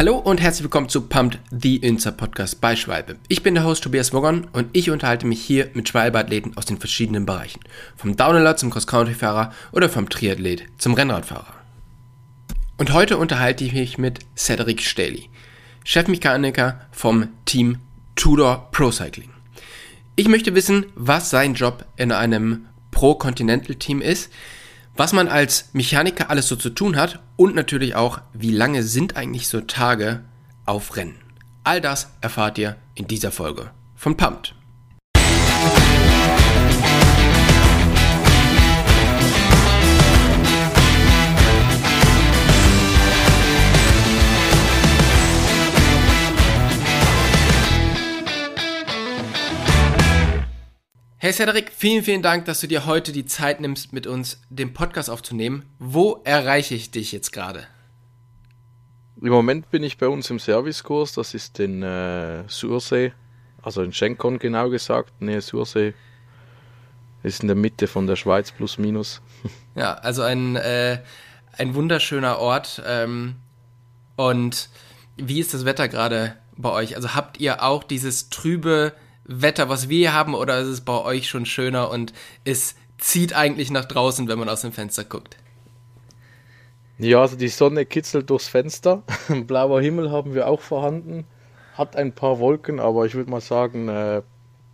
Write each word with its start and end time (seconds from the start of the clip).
Hallo 0.00 0.16
und 0.16 0.40
herzlich 0.40 0.62
willkommen 0.62 0.88
zu 0.88 1.02
Pumped, 1.02 1.40
the 1.50 1.76
Insta 1.76 2.10
Podcast 2.10 2.62
bei 2.62 2.74
Schwalbe. 2.74 3.16
Ich 3.28 3.42
bin 3.42 3.52
der 3.54 3.64
Host 3.64 3.84
Tobias 3.84 4.14
Wogon 4.14 4.48
und 4.54 4.70
ich 4.72 4.88
unterhalte 4.88 5.26
mich 5.26 5.42
hier 5.42 5.68
mit 5.74 5.90
Schwalbe-Athleten 5.90 6.56
aus 6.56 6.64
den 6.64 6.78
verschiedenen 6.78 7.26
Bereichen. 7.26 7.60
Vom 7.96 8.16
Downhiller 8.16 8.56
zum 8.56 8.70
Cross-Country-Fahrer 8.70 9.52
oder 9.72 9.90
vom 9.90 10.08
Triathlet 10.08 10.64
zum 10.78 10.94
Rennradfahrer. 10.94 11.52
Und 12.78 12.94
heute 12.94 13.18
unterhalte 13.18 13.62
ich 13.62 13.74
mich 13.74 13.98
mit 13.98 14.20
Cedric 14.38 14.80
Staley, 14.80 15.28
Chefmechaniker 15.84 16.80
vom 16.92 17.28
Team 17.44 17.76
Tudor 18.14 18.70
Pro 18.72 18.90
Cycling. 18.90 19.28
Ich 20.16 20.28
möchte 20.28 20.54
wissen, 20.54 20.86
was 20.94 21.28
sein 21.28 21.52
Job 21.52 21.84
in 21.96 22.10
einem 22.10 22.68
Pro-Continental-Team 22.90 24.00
ist, 24.00 24.30
was 24.96 25.12
man 25.12 25.28
als 25.28 25.70
Mechaniker 25.72 26.30
alles 26.30 26.48
so 26.48 26.56
zu 26.56 26.70
tun 26.70 26.96
hat 26.96 27.20
und 27.36 27.54
natürlich 27.54 27.94
auch, 27.94 28.20
wie 28.32 28.50
lange 28.50 28.82
sind 28.82 29.16
eigentlich 29.16 29.48
so 29.48 29.60
Tage 29.60 30.22
auf 30.66 30.96
Rennen. 30.96 31.16
All 31.64 31.80
das 31.80 32.10
erfahrt 32.20 32.58
ihr 32.58 32.76
in 32.94 33.06
dieser 33.06 33.32
Folge 33.32 33.70
von 33.96 34.16
Pumped. 34.16 34.54
Hey 51.22 51.34
Cedric, 51.34 51.70
vielen, 51.76 52.02
vielen 52.02 52.22
Dank, 52.22 52.46
dass 52.46 52.60
du 52.60 52.66
dir 52.66 52.86
heute 52.86 53.12
die 53.12 53.26
Zeit 53.26 53.60
nimmst, 53.60 53.92
mit 53.92 54.06
uns 54.06 54.40
den 54.48 54.72
Podcast 54.72 55.10
aufzunehmen. 55.10 55.66
Wo 55.78 56.22
erreiche 56.24 56.74
ich 56.74 56.92
dich 56.92 57.12
jetzt 57.12 57.30
gerade? 57.30 57.66
Im 59.20 59.28
Moment 59.28 59.70
bin 59.70 59.82
ich 59.82 59.98
bei 59.98 60.08
uns 60.08 60.30
im 60.30 60.38
Servicekurs, 60.38 61.12
das 61.12 61.34
ist 61.34 61.60
in 61.60 61.82
äh, 61.82 62.44
Sursee, 62.48 63.12
also 63.60 63.82
in 63.82 63.92
Schenkon 63.92 64.38
genau 64.38 64.70
gesagt, 64.70 65.20
Nähe 65.20 65.42
Sursee. 65.42 65.92
Ist 67.22 67.42
in 67.42 67.48
der 67.48 67.56
Mitte 67.56 67.86
von 67.86 68.06
der 68.06 68.16
Schweiz 68.16 68.50
plus 68.50 68.78
minus. 68.78 69.20
Ja, 69.74 69.92
also 69.96 70.22
ein, 70.22 70.56
äh, 70.56 71.02
ein 71.52 71.74
wunderschöner 71.74 72.38
Ort. 72.38 72.82
Ähm, 72.86 73.36
und 74.16 74.70
wie 75.18 75.38
ist 75.38 75.52
das 75.52 75.66
Wetter 75.66 75.86
gerade 75.88 76.36
bei 76.56 76.70
euch? 76.70 76.96
Also 76.96 77.14
habt 77.14 77.38
ihr 77.40 77.62
auch 77.62 77.84
dieses 77.84 78.30
trübe 78.30 78.94
Wetter, 79.32 79.68
was 79.68 79.88
wir 79.88 79.98
hier 79.98 80.12
haben, 80.12 80.34
oder 80.34 80.58
ist 80.58 80.66
es 80.66 80.80
bei 80.80 81.00
euch 81.04 81.28
schon 81.28 81.46
schöner 81.46 81.88
und 81.90 82.12
es 82.44 82.74
zieht 82.98 83.32
eigentlich 83.32 83.70
nach 83.70 83.84
draußen, 83.84 84.26
wenn 84.26 84.40
man 84.40 84.48
aus 84.48 84.62
dem 84.62 84.72
Fenster 84.72 85.04
guckt? 85.04 85.36
Ja, 86.98 87.20
also 87.20 87.36
die 87.36 87.48
Sonne 87.48 87.86
kitzelt 87.86 88.28
durchs 88.28 88.48
Fenster. 88.48 89.04
Blauer 89.46 89.80
Himmel 89.80 90.10
haben 90.10 90.34
wir 90.34 90.48
auch 90.48 90.60
vorhanden. 90.60 91.24
Hat 91.74 91.94
ein 91.94 92.12
paar 92.12 92.40
Wolken, 92.40 92.80
aber 92.80 93.06
ich 93.06 93.14
würde 93.14 93.30
mal 93.30 93.40
sagen, 93.40 93.88
äh, 93.88 94.22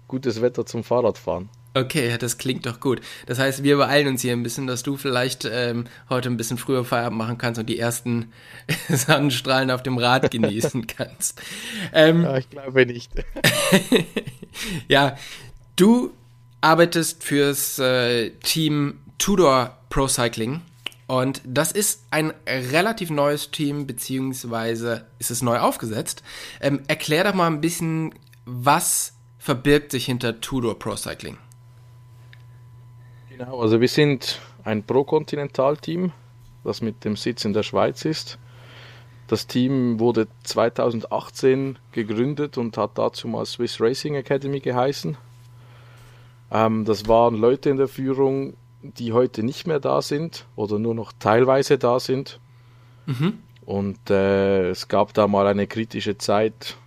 gutes 0.08 0.40
Wetter 0.40 0.64
zum 0.64 0.82
Fahrradfahren. 0.82 1.50
Okay, 1.76 2.16
das 2.16 2.38
klingt 2.38 2.64
doch 2.64 2.80
gut. 2.80 3.02
Das 3.26 3.38
heißt, 3.38 3.62
wir 3.62 3.76
beeilen 3.76 4.08
uns 4.08 4.22
hier 4.22 4.32
ein 4.32 4.42
bisschen, 4.42 4.66
dass 4.66 4.82
du 4.82 4.96
vielleicht 4.96 5.44
ähm, 5.44 5.84
heute 6.08 6.30
ein 6.30 6.38
bisschen 6.38 6.56
früher 6.56 6.86
Feierabend 6.86 7.18
machen 7.18 7.36
kannst 7.36 7.60
und 7.60 7.66
die 7.68 7.78
ersten 7.78 8.32
Sonnenstrahlen 8.88 9.70
auf 9.70 9.82
dem 9.82 9.98
Rad 9.98 10.30
genießen 10.30 10.86
kannst. 10.96 11.38
Ähm, 11.92 12.22
ja, 12.22 12.38
ich 12.38 12.48
glaube 12.48 12.86
nicht. 12.86 13.12
ja, 14.88 15.18
du 15.76 16.14
arbeitest 16.62 17.22
fürs 17.22 17.78
äh, 17.78 18.30
Team 18.42 19.00
Tudor 19.18 19.76
Pro 19.90 20.08
Cycling 20.08 20.62
und 21.08 21.42
das 21.44 21.72
ist 21.72 22.04
ein 22.10 22.32
relativ 22.48 23.10
neues 23.10 23.50
Team, 23.50 23.86
beziehungsweise 23.86 25.04
ist 25.18 25.30
es 25.30 25.42
neu 25.42 25.58
aufgesetzt. 25.58 26.22
Ähm, 26.62 26.80
erklär 26.88 27.24
doch 27.24 27.34
mal 27.34 27.48
ein 27.48 27.60
bisschen, 27.60 28.14
was 28.46 29.12
verbirgt 29.38 29.90
sich 29.90 30.06
hinter 30.06 30.40
Tudor 30.40 30.78
Pro 30.78 30.96
Cycling? 30.96 31.36
Genau, 33.38 33.60
also 33.60 33.82
wir 33.82 33.88
sind 33.88 34.40
ein 34.64 34.82
Pro-Kontinental-Team, 34.82 36.12
das 36.64 36.80
mit 36.80 37.04
dem 37.04 37.16
Sitz 37.16 37.44
in 37.44 37.52
der 37.52 37.64
Schweiz 37.64 38.06
ist. 38.06 38.38
Das 39.28 39.46
Team 39.46 40.00
wurde 40.00 40.28
2018 40.44 41.78
gegründet 41.92 42.56
und 42.56 42.78
hat 42.78 42.92
dazu 42.94 43.28
mal 43.28 43.44
Swiss 43.44 43.78
Racing 43.78 44.14
Academy 44.14 44.60
geheißen. 44.60 45.18
Ähm, 46.50 46.86
das 46.86 47.08
waren 47.08 47.36
Leute 47.36 47.68
in 47.68 47.76
der 47.76 47.88
Führung, 47.88 48.54
die 48.80 49.12
heute 49.12 49.42
nicht 49.42 49.66
mehr 49.66 49.80
da 49.80 50.00
sind 50.00 50.46
oder 50.56 50.78
nur 50.78 50.94
noch 50.94 51.12
teilweise 51.18 51.76
da 51.76 52.00
sind. 52.00 52.40
Mhm. 53.04 53.40
Und 53.66 54.08
äh, 54.08 54.70
es 54.70 54.88
gab 54.88 55.12
da 55.12 55.28
mal 55.28 55.46
eine 55.46 55.66
kritische 55.66 56.16
Zeit, 56.16 56.78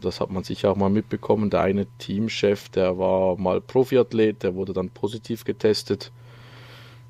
das 0.00 0.20
hat 0.20 0.30
man 0.30 0.44
sicher 0.44 0.70
auch 0.70 0.76
mal 0.76 0.90
mitbekommen. 0.90 1.50
Der 1.50 1.62
eine 1.62 1.86
Teamchef, 1.98 2.68
der 2.68 2.98
war 2.98 3.36
mal 3.36 3.60
Profiathlet, 3.60 4.42
der 4.42 4.54
wurde 4.54 4.72
dann 4.72 4.90
positiv 4.90 5.44
getestet. 5.44 6.12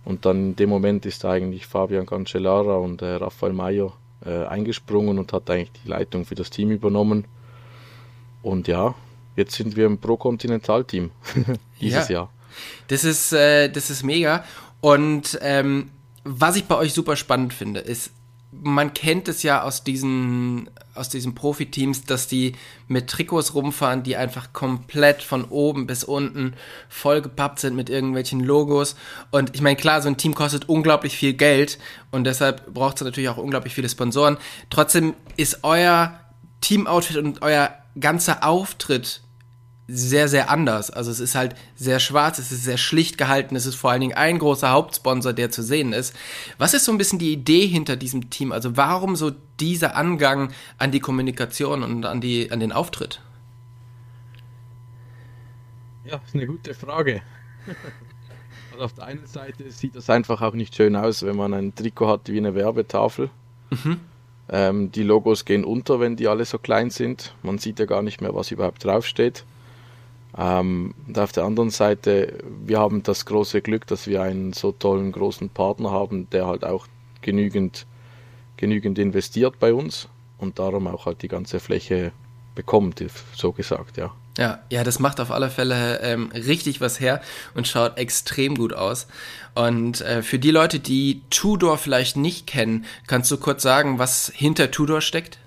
Und 0.04 0.24
dann 0.24 0.50
in 0.50 0.56
dem 0.56 0.70
Moment 0.70 1.04
ist 1.06 1.24
eigentlich 1.24 1.66
Fabian 1.66 2.06
Cancellara 2.06 2.76
und 2.76 3.02
äh, 3.02 3.14
Rafael 3.14 3.52
Mayo 3.52 3.92
äh, 4.24 4.44
eingesprungen 4.46 5.18
und 5.18 5.32
hat 5.32 5.50
eigentlich 5.50 5.72
die 5.84 5.88
Leitung 5.88 6.24
für 6.24 6.34
das 6.34 6.50
Team 6.50 6.70
übernommen. 6.70 7.26
Und 8.42 8.68
ja, 8.68 8.94
jetzt 9.36 9.54
sind 9.54 9.76
wir 9.76 9.86
im 9.86 9.98
Pro-Kontinental-Team 9.98 11.10
dieses 11.80 12.08
ja. 12.08 12.14
Jahr. 12.14 12.32
Das 12.88 13.04
ist, 13.04 13.32
äh, 13.32 13.68
das 13.68 13.90
ist 13.90 14.02
mega. 14.02 14.44
Und 14.80 15.38
ähm, 15.42 15.90
was 16.24 16.56
ich 16.56 16.64
bei 16.64 16.76
euch 16.76 16.92
super 16.92 17.16
spannend 17.16 17.52
finde, 17.52 17.80
ist, 17.80 18.10
man 18.50 18.94
kennt 18.94 19.28
es 19.28 19.42
ja 19.42 19.62
aus 19.62 19.84
diesen, 19.84 20.70
aus 20.94 21.10
diesen 21.10 21.34
Profiteams, 21.34 22.04
dass 22.04 22.28
die 22.28 22.54
mit 22.86 23.08
Trikots 23.08 23.54
rumfahren, 23.54 24.02
die 24.02 24.16
einfach 24.16 24.52
komplett 24.52 25.22
von 25.22 25.44
oben 25.44 25.86
bis 25.86 26.02
unten 26.02 26.54
vollgepappt 26.88 27.58
sind 27.58 27.76
mit 27.76 27.90
irgendwelchen 27.90 28.40
Logos. 28.40 28.96
Und 29.30 29.54
ich 29.54 29.60
meine, 29.60 29.76
klar, 29.76 30.00
so 30.00 30.08
ein 30.08 30.16
Team 30.16 30.34
kostet 30.34 30.68
unglaublich 30.68 31.16
viel 31.16 31.34
Geld 31.34 31.78
und 32.10 32.24
deshalb 32.24 32.72
braucht 32.72 32.96
es 32.96 33.02
natürlich 33.02 33.28
auch 33.28 33.36
unglaublich 33.36 33.74
viele 33.74 33.88
Sponsoren. 33.88 34.38
Trotzdem 34.70 35.14
ist 35.36 35.60
euer 35.62 36.18
Teamoutfit 36.62 37.18
und 37.18 37.42
euer 37.42 37.70
ganzer 38.00 38.46
Auftritt 38.46 39.20
sehr, 39.90 40.28
sehr 40.28 40.50
anders. 40.50 40.90
Also 40.90 41.10
es 41.10 41.18
ist 41.18 41.34
halt 41.34 41.56
sehr 41.74 41.98
schwarz, 41.98 42.38
es 42.38 42.52
ist 42.52 42.62
sehr 42.62 42.76
schlicht 42.76 43.16
gehalten, 43.16 43.56
es 43.56 43.64
ist 43.64 43.74
vor 43.74 43.90
allen 43.90 44.02
Dingen 44.02 44.16
ein 44.16 44.38
großer 44.38 44.70
Hauptsponsor, 44.70 45.32
der 45.32 45.50
zu 45.50 45.62
sehen 45.62 45.94
ist. 45.94 46.14
Was 46.58 46.74
ist 46.74 46.84
so 46.84 46.92
ein 46.92 46.98
bisschen 46.98 47.18
die 47.18 47.32
Idee 47.32 47.66
hinter 47.66 47.96
diesem 47.96 48.28
Team? 48.28 48.52
Also 48.52 48.76
warum 48.76 49.16
so 49.16 49.32
dieser 49.58 49.96
Angang 49.96 50.52
an 50.76 50.92
die 50.92 51.00
Kommunikation 51.00 51.82
und 51.82 52.04
an, 52.04 52.20
die, 52.20 52.52
an 52.52 52.60
den 52.60 52.70
Auftritt? 52.70 53.22
Ja, 56.04 56.20
ist 56.24 56.34
eine 56.34 56.46
gute 56.46 56.74
Frage. 56.74 57.22
Also 58.70 58.84
auf 58.84 58.92
der 58.92 59.06
einen 59.06 59.26
Seite 59.26 59.68
sieht 59.72 59.96
das 59.96 60.08
einfach 60.08 60.40
auch 60.40 60.54
nicht 60.54 60.76
schön 60.76 60.94
aus, 60.94 61.24
wenn 61.24 61.34
man 61.34 61.52
ein 61.52 61.74
Trikot 61.74 62.06
hat 62.06 62.28
wie 62.28 62.38
eine 62.38 62.54
Werbetafel. 62.54 63.28
Mhm. 63.70 63.98
Ähm, 64.48 64.92
die 64.92 65.02
Logos 65.02 65.44
gehen 65.44 65.64
unter, 65.64 65.98
wenn 65.98 66.14
die 66.14 66.28
alle 66.28 66.44
so 66.44 66.58
klein 66.58 66.90
sind. 66.90 67.34
Man 67.42 67.58
sieht 67.58 67.80
ja 67.80 67.86
gar 67.86 68.02
nicht 68.02 68.20
mehr, 68.20 68.32
was 68.36 68.52
überhaupt 68.52 68.84
draufsteht. 68.84 69.44
Ähm, 70.38 70.94
und 71.06 71.18
auf 71.18 71.32
der 71.32 71.44
anderen 71.44 71.70
Seite, 71.70 72.38
wir 72.64 72.78
haben 72.78 73.02
das 73.02 73.26
große 73.26 73.60
Glück, 73.60 73.86
dass 73.88 74.06
wir 74.06 74.22
einen 74.22 74.52
so 74.52 74.70
tollen 74.70 75.10
großen 75.10 75.50
Partner 75.50 75.90
haben, 75.90 76.30
der 76.30 76.46
halt 76.46 76.64
auch 76.64 76.86
genügend, 77.22 77.86
genügend 78.56 78.98
investiert 78.98 79.58
bei 79.58 79.74
uns 79.74 80.08
und 80.38 80.60
darum 80.60 80.86
auch 80.86 81.06
halt 81.06 81.22
die 81.22 81.28
ganze 81.28 81.58
Fläche 81.58 82.12
bekommt, 82.54 83.04
so 83.34 83.52
gesagt, 83.52 83.96
ja. 83.96 84.12
Ja, 84.36 84.60
ja, 84.70 84.84
das 84.84 85.00
macht 85.00 85.18
auf 85.18 85.32
alle 85.32 85.50
Fälle 85.50 85.98
ähm, 86.00 86.30
richtig 86.32 86.80
was 86.80 87.00
her 87.00 87.20
und 87.54 87.66
schaut 87.66 87.98
extrem 87.98 88.54
gut 88.54 88.72
aus. 88.72 89.08
Und 89.56 90.00
äh, 90.02 90.22
für 90.22 90.38
die 90.38 90.52
Leute, 90.52 90.78
die 90.78 91.22
Tudor 91.30 91.76
vielleicht 91.76 92.16
nicht 92.16 92.46
kennen, 92.46 92.84
kannst 93.08 93.32
du 93.32 93.38
kurz 93.38 93.64
sagen, 93.64 93.98
was 93.98 94.30
hinter 94.32 94.70
Tudor 94.70 95.00
steckt? 95.00 95.38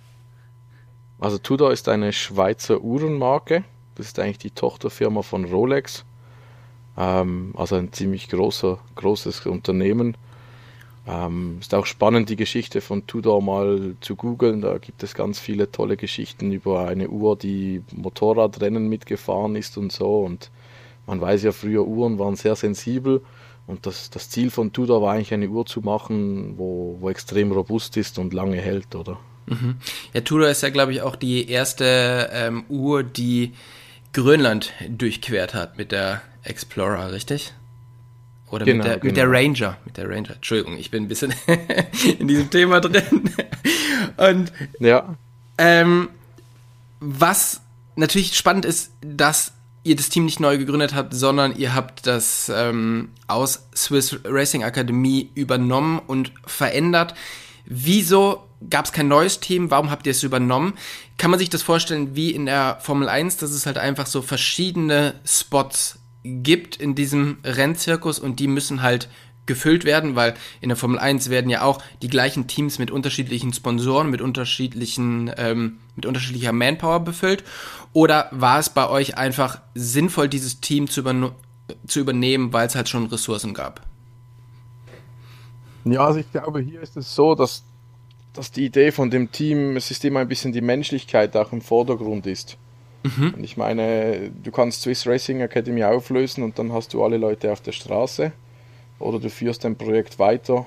Also 1.19 1.37
Tudor 1.37 1.71
ist 1.71 1.87
eine 1.87 2.11
Schweizer 2.11 2.81
Uhrenmarke 2.81 3.63
das 3.95 4.07
ist 4.07 4.19
eigentlich 4.19 4.37
die 4.37 4.51
Tochterfirma 4.51 5.21
von 5.21 5.45
Rolex. 5.45 6.05
Ähm, 6.97 7.53
also 7.55 7.75
ein 7.75 7.91
ziemlich 7.93 8.29
großer, 8.29 8.79
großes 8.95 9.45
Unternehmen. 9.45 10.17
Ähm, 11.07 11.57
ist 11.59 11.73
auch 11.73 11.87
spannend, 11.87 12.29
die 12.29 12.35
Geschichte 12.35 12.79
von 12.79 13.07
Tudor 13.07 13.41
mal 13.41 13.95
zu 14.01 14.15
googeln. 14.15 14.61
Da 14.61 14.77
gibt 14.77 15.01
es 15.03 15.15
ganz 15.15 15.39
viele 15.39 15.71
tolle 15.71 15.97
Geschichten 15.97 16.51
über 16.51 16.87
eine 16.87 17.09
Uhr, 17.09 17.35
die 17.35 17.81
Motorradrennen 17.91 18.87
mitgefahren 18.87 19.55
ist 19.55 19.77
und 19.77 19.91
so. 19.91 20.19
Und 20.19 20.51
man 21.07 21.19
weiß 21.19 21.43
ja, 21.43 21.51
früher 21.51 21.87
Uhren 21.87 22.19
waren 22.19 22.35
sehr 22.35 22.55
sensibel. 22.55 23.21
Und 23.67 23.85
das, 23.85 24.09
das 24.09 24.29
Ziel 24.29 24.51
von 24.51 24.73
Tudor 24.73 25.01
war 25.01 25.13
eigentlich 25.13 25.33
eine 25.33 25.49
Uhr 25.49 25.65
zu 25.65 25.81
machen, 25.81 26.57
wo, 26.57 26.97
wo 26.99 27.09
extrem 27.09 27.51
robust 27.51 27.97
ist 27.97 28.19
und 28.19 28.33
lange 28.33 28.57
hält, 28.57 28.93
oder? 28.95 29.19
Mhm. 29.47 29.77
Ja, 30.13 30.21
Tudor 30.21 30.49
ist 30.49 30.61
ja, 30.61 30.69
glaube 30.69 30.91
ich, 30.91 31.01
auch 31.01 31.15
die 31.15 31.49
erste 31.49 32.29
ähm, 32.31 32.63
Uhr, 32.69 33.03
die 33.03 33.53
Grönland 34.13 34.73
durchquert 34.89 35.53
hat 35.53 35.77
mit 35.77 35.91
der 35.91 36.21
Explorer, 36.43 37.11
richtig? 37.11 37.53
Oder 38.49 38.65
genau, 38.65 38.83
mit, 38.83 38.85
der, 38.85 38.99
genau. 38.99 39.05
mit 39.05 39.17
der 39.17 39.31
Ranger. 39.31 39.77
Mit 39.85 39.97
der 39.97 40.09
Ranger. 40.09 40.35
Entschuldigung, 40.35 40.77
ich 40.77 40.91
bin 40.91 41.03
ein 41.03 41.07
bisschen 41.07 41.33
in 42.19 42.27
diesem 42.27 42.49
Thema 42.49 42.81
drin. 42.81 43.29
Und 44.17 44.51
ja. 44.79 45.15
Ähm, 45.57 46.09
was 46.99 47.61
natürlich 47.95 48.35
spannend 48.35 48.65
ist, 48.65 48.91
dass 49.01 49.53
ihr 49.83 49.95
das 49.95 50.09
Team 50.09 50.25
nicht 50.25 50.39
neu 50.39 50.57
gegründet 50.57 50.93
habt, 50.93 51.13
sondern 51.13 51.55
ihr 51.55 51.73
habt 51.73 52.05
das 52.05 52.51
ähm, 52.53 53.09
aus 53.27 53.67
Swiss 53.75 54.19
Racing 54.23 54.63
Akademie 54.63 55.29
übernommen 55.33 55.99
und 55.99 56.33
verändert. 56.45 57.15
Wieso 57.65 58.43
gab 58.69 58.85
es 58.85 58.91
kein 58.91 59.07
neues 59.07 59.39
Team? 59.39 59.71
Warum 59.71 59.89
habt 59.89 60.05
ihr 60.05 60.11
es 60.11 60.23
übernommen? 60.23 60.73
Kann 61.17 61.31
man 61.31 61.39
sich 61.39 61.49
das 61.49 61.61
vorstellen 61.61 62.15
wie 62.15 62.31
in 62.31 62.45
der 62.45 62.77
Formel 62.81 63.09
1, 63.09 63.37
dass 63.37 63.51
es 63.51 63.65
halt 63.65 63.77
einfach 63.77 64.07
so 64.07 64.21
verschiedene 64.21 65.15
Spots 65.25 65.99
gibt 66.23 66.75
in 66.75 66.95
diesem 66.95 67.39
Rennzirkus 67.43 68.19
und 68.19 68.39
die 68.39 68.47
müssen 68.47 68.81
halt 68.81 69.09
gefüllt 69.47 69.85
werden, 69.85 70.15
weil 70.15 70.35
in 70.61 70.69
der 70.69 70.75
Formel 70.75 70.99
1 70.99 71.29
werden 71.29 71.49
ja 71.49 71.63
auch 71.63 71.81
die 72.01 72.09
gleichen 72.09 72.47
Teams 72.47 72.79
mit 72.79 72.91
unterschiedlichen 72.91 73.51
Sponsoren, 73.53 74.09
mit 74.09 74.21
unterschiedlichen, 74.21 75.31
ähm, 75.35 75.79
mit 75.95 76.05
unterschiedlicher 76.05 76.53
Manpower 76.53 76.99
befüllt. 76.99 77.43
Oder 77.91 78.29
war 78.31 78.59
es 78.59 78.69
bei 78.69 78.87
euch 78.87 79.17
einfach 79.17 79.61
sinnvoll, 79.73 80.29
dieses 80.29 80.61
Team 80.61 80.89
zu, 80.89 81.03
zu 81.87 81.99
übernehmen, 81.99 82.53
weil 82.53 82.67
es 82.67 82.75
halt 82.75 82.87
schon 82.87 83.07
Ressourcen 83.07 83.53
gab? 83.53 83.81
Ja, 85.85 86.05
also 86.05 86.19
ich 86.19 86.31
glaube, 86.31 86.61
hier 86.61 86.81
ist 86.81 86.95
es 86.95 87.13
so, 87.13 87.33
dass, 87.33 87.63
dass 88.33 88.51
die 88.51 88.65
Idee 88.65 88.91
von 88.91 89.09
dem 89.09 89.31
Team, 89.31 89.75
es 89.75 89.91
ist 89.91 90.05
immer 90.05 90.21
ein 90.21 90.27
bisschen 90.27 90.51
die 90.51 90.61
Menschlichkeit 90.61 91.35
auch 91.35 91.51
im 91.51 91.61
Vordergrund 91.61 92.27
ist. 92.27 92.57
Mhm. 93.03 93.33
Und 93.35 93.43
ich 93.43 93.57
meine, 93.57 94.31
du 94.43 94.51
kannst 94.51 94.83
Swiss 94.83 95.07
Racing 95.07 95.41
Academy 95.41 95.83
auflösen 95.83 96.43
und 96.43 96.59
dann 96.59 96.71
hast 96.71 96.93
du 96.93 97.03
alle 97.03 97.17
Leute 97.17 97.51
auf 97.51 97.61
der 97.61 97.71
Straße 97.71 98.31
oder 98.99 99.19
du 99.19 99.29
führst 99.29 99.65
ein 99.65 99.75
Projekt 99.75 100.19
weiter 100.19 100.65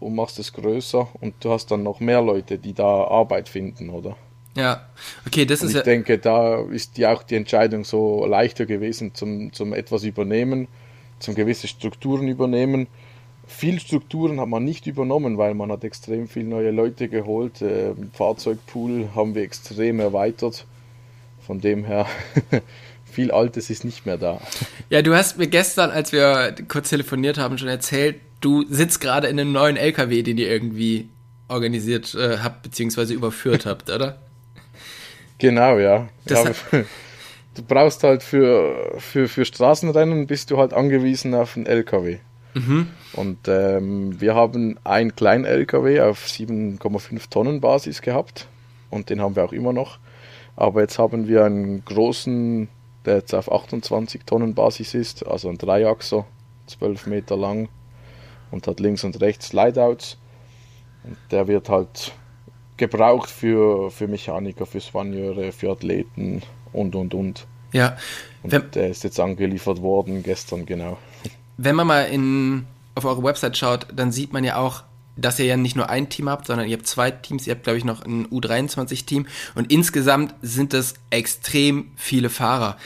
und 0.00 0.14
machst 0.14 0.38
es 0.38 0.52
größer 0.52 1.08
und 1.20 1.34
du 1.40 1.50
hast 1.50 1.70
dann 1.70 1.82
noch 1.82 2.00
mehr 2.00 2.22
Leute, 2.22 2.58
die 2.58 2.72
da 2.72 3.04
Arbeit 3.04 3.48
finden, 3.48 3.90
oder? 3.90 4.16
Ja, 4.56 4.86
okay, 5.26 5.44
das 5.44 5.60
und 5.60 5.66
ist 5.66 5.70
ich 5.72 5.74
ja. 5.74 5.80
Ich 5.80 5.84
denke, 5.84 6.18
da 6.18 6.62
ist 6.62 6.96
ja 6.96 7.12
auch 7.12 7.22
die 7.22 7.36
Entscheidung 7.36 7.84
so 7.84 8.24
leichter 8.24 8.64
gewesen 8.64 9.14
zum, 9.14 9.52
zum 9.52 9.74
etwas 9.74 10.04
übernehmen, 10.04 10.66
zum 11.18 11.34
gewisse 11.34 11.68
Strukturen 11.68 12.26
übernehmen. 12.26 12.86
Viel 13.46 13.78
Strukturen 13.80 14.40
hat 14.40 14.48
man 14.48 14.64
nicht 14.64 14.86
übernommen, 14.86 15.38
weil 15.38 15.54
man 15.54 15.70
hat 15.70 15.84
extrem 15.84 16.28
viele 16.28 16.48
neue 16.48 16.70
Leute 16.72 17.08
geholt. 17.08 17.62
Äh, 17.62 17.94
Fahrzeugpool 18.12 19.10
haben 19.14 19.34
wir 19.34 19.42
extrem 19.42 20.00
erweitert. 20.00 20.66
Von 21.46 21.60
dem 21.60 21.84
her, 21.84 22.06
viel 23.04 23.30
Altes 23.30 23.70
ist 23.70 23.84
nicht 23.84 24.04
mehr 24.04 24.18
da. 24.18 24.40
Ja, 24.90 25.00
du 25.00 25.14
hast 25.14 25.38
mir 25.38 25.46
gestern, 25.46 25.90
als 25.90 26.12
wir 26.12 26.54
kurz 26.66 26.90
telefoniert 26.90 27.38
haben, 27.38 27.56
schon 27.56 27.68
erzählt, 27.68 28.16
du 28.40 28.64
sitzt 28.68 29.00
gerade 29.00 29.28
in 29.28 29.38
einem 29.38 29.52
neuen 29.52 29.76
LKW, 29.76 30.22
den 30.22 30.38
ihr 30.38 30.50
irgendwie 30.50 31.08
organisiert 31.48 32.14
äh, 32.14 32.38
habt, 32.38 32.62
beziehungsweise 32.62 33.14
überführt 33.14 33.64
habt, 33.66 33.90
oder? 33.90 34.18
Genau, 35.38 35.78
ja. 35.78 36.08
ja 36.28 36.44
du 37.54 37.62
brauchst 37.66 38.02
halt 38.02 38.22
für, 38.22 38.96
für, 38.98 39.28
für 39.28 39.44
Straßenrennen 39.44 40.26
bist 40.26 40.50
du 40.50 40.58
halt 40.58 40.72
angewiesen 40.72 41.34
auf 41.34 41.56
einen 41.56 41.66
LKW. 41.66 42.18
Mhm. 42.56 42.88
Und 43.12 43.48
ähm, 43.48 44.18
wir 44.18 44.34
haben 44.34 44.78
einen 44.82 45.14
kleinen 45.14 45.44
LKW 45.44 46.00
auf 46.00 46.24
7,5 46.24 47.28
Tonnen 47.28 47.60
Basis 47.60 48.00
gehabt 48.00 48.48
und 48.88 49.10
den 49.10 49.20
haben 49.20 49.36
wir 49.36 49.44
auch 49.44 49.52
immer 49.52 49.74
noch. 49.74 49.98
Aber 50.56 50.80
jetzt 50.80 50.98
haben 50.98 51.28
wir 51.28 51.44
einen 51.44 51.84
großen, 51.84 52.68
der 53.04 53.16
jetzt 53.16 53.34
auf 53.34 53.52
28 53.52 54.24
Tonnen 54.24 54.54
Basis 54.54 54.94
ist, 54.94 55.26
also 55.26 55.50
ein 55.50 55.58
Dreiachser, 55.58 56.24
12 56.66 57.06
Meter 57.08 57.36
lang 57.36 57.68
und 58.50 58.66
hat 58.66 58.80
links 58.80 59.04
und 59.04 59.20
rechts 59.20 59.48
Slideouts. 59.48 60.16
Und 61.04 61.18
der 61.30 61.48
wird 61.48 61.68
halt 61.68 62.12
gebraucht 62.78 63.28
für, 63.28 63.90
für 63.90 64.08
Mechaniker, 64.08 64.64
für 64.64 64.80
Soigneure, 64.80 65.52
für 65.52 65.72
Athleten 65.72 66.42
und 66.72 66.94
und 66.94 67.12
und. 67.12 67.46
Ja. 67.72 67.98
Und 68.42 68.74
der 68.74 68.88
ist 68.88 69.04
jetzt 69.04 69.20
angeliefert 69.20 69.82
worden 69.82 70.22
gestern, 70.22 70.64
genau. 70.64 70.96
Wenn 71.56 71.74
man 71.74 71.86
mal 71.86 72.02
in, 72.02 72.66
auf 72.94 73.04
eure 73.04 73.22
Website 73.22 73.56
schaut, 73.56 73.86
dann 73.94 74.12
sieht 74.12 74.32
man 74.32 74.44
ja 74.44 74.56
auch 74.56 74.82
dass 75.16 75.38
ihr 75.38 75.46
ja 75.46 75.56
nicht 75.56 75.76
nur 75.76 75.88
ein 75.88 76.08
Team 76.08 76.28
habt, 76.28 76.46
sondern 76.46 76.68
ihr 76.68 76.76
habt 76.76 76.86
zwei 76.86 77.10
Teams. 77.10 77.46
Ihr 77.46 77.54
habt, 77.54 77.64
glaube 77.64 77.78
ich, 77.78 77.84
noch 77.84 78.04
ein 78.04 78.26
U23-Team. 78.28 79.26
Und 79.54 79.72
insgesamt 79.72 80.34
sind 80.42 80.72
das 80.72 80.94
extrem 81.10 81.90
viele 81.96 82.28
Fahrer. 82.28 82.76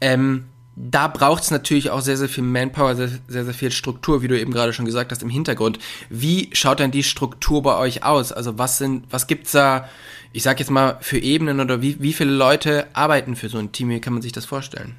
Ähm, 0.00 0.44
da 0.76 1.08
braucht 1.08 1.42
es 1.42 1.50
natürlich 1.50 1.90
auch 1.90 2.00
sehr, 2.00 2.16
sehr 2.16 2.28
viel 2.28 2.44
Manpower, 2.44 2.94
sehr, 2.94 3.10
sehr, 3.28 3.44
sehr 3.44 3.54
viel 3.54 3.70
Struktur, 3.70 4.22
wie 4.22 4.28
du 4.28 4.40
eben 4.40 4.52
gerade 4.52 4.72
schon 4.72 4.84
gesagt 4.84 5.10
hast, 5.10 5.22
im 5.22 5.28
Hintergrund. 5.28 5.78
Wie 6.08 6.48
schaut 6.52 6.78
denn 6.78 6.90
die 6.90 7.02
Struktur 7.02 7.62
bei 7.62 7.76
euch 7.76 8.04
aus? 8.04 8.32
Also 8.32 8.56
was 8.56 8.78
sind, 8.78 9.04
was 9.10 9.26
gibt's 9.26 9.50
da, 9.50 9.88
ich 10.32 10.42
sag 10.42 10.60
jetzt 10.60 10.70
mal, 10.70 10.96
für 11.00 11.18
Ebenen 11.18 11.60
oder 11.60 11.82
wie, 11.82 12.00
wie 12.00 12.12
viele 12.12 12.30
Leute 12.30 12.86
arbeiten 12.94 13.36
für 13.36 13.48
so 13.48 13.58
ein 13.58 13.72
Team? 13.72 13.90
Wie 13.90 14.00
kann 14.00 14.12
man 14.12 14.22
sich 14.22 14.32
das 14.32 14.44
vorstellen? 14.44 14.96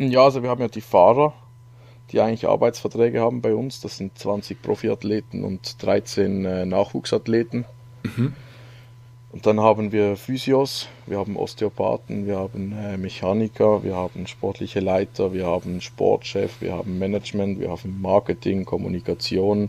Ja, 0.00 0.24
also 0.24 0.42
wir 0.42 0.48
haben 0.48 0.62
ja 0.62 0.68
die 0.68 0.80
Fahrer, 0.80 1.34
die 2.10 2.20
eigentlich 2.20 2.48
Arbeitsverträge 2.48 3.20
haben 3.20 3.42
bei 3.42 3.54
uns. 3.54 3.82
Das 3.82 3.98
sind 3.98 4.16
20 4.16 4.62
Profiathleten 4.62 5.44
und 5.44 5.82
13 5.82 6.44
äh, 6.46 6.64
Nachwuchsathleten. 6.64 7.66
Mhm. 8.02 8.32
Und 9.32 9.46
dann 9.46 9.60
haben 9.60 9.92
wir 9.92 10.16
Physios, 10.16 10.88
wir 11.06 11.18
haben 11.18 11.36
Osteopathen, 11.36 12.26
wir 12.26 12.38
haben 12.38 12.72
äh, 12.72 12.96
Mechaniker, 12.96 13.84
wir 13.84 13.94
haben 13.94 14.26
sportliche 14.26 14.80
Leiter, 14.80 15.34
wir 15.34 15.46
haben 15.46 15.82
Sportchef, 15.82 16.62
wir 16.62 16.72
haben 16.72 16.98
Management, 16.98 17.60
wir 17.60 17.70
haben 17.70 18.00
Marketing, 18.00 18.64
Kommunikation. 18.64 19.68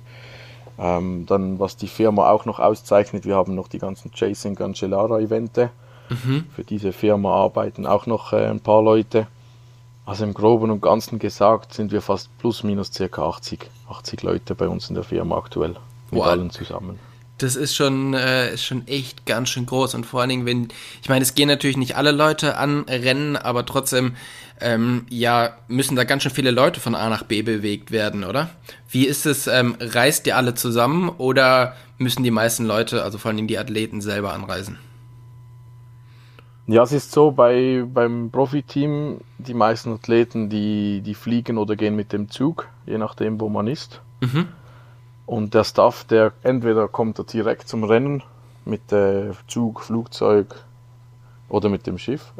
Ähm, 0.79 1.25
dann, 1.27 1.59
was 1.59 1.75
die 1.75 1.87
Firma 1.87 2.31
auch 2.31 2.45
noch 2.45 2.59
auszeichnet, 2.59 3.25
wir 3.25 3.35
haben 3.35 3.53
noch 3.53 3.67
die 3.67 3.79
ganzen 3.79 4.11
Chasing 4.13 4.55
Cancellara 4.55 5.19
Evente. 5.19 5.71
Mhm. 6.09 6.45
Für 6.55 6.63
diese 6.63 6.93
Firma 6.93 7.35
arbeiten 7.35 7.85
auch 7.85 8.05
noch 8.05 8.31
äh, 8.31 8.47
ein 8.47 8.61
paar 8.61 8.81
Leute. 8.81 9.27
Also 10.05 10.23
im 10.23 10.33
Groben 10.33 10.71
und 10.71 10.81
Ganzen 10.81 11.19
gesagt 11.19 11.73
sind 11.73 11.91
wir 11.91 12.01
fast 12.01 12.35
plus 12.39 12.63
minus 12.63 12.91
circa 12.91 13.23
80, 13.27 13.69
80 13.89 14.23
Leute 14.23 14.55
bei 14.55 14.67
uns 14.67 14.89
in 14.89 14.95
der 14.95 15.03
Firma 15.03 15.37
aktuell. 15.37 15.75
Mit 16.09 16.19
wow. 16.19 16.27
allen 16.27 16.49
zusammen. 16.49 16.99
Das 17.37 17.55
ist 17.55 17.75
schon, 17.75 18.13
äh, 18.13 18.53
ist 18.53 18.63
schon 18.63 18.87
echt 18.87 19.25
ganz 19.25 19.49
schön 19.49 19.65
groß 19.65 19.95
und 19.95 20.05
vor 20.05 20.21
allen 20.21 20.29
Dingen, 20.29 20.45
wenn, 20.45 20.67
ich 21.01 21.09
meine, 21.09 21.23
es 21.23 21.33
gehen 21.33 21.47
natürlich 21.47 21.77
nicht 21.77 21.95
alle 21.95 22.11
Leute 22.11 22.57
an 22.57 22.83
Rennen, 22.87 23.35
aber 23.35 23.65
trotzdem, 23.65 24.15
ähm, 24.59 25.07
ja, 25.09 25.55
müssen 25.67 25.95
da 25.95 26.03
ganz 26.03 26.21
schön 26.21 26.31
viele 26.31 26.51
Leute 26.51 26.79
von 26.79 26.93
A 26.93 27.09
nach 27.09 27.23
B 27.23 27.41
bewegt 27.41 27.89
werden, 27.89 28.23
oder? 28.25 28.51
Wie 28.89 29.07
ist 29.07 29.25
es, 29.25 29.47
ähm, 29.47 29.75
reist 29.79 30.27
ihr 30.27 30.37
alle 30.37 30.53
zusammen 30.53 31.09
oder 31.09 31.75
müssen 31.97 32.23
die 32.23 32.31
meisten 32.31 32.65
Leute, 32.65 33.03
also 33.03 33.17
vor 33.17 33.29
allen 33.29 33.37
Dingen 33.37 33.47
die 33.47 33.57
Athleten 33.57 34.01
selber 34.01 34.33
anreisen? 34.33 34.77
Ja, 36.71 36.83
es 36.83 36.93
ist 36.93 37.11
so, 37.11 37.31
bei, 37.31 37.83
beim 37.85 38.29
Profiteam, 38.31 39.19
die 39.39 39.53
meisten 39.53 39.91
Athleten, 39.91 40.47
die, 40.47 41.01
die 41.01 41.15
fliegen 41.15 41.57
oder 41.57 41.75
gehen 41.75 41.97
mit 41.97 42.13
dem 42.13 42.29
Zug, 42.29 42.69
je 42.85 42.97
nachdem, 42.97 43.41
wo 43.41 43.49
man 43.49 43.67
ist. 43.67 43.99
Mhm. 44.21 44.47
Und 45.25 45.53
der 45.53 45.65
Staff, 45.65 46.05
der 46.05 46.31
entweder 46.43 46.87
kommt 46.87 47.19
er 47.19 47.25
direkt 47.25 47.67
zum 47.67 47.83
Rennen 47.83 48.23
mit 48.63 48.89
dem 48.89 49.33
Zug, 49.47 49.81
Flugzeug 49.81 50.63
oder 51.49 51.67
mit 51.67 51.87
dem 51.87 51.97
Schiff. 51.97 52.31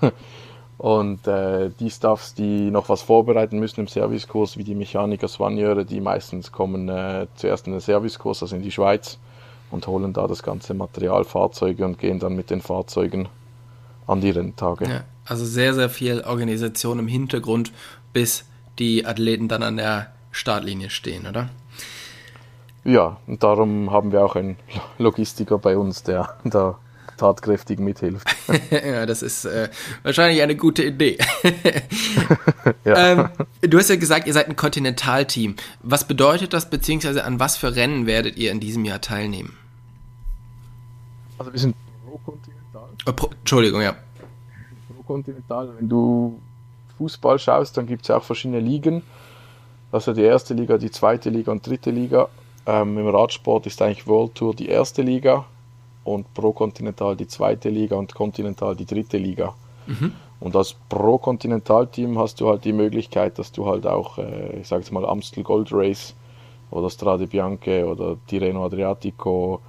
Und 0.78 1.26
äh, 1.26 1.70
die 1.80 1.90
Staffs, 1.90 2.34
die 2.34 2.70
noch 2.70 2.88
was 2.88 3.02
vorbereiten 3.02 3.58
müssen 3.58 3.80
im 3.80 3.88
Servicekurs, 3.88 4.56
wie 4.56 4.62
die 4.62 4.76
Mechaniker, 4.76 5.26
Soigneure, 5.26 5.84
die 5.84 6.00
meistens 6.00 6.52
kommen 6.52 6.88
äh, 6.88 7.26
zuerst 7.34 7.66
in 7.66 7.72
den 7.72 7.80
Servicekurs, 7.80 8.40
also 8.40 8.54
in 8.54 8.62
die 8.62 8.70
Schweiz, 8.70 9.18
und 9.72 9.88
holen 9.88 10.12
da 10.12 10.28
das 10.28 10.44
ganze 10.44 10.74
Material, 10.74 11.24
Fahrzeuge 11.24 11.84
und 11.84 11.98
gehen 11.98 12.20
dann 12.20 12.36
mit 12.36 12.50
den 12.50 12.60
Fahrzeugen 12.60 13.28
an 14.10 14.20
die 14.20 14.30
Renntage. 14.30 14.84
Ja, 14.86 15.04
also 15.24 15.44
sehr, 15.44 15.74
sehr 15.74 15.88
viel 15.88 16.22
Organisation 16.22 16.98
im 16.98 17.08
Hintergrund, 17.08 17.72
bis 18.12 18.44
die 18.78 19.06
Athleten 19.06 19.48
dann 19.48 19.62
an 19.62 19.76
der 19.76 20.12
Startlinie 20.32 20.90
stehen, 20.90 21.26
oder? 21.26 21.48
Ja, 22.84 23.18
und 23.26 23.42
darum 23.42 23.90
haben 23.90 24.10
wir 24.10 24.24
auch 24.24 24.36
einen 24.36 24.56
Logistiker 24.98 25.58
bei 25.58 25.76
uns, 25.76 26.02
der 26.02 26.36
da 26.44 26.78
tatkräftig 27.18 27.78
mithilft. 27.78 28.26
ja, 28.70 29.04
das 29.04 29.20
ist 29.22 29.44
äh, 29.44 29.68
wahrscheinlich 30.02 30.40
eine 30.40 30.56
gute 30.56 30.84
Idee. 30.84 31.18
ja. 32.84 33.12
ähm, 33.12 33.28
du 33.60 33.78
hast 33.78 33.90
ja 33.90 33.96
gesagt, 33.96 34.26
ihr 34.26 34.32
seid 34.32 34.48
ein 34.48 34.56
Kontinentalteam. 34.56 35.56
Was 35.82 36.08
bedeutet 36.08 36.54
das, 36.54 36.70
beziehungsweise 36.70 37.24
an 37.24 37.38
was 37.38 37.58
für 37.58 37.76
Rennen 37.76 38.06
werdet 38.06 38.38
ihr 38.38 38.50
in 38.50 38.58
diesem 38.58 38.86
Jahr 38.86 39.02
teilnehmen? 39.02 39.58
Also 41.36 41.52
wir 41.52 41.60
sind 41.60 41.76
pro-kontinental 42.06 42.49
Oh, 43.06 43.12
Entschuldigung, 43.38 43.82
ja. 43.82 43.94
Pro-Kontinental, 44.88 45.70
wenn 45.78 45.88
du 45.88 46.40
Fußball 46.98 47.38
schaust, 47.38 47.76
dann 47.76 47.86
gibt 47.86 48.02
es 48.02 48.08
ja 48.08 48.18
auch 48.18 48.24
verschiedene 48.24 48.60
Ligen. 48.60 49.02
Also 49.92 50.12
die 50.12 50.22
erste 50.22 50.54
Liga, 50.54 50.78
die 50.78 50.90
zweite 50.90 51.30
Liga 51.30 51.50
und 51.50 51.66
dritte 51.66 51.90
Liga. 51.90 52.28
Ähm, 52.66 52.98
Im 52.98 53.08
Radsport 53.08 53.66
ist 53.66 53.80
eigentlich 53.82 54.06
World 54.06 54.34
Tour 54.34 54.54
die 54.54 54.68
erste 54.68 55.02
Liga 55.02 55.46
und 56.04 56.32
Pro 56.34 56.52
Continental 56.52 57.16
die 57.16 57.26
zweite 57.26 57.70
Liga 57.70 57.96
und 57.96 58.14
Continental 58.14 58.76
die 58.76 58.86
dritte 58.86 59.16
Liga. 59.16 59.54
Mhm. 59.86 60.12
Und 60.40 60.56
als 60.56 60.74
Pro-Kontinentalteam 60.88 62.18
hast 62.18 62.40
du 62.40 62.48
halt 62.48 62.64
die 62.64 62.72
Möglichkeit, 62.72 63.38
dass 63.38 63.52
du 63.52 63.66
halt 63.66 63.86
auch, 63.86 64.16
äh, 64.18 64.60
ich 64.60 64.68
sage 64.68 64.82
jetzt 64.82 64.90
mal, 64.90 65.04
Amstel 65.04 65.42
Gold 65.42 65.68
Race 65.70 66.14
oder 66.70 66.88
Strade 66.88 67.26
Bianche 67.26 67.86
oder 67.86 68.16
Tirreno 68.26 68.64
Adriatico, 68.64 69.60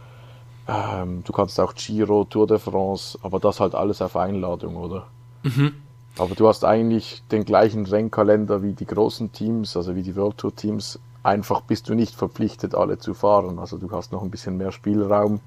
ähm, 0.72 1.24
du 1.26 1.34
kannst 1.34 1.60
auch 1.60 1.76
Giro, 1.76 2.24
Tour 2.24 2.48
de 2.48 2.58
France, 2.58 3.20
aber 3.22 3.40
das 3.40 3.60
halt 3.60 3.76
alles 3.76 4.02
auf 4.02 4.16
Einladung, 4.16 4.78
oder? 4.78 5.08
Mhm. 5.44 5.74
Aber 6.18 6.36
du 6.36 6.48
hast 6.48 6.64
eigentlich 6.64 7.24
den 7.32 7.46
gleichen 7.46 7.86
Rennkalender 7.86 8.64
wie 8.64 8.74
die 8.74 8.86
großen 8.86 9.32
Teams, 9.32 9.76
also 9.76 9.96
wie 9.96 10.04
die 10.04 10.16
World 10.16 10.38
Tour 10.38 10.56
Teams. 10.56 11.00
Einfach 11.24 11.62
bist 11.62 11.90
du 11.90 11.94
nicht 11.94 12.16
verpflichtet, 12.16 12.74
alle 12.74 12.98
zu 13.00 13.14
fahren. 13.14 13.60
Also 13.60 13.78
du 13.78 13.92
hast 13.92 14.12
noch 14.12 14.24
ein 14.24 14.32
bisschen 14.32 14.58
mehr 14.58 14.72
Spielraum, 14.72 15.40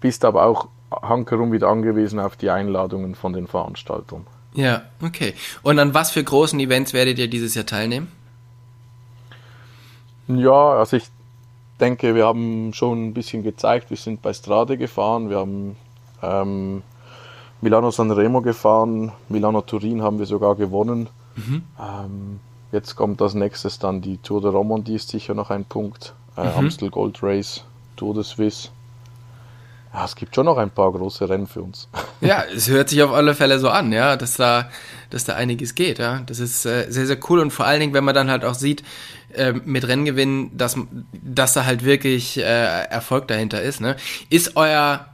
bist 0.00 0.24
aber 0.24 0.44
auch 0.44 0.68
hankerum 0.90 1.52
wieder 1.52 1.68
angewiesen 1.68 2.18
auf 2.18 2.36
die 2.36 2.50
Einladungen 2.50 3.14
von 3.14 3.32
den 3.32 3.46
Veranstaltern. 3.46 4.26
Ja, 4.54 4.82
okay. 5.02 5.34
Und 5.62 5.78
an 5.78 5.94
was 5.94 6.10
für 6.10 6.22
großen 6.22 6.58
Events 6.58 6.92
werdet 6.92 7.18
ihr 7.18 7.28
dieses 7.28 7.54
Jahr 7.54 7.66
teilnehmen? 7.66 8.10
Ja, 10.28 10.78
also 10.78 10.96
ich 10.96 11.10
denke, 11.80 12.14
wir 12.14 12.26
haben 12.26 12.72
schon 12.72 13.08
ein 13.08 13.14
bisschen 13.14 13.42
gezeigt. 13.42 13.90
Wir 13.90 13.96
sind 13.96 14.22
bei 14.22 14.32
Strade 14.32 14.78
gefahren, 14.78 15.30
wir 15.30 15.38
haben 15.38 15.76
ähm, 16.22 16.82
Milano 17.60 17.90
Sanremo 17.90 18.42
gefahren, 18.42 19.12
Milano 19.28 19.60
Turin 19.62 20.02
haben 20.02 20.18
wir 20.18 20.26
sogar 20.26 20.54
gewonnen. 20.54 21.08
Mhm. 21.36 21.62
Ähm, 21.78 22.40
jetzt 22.72 22.96
kommt 22.96 23.20
als 23.22 23.34
nächstes 23.34 23.78
dann 23.78 24.00
die 24.00 24.18
Tour 24.18 24.40
de 24.40 24.50
Romandie, 24.50 24.96
ist 24.96 25.08
sicher 25.08 25.34
noch 25.34 25.50
ein 25.50 25.64
Punkt. 25.64 26.14
Äh, 26.36 26.44
mhm. 26.44 26.58
Amstel 26.58 26.90
Gold 26.90 27.22
Race, 27.22 27.64
Tour 27.96 28.14
de 28.14 28.22
Suisse. 28.22 28.68
Ja, 29.92 30.04
es 30.04 30.14
gibt 30.14 30.34
schon 30.34 30.46
noch 30.46 30.58
ein 30.58 30.70
paar 30.70 30.92
große 30.92 31.28
Rennen 31.28 31.46
für 31.46 31.62
uns. 31.62 31.88
Ja, 32.20 32.44
es 32.54 32.68
hört 32.68 32.88
sich 32.88 33.02
auf 33.02 33.12
alle 33.12 33.34
Fälle 33.34 33.58
so 33.58 33.68
an, 33.68 33.92
ja, 33.92 34.16
dass 34.16 34.36
da, 34.36 34.70
dass 35.10 35.24
da 35.24 35.34
einiges 35.34 35.74
geht, 35.74 35.98
ja. 35.98 36.22
Das 36.26 36.38
ist 36.38 36.64
äh, 36.64 36.86
sehr, 36.88 37.06
sehr 37.06 37.18
cool 37.28 37.40
und 37.40 37.50
vor 37.50 37.66
allen 37.66 37.80
Dingen, 37.80 37.92
wenn 37.92 38.04
man 38.04 38.14
dann 38.14 38.30
halt 38.30 38.44
auch 38.44 38.54
sieht, 38.54 38.82
äh, 39.34 39.52
mit 39.52 39.86
Renngewinnen, 39.86 40.56
dass, 40.56 40.76
dass 41.12 41.52
da 41.52 41.64
halt 41.64 41.84
wirklich 41.84 42.38
äh, 42.38 42.42
Erfolg 42.42 43.28
dahinter 43.28 43.62
ist, 43.62 43.80
ne. 43.80 43.96
Ist 44.30 44.56
euer, 44.56 45.06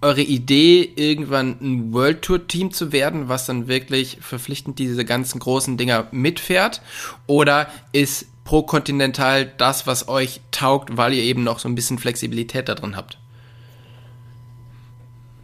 eure 0.00 0.22
Idee, 0.22 0.92
irgendwann 0.96 1.56
ein 1.60 1.92
World 1.92 2.22
Tour 2.22 2.46
Team 2.46 2.72
zu 2.72 2.92
werden, 2.92 3.28
was 3.28 3.46
dann 3.46 3.68
wirklich 3.68 4.18
verpflichtend 4.20 4.78
diese 4.78 5.04
ganzen 5.04 5.38
großen 5.38 5.76
Dinger 5.76 6.08
mitfährt? 6.10 6.82
Oder 7.26 7.68
ist 7.92 8.26
Pro 8.44 8.62
Continental 8.62 9.50
das, 9.58 9.86
was 9.86 10.08
euch 10.08 10.40
taugt, 10.50 10.96
weil 10.96 11.12
ihr 11.12 11.22
eben 11.22 11.44
noch 11.44 11.58
so 11.58 11.68
ein 11.68 11.74
bisschen 11.74 11.98
Flexibilität 11.98 12.68
da 12.68 12.74
drin 12.74 12.96
habt? 12.96 13.18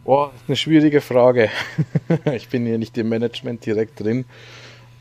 Boah, 0.05 0.31
eine 0.47 0.55
schwierige 0.55 1.01
Frage. 1.01 1.49
ich 2.33 2.47
bin 2.47 2.65
hier 2.65 2.77
nicht 2.77 2.97
im 2.97 3.09
Management 3.09 3.65
direkt 3.65 3.99
drin. 3.99 4.23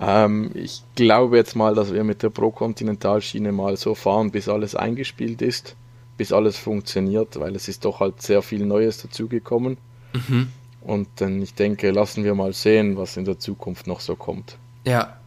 Ähm, 0.01 0.51
ich 0.55 0.83
glaube 0.97 1.37
jetzt 1.37 1.55
mal, 1.55 1.77
dass 1.77 1.95
wir 1.95 2.03
mit 2.03 2.25
der 2.25 2.31
Pro 2.31 2.51
Continental 2.51 3.23
Schiene 3.23 3.53
mal 3.53 3.77
so 3.77 3.95
fahren, 3.95 4.33
bis 4.33 4.49
alles 4.49 4.75
eingespielt 4.75 5.41
ist 5.41 5.77
bis 6.17 6.33
alles 6.33 6.57
funktioniert, 6.57 7.39
weil 7.41 7.57
es 7.57 7.69
ist 7.69 7.85
doch 7.85 8.01
halt 8.01 8.23
sehr 8.23 8.43
viel 8.43 8.65
Neues 8.65 8.99
dazugekommen. 8.99 9.77
Mhm. 10.13 10.49
Und 10.81 11.09
dann, 11.17 11.41
ich 11.43 11.55
denke, 11.55 11.91
lassen 11.91 12.25
wir 12.25 12.35
mal 12.35 12.53
sehen, 12.53 12.97
was 12.97 13.17
in 13.17 13.25
der 13.25 13.39
Zukunft 13.39 13.87
noch 13.87 14.01
so 14.01 14.17
kommt. 14.17 14.57
Ja, 14.85 15.19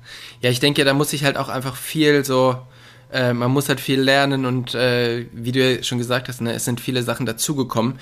ja, 0.42 0.50
ich 0.50 0.60
denke, 0.60 0.86
da 0.86 0.94
muss 0.94 1.14
ich 1.14 1.24
halt 1.24 1.36
auch 1.36 1.50
einfach 1.50 1.76
viel 1.76 2.24
so, 2.24 2.56
äh, 3.12 3.34
man 3.34 3.52
muss 3.52 3.70
halt 3.70 3.80
viel 3.80 4.02
lernen 4.02 4.46
und 4.46 4.76
äh, 4.76 5.26
wie 5.32 5.52
du 5.52 5.60
ja 5.60 5.84
schon 5.84 5.98
gesagt 5.98 6.28
hast, 6.28 6.42
ne, 6.42 6.54
es 6.54 6.66
sind 6.66 6.82
viele 6.82 7.04
Sachen 7.04 7.26
dazugekommen. 7.26 7.94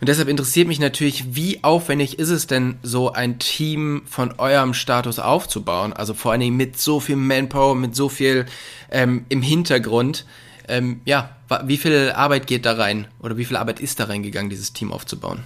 Und 0.00 0.08
deshalb 0.08 0.28
interessiert 0.28 0.68
mich 0.68 0.78
natürlich, 0.78 1.34
wie 1.34 1.64
aufwendig 1.64 2.18
ist 2.18 2.28
es 2.28 2.46
denn, 2.46 2.78
so 2.82 3.12
ein 3.12 3.38
Team 3.38 4.02
von 4.06 4.34
eurem 4.38 4.74
Status 4.74 5.18
aufzubauen? 5.18 5.92
Also 5.92 6.14
vor 6.14 6.32
allen 6.32 6.40
Dingen 6.40 6.56
mit 6.56 6.78
so 6.78 7.00
viel 7.00 7.16
Manpower, 7.16 7.74
mit 7.74 7.96
so 7.96 8.08
viel 8.08 8.46
ähm, 8.90 9.24
im 9.28 9.42
Hintergrund. 9.42 10.26
Ähm, 10.68 11.00
ja, 11.04 11.36
wie 11.64 11.78
viel 11.78 12.12
Arbeit 12.14 12.46
geht 12.46 12.66
da 12.66 12.74
rein 12.74 13.08
oder 13.20 13.36
wie 13.36 13.44
viel 13.44 13.56
Arbeit 13.56 13.80
ist 13.80 13.98
da 13.98 14.04
reingegangen, 14.04 14.50
dieses 14.50 14.72
Team 14.72 14.92
aufzubauen? 14.92 15.42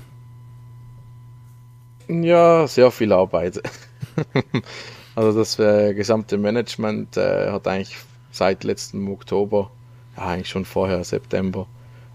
Ja, 2.09 2.67
sehr 2.67 2.91
viel 2.91 3.13
Arbeit. 3.13 3.63
also 5.15 5.39
das 5.39 5.59
äh, 5.59 5.95
gesamte 5.95 6.37
Management 6.37 7.17
äh, 7.17 7.51
hat 7.51 7.67
eigentlich 7.67 7.97
seit 8.35 8.65
letztem 8.65 9.09
Oktober, 9.11 9.71
ja, 10.17 10.27
eigentlich 10.27 10.49
schon 10.49 10.65
vorher 10.65 11.05
September, 11.05 11.67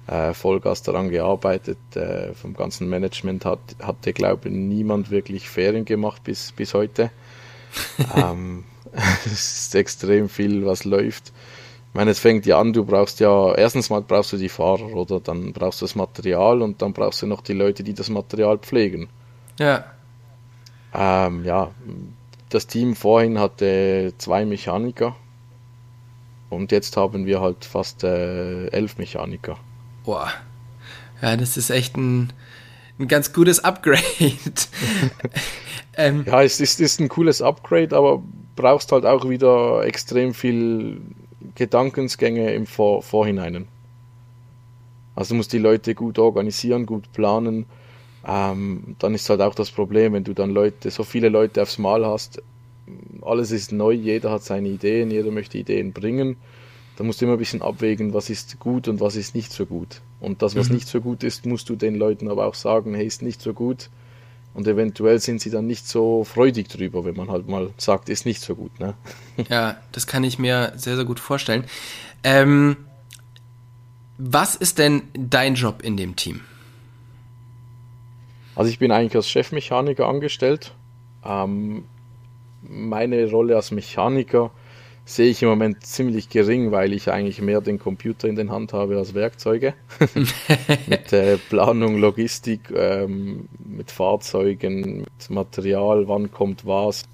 äh, 0.07 0.33
Vollgas 0.33 0.83
daran 0.83 1.09
gearbeitet. 1.09 1.77
Äh, 1.95 2.33
vom 2.33 2.53
ganzen 2.53 2.89
Management 2.89 3.45
hat, 3.45 3.59
hatte, 3.81 4.11
glaube 4.13 4.49
ich, 4.49 4.55
niemand 4.55 5.11
wirklich 5.11 5.49
Ferien 5.49 5.85
gemacht 5.85 6.23
bis, 6.23 6.51
bis 6.51 6.73
heute. 6.73 7.09
ähm, 8.15 8.65
es 9.25 9.65
ist 9.65 9.75
extrem 9.75 10.27
viel, 10.29 10.65
was 10.65 10.83
läuft. 10.83 11.31
Ich 11.89 11.95
meine, 11.95 12.11
es 12.11 12.19
fängt 12.19 12.45
ja 12.45 12.59
an, 12.59 12.73
du 12.73 12.83
brauchst 12.83 13.19
ja, 13.19 13.55
erstens 13.55 13.89
mal 13.89 14.01
brauchst 14.01 14.33
du 14.33 14.37
die 14.37 14.49
Fahrer 14.49 14.93
oder 14.93 15.19
dann 15.19 15.53
brauchst 15.53 15.81
du 15.81 15.85
das 15.85 15.95
Material 15.95 16.61
und 16.61 16.81
dann 16.81 16.93
brauchst 16.93 17.21
du 17.21 17.27
noch 17.27 17.41
die 17.41 17.53
Leute, 17.53 17.83
die 17.83 17.93
das 17.93 18.09
Material 18.09 18.59
pflegen. 18.59 19.09
Ja. 19.57 19.85
Ähm, 20.93 21.45
ja, 21.45 21.71
das 22.49 22.67
Team 22.67 22.95
vorhin 22.95 23.39
hatte 23.39 24.13
zwei 24.17 24.45
Mechaniker 24.45 25.15
und 26.49 26.71
jetzt 26.71 26.97
haben 26.97 27.25
wir 27.25 27.41
halt 27.41 27.65
fast 27.65 28.03
äh, 28.03 28.67
elf 28.67 28.97
Mechaniker. 28.97 29.57
Boah. 30.03 30.31
Ja, 31.21 31.35
das 31.37 31.57
ist 31.57 31.69
echt 31.69 31.97
ein, 31.97 32.33
ein 32.97 33.07
ganz 33.07 33.33
gutes 33.33 33.63
Upgrade. 33.63 34.01
ähm, 35.97 36.23
ja, 36.25 36.43
es 36.43 36.59
ist, 36.59 36.79
ist 36.79 36.99
ein 36.99 37.09
cooles 37.09 37.41
Upgrade, 37.41 37.95
aber 37.95 38.23
brauchst 38.55 38.91
halt 38.91 39.05
auch 39.05 39.29
wieder 39.29 39.83
extrem 39.85 40.33
viel 40.33 41.01
Gedankensgänge 41.55 42.53
im 42.53 42.65
Vor 42.65 43.03
Vorhineinen. 43.03 43.67
Also 45.15 45.33
du 45.33 45.37
musst 45.37 45.53
die 45.53 45.59
Leute 45.59 45.95
gut 45.95 46.17
organisieren, 46.17 46.85
gut 46.85 47.11
planen. 47.11 47.65
Ähm, 48.25 48.95
dann 48.99 49.13
ist 49.13 49.29
halt 49.29 49.41
auch 49.41 49.55
das 49.55 49.71
Problem, 49.71 50.13
wenn 50.13 50.23
du 50.23 50.33
dann 50.33 50.51
Leute, 50.51 50.91
so 50.91 51.03
viele 51.03 51.29
Leute 51.29 51.61
aufs 51.61 51.77
Mal 51.77 52.05
hast, 52.05 52.41
alles 53.21 53.51
ist 53.51 53.71
neu, 53.71 53.91
jeder 53.91 54.31
hat 54.31 54.43
seine 54.43 54.69
Ideen, 54.69 55.11
jeder 55.11 55.31
möchte 55.31 55.57
Ideen 55.57 55.93
bringen. 55.93 56.37
Da 56.97 57.03
musst 57.03 57.21
du 57.21 57.25
immer 57.25 57.35
ein 57.35 57.39
bisschen 57.39 57.61
abwägen, 57.61 58.13
was 58.13 58.29
ist 58.29 58.59
gut 58.59 58.87
und 58.87 58.99
was 58.99 59.15
ist 59.15 59.33
nicht 59.33 59.53
so 59.53 59.65
gut. 59.65 60.01
Und 60.19 60.41
das, 60.41 60.55
was 60.55 60.67
mhm. 60.67 60.75
nicht 60.75 60.87
so 60.87 60.99
gut 60.99 61.23
ist, 61.23 61.45
musst 61.45 61.69
du 61.69 61.75
den 61.75 61.95
Leuten 61.95 62.29
aber 62.29 62.45
auch 62.45 62.55
sagen, 62.55 62.93
hey, 62.93 63.05
ist 63.05 63.21
nicht 63.21 63.41
so 63.41 63.53
gut. 63.53 63.89
Und 64.53 64.67
eventuell 64.67 65.19
sind 65.19 65.39
sie 65.39 65.49
dann 65.49 65.67
nicht 65.67 65.87
so 65.87 66.23
freudig 66.23 66.67
drüber, 66.67 67.05
wenn 67.05 67.15
man 67.15 67.29
halt 67.29 67.47
mal 67.47 67.69
sagt, 67.77 68.09
ist 68.09 68.25
nicht 68.25 68.41
so 68.41 68.55
gut. 68.55 68.79
Ne? 68.79 68.95
Ja, 69.49 69.77
das 69.91 70.07
kann 70.07 70.23
ich 70.23 70.39
mir 70.39 70.73
sehr, 70.75 70.95
sehr 70.97 71.05
gut 71.05 71.19
vorstellen. 71.19 71.63
Ähm, 72.23 72.75
was 74.17 74.55
ist 74.55 74.79
denn 74.79 75.03
dein 75.13 75.55
Job 75.55 75.81
in 75.81 75.95
dem 75.95 76.17
Team? 76.17 76.41
Also 78.55 78.69
ich 78.69 78.79
bin 78.79 78.91
eigentlich 78.91 79.15
als 79.15 79.29
Chefmechaniker 79.29 80.05
angestellt. 80.05 80.73
Ähm, 81.23 81.85
meine 82.69 83.29
Rolle 83.29 83.55
als 83.55 83.71
Mechaniker 83.71 84.51
sehe 85.09 85.31
ich 85.31 85.41
im 85.41 85.49
Moment 85.49 85.83
ziemlich 85.83 86.29
gering, 86.29 86.71
weil 86.71 86.93
ich 86.93 87.11
eigentlich 87.11 87.41
mehr 87.41 87.61
den 87.61 87.79
Computer 87.79 88.27
in 88.27 88.35
den 88.35 88.51
Hand 88.51 88.73
habe 88.73 88.97
als 88.97 89.15
Werkzeuge. 89.15 89.73
mit 90.87 91.11
äh, 91.11 91.37
Planung, 91.49 91.97
Logistik, 91.97 92.71
ähm, 92.75 93.49
mit 93.65 93.89
Fahrzeugen, 93.89 94.99
mit 94.99 95.29
Material, 95.29 96.07
wann 96.07 96.31
kommt 96.31 96.67
was. 96.67 97.05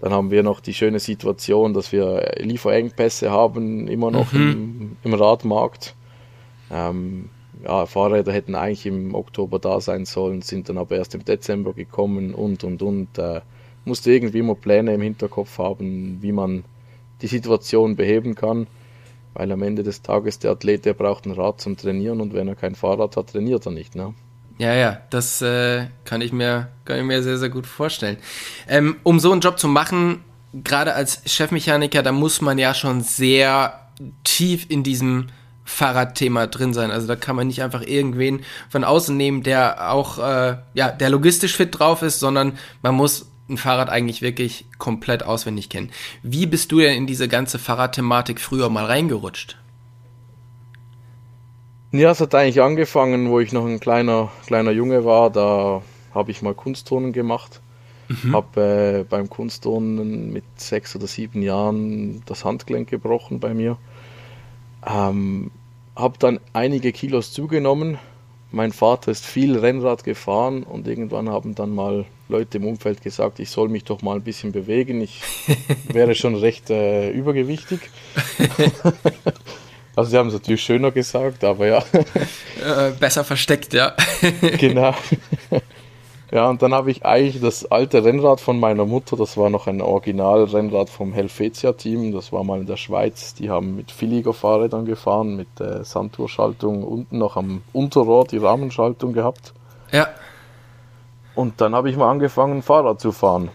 Dann 0.00 0.12
haben 0.12 0.30
wir 0.30 0.42
noch 0.42 0.60
die 0.60 0.72
schöne 0.72 1.00
Situation, 1.00 1.74
dass 1.74 1.92
wir 1.92 2.32
Lieferengpässe 2.38 3.30
haben, 3.30 3.88
immer 3.88 4.10
noch 4.10 4.32
mhm. 4.32 4.50
im, 4.50 4.96
im, 5.04 5.14
Radmarkt. 5.14 5.94
Ähm, 6.70 7.28
ja, 7.62 7.84
Fahrräder 7.84 8.32
hätten 8.32 8.54
eigentlich 8.54 8.86
im 8.86 9.14
Oktober 9.14 9.58
da 9.58 9.80
sein 9.82 10.06
sollen, 10.06 10.40
sind 10.40 10.70
dann 10.70 10.78
aber 10.78 10.96
erst 10.96 11.14
im 11.14 11.24
Dezember 11.26 11.74
gekommen 11.74 12.32
und 12.32 12.64
und 12.64 12.80
und. 12.82 13.18
Äh, 13.18 13.42
musste 13.84 14.12
irgendwie 14.12 14.38
immer 14.38 14.54
Pläne 14.54 14.94
im 14.94 15.00
Hinterkopf 15.00 15.58
haben, 15.58 16.18
wie 16.20 16.32
man 16.32 16.64
die 17.20 17.26
Situation 17.26 17.96
beheben 17.96 18.34
kann, 18.34 18.66
weil 19.34 19.50
am 19.52 19.62
Ende 19.62 19.82
des 19.82 20.02
Tages 20.02 20.38
der 20.38 20.52
Athlet, 20.52 20.84
der 20.84 20.94
braucht 20.94 21.26
ein 21.26 21.32
Rad 21.32 21.60
zum 21.60 21.76
Trainieren 21.76 22.20
und 22.20 22.34
wenn 22.34 22.48
er 22.48 22.54
kein 22.54 22.74
Fahrrad 22.74 23.16
hat, 23.16 23.30
trainiert 23.30 23.66
er 23.66 23.72
nicht. 23.72 23.94
Ne? 23.94 24.14
Ja, 24.58 24.74
ja, 24.74 25.00
das 25.10 25.40
äh, 25.42 25.86
kann, 26.04 26.20
ich 26.20 26.32
mir, 26.32 26.68
kann 26.84 26.98
ich 26.98 27.04
mir 27.04 27.22
sehr, 27.22 27.38
sehr 27.38 27.48
gut 27.48 27.66
vorstellen. 27.66 28.18
Ähm, 28.68 28.96
um 29.02 29.18
so 29.18 29.32
einen 29.32 29.40
Job 29.40 29.58
zu 29.58 29.68
machen, 29.68 30.24
gerade 30.52 30.94
als 30.94 31.22
Chefmechaniker, 31.26 32.02
da 32.02 32.12
muss 32.12 32.40
man 32.40 32.58
ja 32.58 32.74
schon 32.74 33.00
sehr 33.00 33.88
tief 34.24 34.66
in 34.68 34.82
diesem 34.82 35.28
Fahrradthema 35.64 36.46
drin 36.48 36.74
sein. 36.74 36.90
Also 36.90 37.06
da 37.06 37.16
kann 37.16 37.36
man 37.36 37.46
nicht 37.46 37.62
einfach 37.62 37.82
irgendwen 37.82 38.44
von 38.68 38.84
außen 38.84 39.16
nehmen, 39.16 39.42
der 39.42 39.92
auch 39.92 40.18
äh, 40.18 40.56
ja 40.74 40.90
der 40.90 41.10
logistisch 41.10 41.56
fit 41.56 41.78
drauf 41.78 42.02
ist, 42.02 42.20
sondern 42.20 42.58
man 42.82 42.94
muss 42.94 43.31
ein 43.52 43.58
Fahrrad 43.58 43.88
eigentlich 43.88 44.22
wirklich 44.22 44.66
komplett 44.78 45.22
auswendig 45.22 45.68
kennen. 45.68 45.90
Wie 46.22 46.46
bist 46.46 46.72
du 46.72 46.80
denn 46.80 46.96
in 46.96 47.06
diese 47.06 47.28
ganze 47.28 47.58
Fahrradthematik 47.58 48.40
früher 48.40 48.68
mal 48.68 48.86
reingerutscht? 48.86 49.58
Ja, 51.92 52.10
es 52.10 52.20
hat 52.20 52.34
eigentlich 52.34 52.62
angefangen, 52.62 53.30
wo 53.30 53.38
ich 53.40 53.52
noch 53.52 53.66
ein 53.66 53.78
kleiner, 53.78 54.32
kleiner 54.46 54.70
Junge 54.70 55.04
war. 55.04 55.28
Da 55.30 55.82
habe 56.14 56.30
ich 56.30 56.40
mal 56.40 56.54
Kunstturnen 56.54 57.12
gemacht. 57.12 57.60
Mhm. 58.08 58.34
Habe 58.34 58.60
äh, 58.60 59.04
beim 59.04 59.28
Kunstturnen 59.28 60.32
mit 60.32 60.44
sechs 60.56 60.96
oder 60.96 61.06
sieben 61.06 61.42
Jahren 61.42 62.22
das 62.24 62.44
Handgelenk 62.44 62.88
gebrochen 62.88 63.40
bei 63.40 63.52
mir. 63.52 63.76
Ähm, 64.86 65.50
habe 65.94 66.18
dann 66.18 66.40
einige 66.54 66.92
Kilos 66.92 67.32
zugenommen. 67.32 67.98
Mein 68.50 68.72
Vater 68.72 69.10
ist 69.10 69.24
viel 69.24 69.58
Rennrad 69.58 70.04
gefahren 70.04 70.62
und 70.62 70.88
irgendwann 70.88 71.28
haben 71.28 71.54
dann 71.54 71.74
mal 71.74 72.06
Leute 72.32 72.58
im 72.58 72.66
Umfeld 72.66 73.02
gesagt, 73.02 73.38
ich 73.38 73.50
soll 73.50 73.68
mich 73.68 73.84
doch 73.84 74.02
mal 74.02 74.16
ein 74.16 74.22
bisschen 74.22 74.52
bewegen. 74.52 75.00
Ich 75.00 75.20
wäre 75.88 76.14
schon 76.14 76.34
recht 76.34 76.70
äh, 76.70 77.10
übergewichtig. 77.10 77.80
also 79.96 80.10
sie 80.10 80.18
haben 80.18 80.28
es 80.28 80.34
natürlich 80.34 80.62
schöner 80.62 80.90
gesagt, 80.90 81.44
aber 81.44 81.66
ja. 81.66 81.78
Äh, 81.78 82.90
besser 82.98 83.22
versteckt, 83.22 83.74
ja. 83.74 83.94
genau. 84.58 84.94
Ja, 86.32 86.48
und 86.48 86.62
dann 86.62 86.72
habe 86.72 86.90
ich 86.90 87.04
eigentlich 87.04 87.42
das 87.42 87.70
alte 87.70 88.02
Rennrad 88.02 88.40
von 88.40 88.58
meiner 88.58 88.86
Mutter, 88.86 89.18
das 89.18 89.36
war 89.36 89.50
noch 89.50 89.66
ein 89.66 89.82
Original-Rennrad 89.82 90.88
vom 90.88 91.12
Helvetia-Team, 91.12 92.12
das 92.12 92.32
war 92.32 92.42
mal 92.42 92.58
in 92.58 92.66
der 92.66 92.78
Schweiz. 92.78 93.34
Die 93.34 93.50
haben 93.50 93.76
mit 93.76 93.90
Filiger-Fahrrädern 93.90 94.86
gefahren, 94.86 95.36
mit 95.36 95.60
äh, 95.60 95.84
Sandtourschaltung, 95.84 96.84
unten 96.84 97.18
noch 97.18 97.36
am 97.36 97.60
Unterrohr 97.74 98.24
die 98.24 98.38
Rahmenschaltung 98.38 99.12
gehabt. 99.12 99.52
Ja. 99.92 100.08
Und 101.34 101.60
dann 101.60 101.74
habe 101.74 101.90
ich 101.90 101.96
mal 101.96 102.10
angefangen, 102.10 102.62
Fahrrad 102.62 103.00
zu 103.00 103.12
fahren. 103.12 103.50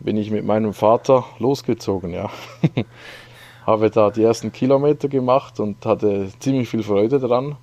Bin 0.00 0.16
ich 0.16 0.30
mit 0.30 0.44
meinem 0.44 0.72
Vater 0.72 1.24
losgezogen, 1.38 2.12
ja. 2.12 2.30
habe 3.66 3.90
da 3.90 4.10
die 4.10 4.22
ersten 4.22 4.52
Kilometer 4.52 5.08
gemacht 5.08 5.58
und 5.58 5.84
hatte 5.84 6.28
ziemlich 6.38 6.68
viel 6.68 6.82
Freude 6.82 7.18
dran. 7.18 7.56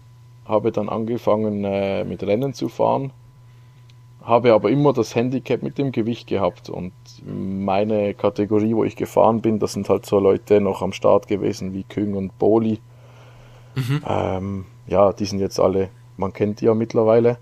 Habe 0.45 0.71
dann 0.71 0.89
angefangen, 0.89 1.63
äh, 1.63 2.03
mit 2.03 2.23
Rennen 2.23 2.53
zu 2.53 2.67
fahren 2.67 3.11
habe 4.23 4.53
aber 4.53 4.69
immer 4.69 4.93
das 4.93 5.15
Handicap 5.15 5.61
mit 5.61 5.77
dem 5.77 5.91
Gewicht 5.91 6.27
gehabt 6.27 6.69
und 6.69 6.93
meine 7.25 8.13
Kategorie, 8.13 8.73
wo 8.73 8.83
ich 8.83 8.95
gefahren 8.95 9.41
bin, 9.41 9.59
das 9.59 9.73
sind 9.73 9.89
halt 9.89 10.05
so 10.05 10.19
Leute 10.19 10.61
noch 10.61 10.81
am 10.81 10.93
Start 10.93 11.27
gewesen 11.27 11.73
wie 11.73 11.83
Küng 11.83 12.13
und 12.15 12.37
Boli. 12.39 12.79
Mhm. 13.75 14.01
Ähm, 14.07 14.65
ja, 14.87 15.11
die 15.11 15.25
sind 15.25 15.39
jetzt 15.39 15.59
alle, 15.59 15.89
man 16.15 16.31
kennt 16.31 16.61
die 16.61 16.65
ja 16.65 16.73
mittlerweile, 16.73 17.37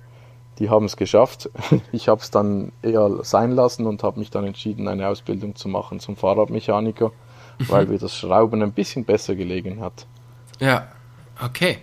die 0.60 0.70
haben 0.70 0.86
es 0.86 0.98
geschafft. 0.98 1.50
Ich 1.92 2.08
habe 2.08 2.22
es 2.22 2.32
dann 2.32 2.72
eher 2.82 3.24
sein 3.24 3.52
lassen 3.52 3.86
und 3.86 4.04
habe 4.04 4.20
mich 4.20 4.30
dann 4.30 4.46
entschieden, 4.46 4.88
eine 4.88 5.08
Ausbildung 5.08 5.56
zu 5.56 5.68
machen 5.68 6.00
zum 6.00 6.16
Fahrradmechaniker, 6.16 7.08
mhm. 7.08 7.70
weil 7.70 7.86
mir 7.88 8.00
das 8.00 8.16
Schrauben 8.16 8.62
ein 8.62 8.74
bisschen 8.74 9.06
besser 9.06 9.36
gelegen 9.36 9.82
hat. 9.82 10.06
Ja, 10.60 10.88
okay. 11.44 11.80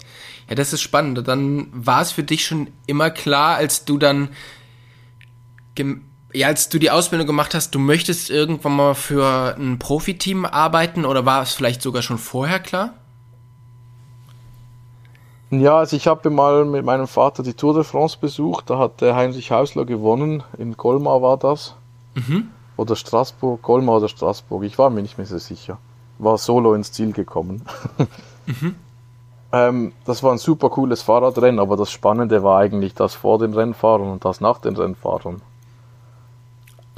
Ja, 0.49 0.55
das 0.55 0.73
ist 0.73 0.81
spannend. 0.81 1.27
Dann 1.29 1.69
war 1.73 2.01
es 2.01 2.13
für 2.13 2.23
dich 2.23 2.47
schon 2.47 2.69
immer 2.87 3.11
klar, 3.11 3.57
als 3.57 3.85
du 3.85 3.99
dann 3.99 4.31
ja, 6.33 6.49
als 6.49 6.69
du 6.69 6.79
die 6.79 6.91
Ausbildung 6.91 7.27
gemacht 7.27 7.55
hast, 7.55 7.75
du 7.75 7.79
möchtest 7.79 8.31
irgendwann 8.31 8.77
mal 8.77 8.95
für 8.95 9.57
ein 9.57 9.79
Profiteam 9.79 10.45
arbeiten 10.45 11.05
oder 11.05 11.25
war 11.25 11.43
es 11.43 11.55
vielleicht 11.55 11.83
sogar 11.83 12.03
schon 12.03 12.19
vorher 12.19 12.59
klar? 12.59 12.95
Ja, 15.51 15.79
also 15.79 15.97
ich 15.97 16.07
habe 16.07 16.29
mal 16.29 16.65
mit 16.65 16.85
meinem 16.85 17.07
Vater 17.07 17.43
die 17.43 17.55
Tour 17.55 17.75
de 17.75 17.85
France 17.85 18.19
besucht. 18.21 18.69
Da 18.69 18.79
hat 18.79 19.01
der 19.01 19.17
Heinrich 19.17 19.51
Hausler 19.51 19.87
gewonnen. 19.87 20.43
In 20.59 20.77
Colmar 20.77 21.23
war 21.23 21.39
das. 21.39 21.75
Mhm. 22.15 22.49
Oder 22.77 22.97
Straßburg, 22.97 23.63
Colmar 23.63 23.97
oder 23.97 24.09
Straßburg. 24.09 24.65
Ich 24.65 24.79
war 24.79 24.91
mir 24.91 25.03
nicht 25.03 25.17
mehr 25.17 25.27
so 25.27 25.39
sicher. 25.39 25.79
War 26.19 26.37
solo 26.37 26.75
ins 26.75 26.93
Ziel 26.93 27.13
gekommen. 27.13 27.63
mhm. 28.47 28.75
ähm, 29.53 29.93
das 30.05 30.23
war 30.23 30.33
ein 30.33 30.39
super 30.39 30.69
cooles 30.69 31.01
Fahrradrennen, 31.01 31.61
aber 31.61 31.77
das 31.77 31.91
Spannende 31.91 32.43
war 32.43 32.59
eigentlich 32.59 32.95
das 32.95 33.15
vor 33.15 33.39
den 33.39 33.55
Rennfahrern 33.55 34.11
und 34.11 34.25
das 34.25 34.43
nach 34.43 34.59
den 34.59 34.77
Rennfahrern. 34.77 35.41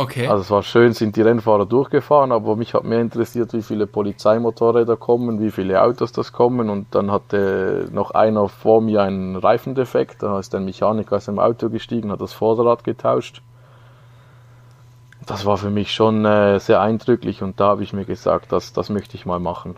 Okay. 0.00 0.26
Also 0.28 0.40
es 0.40 0.50
war 0.50 0.62
schön, 0.62 0.94
sind 0.94 1.14
die 1.16 1.20
Rennfahrer 1.20 1.66
durchgefahren, 1.66 2.32
aber 2.32 2.56
mich 2.56 2.72
hat 2.72 2.84
mehr 2.84 3.02
interessiert, 3.02 3.52
wie 3.52 3.60
viele 3.60 3.86
Polizeimotorräder 3.86 4.96
kommen, 4.96 5.42
wie 5.42 5.50
viele 5.50 5.82
Autos 5.82 6.10
das 6.10 6.32
kommen 6.32 6.70
und 6.70 6.86
dann 6.94 7.10
hatte 7.10 7.86
noch 7.92 8.12
einer 8.12 8.48
vor 8.48 8.80
mir 8.80 9.02
einen 9.02 9.36
Reifendefekt, 9.36 10.22
da 10.22 10.38
ist 10.38 10.54
ein 10.54 10.64
Mechaniker 10.64 11.16
aus 11.16 11.26
dem 11.26 11.38
Auto 11.38 11.68
gestiegen, 11.68 12.10
hat 12.10 12.22
das 12.22 12.32
Vorderrad 12.32 12.82
getauscht. 12.82 13.42
Das 15.26 15.44
war 15.44 15.58
für 15.58 15.68
mich 15.68 15.92
schon 15.92 16.24
äh, 16.24 16.58
sehr 16.60 16.80
eindrücklich 16.80 17.42
und 17.42 17.60
da 17.60 17.66
habe 17.66 17.82
ich 17.82 17.92
mir 17.92 18.06
gesagt, 18.06 18.52
das, 18.52 18.72
das 18.72 18.88
möchte 18.88 19.16
ich 19.18 19.26
mal 19.26 19.38
machen. 19.38 19.76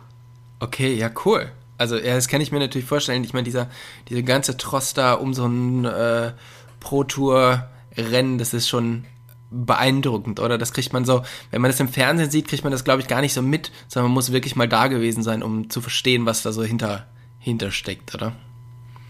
Okay, 0.60 0.94
ja 0.94 1.10
cool. 1.24 1.50
Also 1.78 1.96
ja, 1.96 2.14
das 2.14 2.28
kann 2.28 2.40
ich 2.40 2.52
mir 2.52 2.60
natürlich 2.60 2.86
vorstellen. 2.86 3.24
Ich 3.24 3.32
meine, 3.32 3.42
dieser, 3.42 3.66
diese 4.08 4.22
ganze 4.22 4.56
Trost 4.56 4.98
da 4.98 5.14
um 5.14 5.34
so 5.34 5.46
ein 5.46 5.84
äh, 5.84 6.30
Pro-Tour-Rennen, 6.78 8.38
das 8.38 8.54
ist 8.54 8.68
schon 8.68 9.04
beeindruckend, 9.52 10.40
oder? 10.40 10.58
Das 10.58 10.72
kriegt 10.72 10.92
man 10.92 11.04
so, 11.04 11.22
wenn 11.50 11.60
man 11.60 11.70
das 11.70 11.80
im 11.80 11.88
Fernsehen 11.88 12.30
sieht, 12.30 12.48
kriegt 12.48 12.64
man 12.64 12.72
das, 12.72 12.84
glaube 12.84 13.02
ich, 13.02 13.08
gar 13.08 13.20
nicht 13.20 13.34
so 13.34 13.42
mit, 13.42 13.70
sondern 13.88 14.10
man 14.10 14.14
muss 14.14 14.32
wirklich 14.32 14.56
mal 14.56 14.68
da 14.68 14.88
gewesen 14.88 15.22
sein, 15.22 15.42
um 15.42 15.70
zu 15.70 15.80
verstehen, 15.80 16.26
was 16.26 16.42
da 16.42 16.52
so 16.52 16.62
hinter, 16.62 17.06
hintersteckt, 17.38 18.14
oder? 18.14 18.32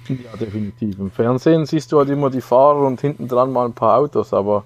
Ja, 0.09 0.37
definitiv. 0.38 0.98
Im 0.98 1.11
Fernsehen 1.11 1.64
siehst 1.64 1.92
du 1.92 1.98
halt 1.98 2.09
immer 2.09 2.31
die 2.31 2.40
Fahrer 2.40 2.87
und 2.87 3.00
hinten 3.00 3.28
dran 3.28 3.52
mal 3.52 3.66
ein 3.66 3.72
paar 3.72 3.98
Autos, 3.98 4.33
aber 4.33 4.64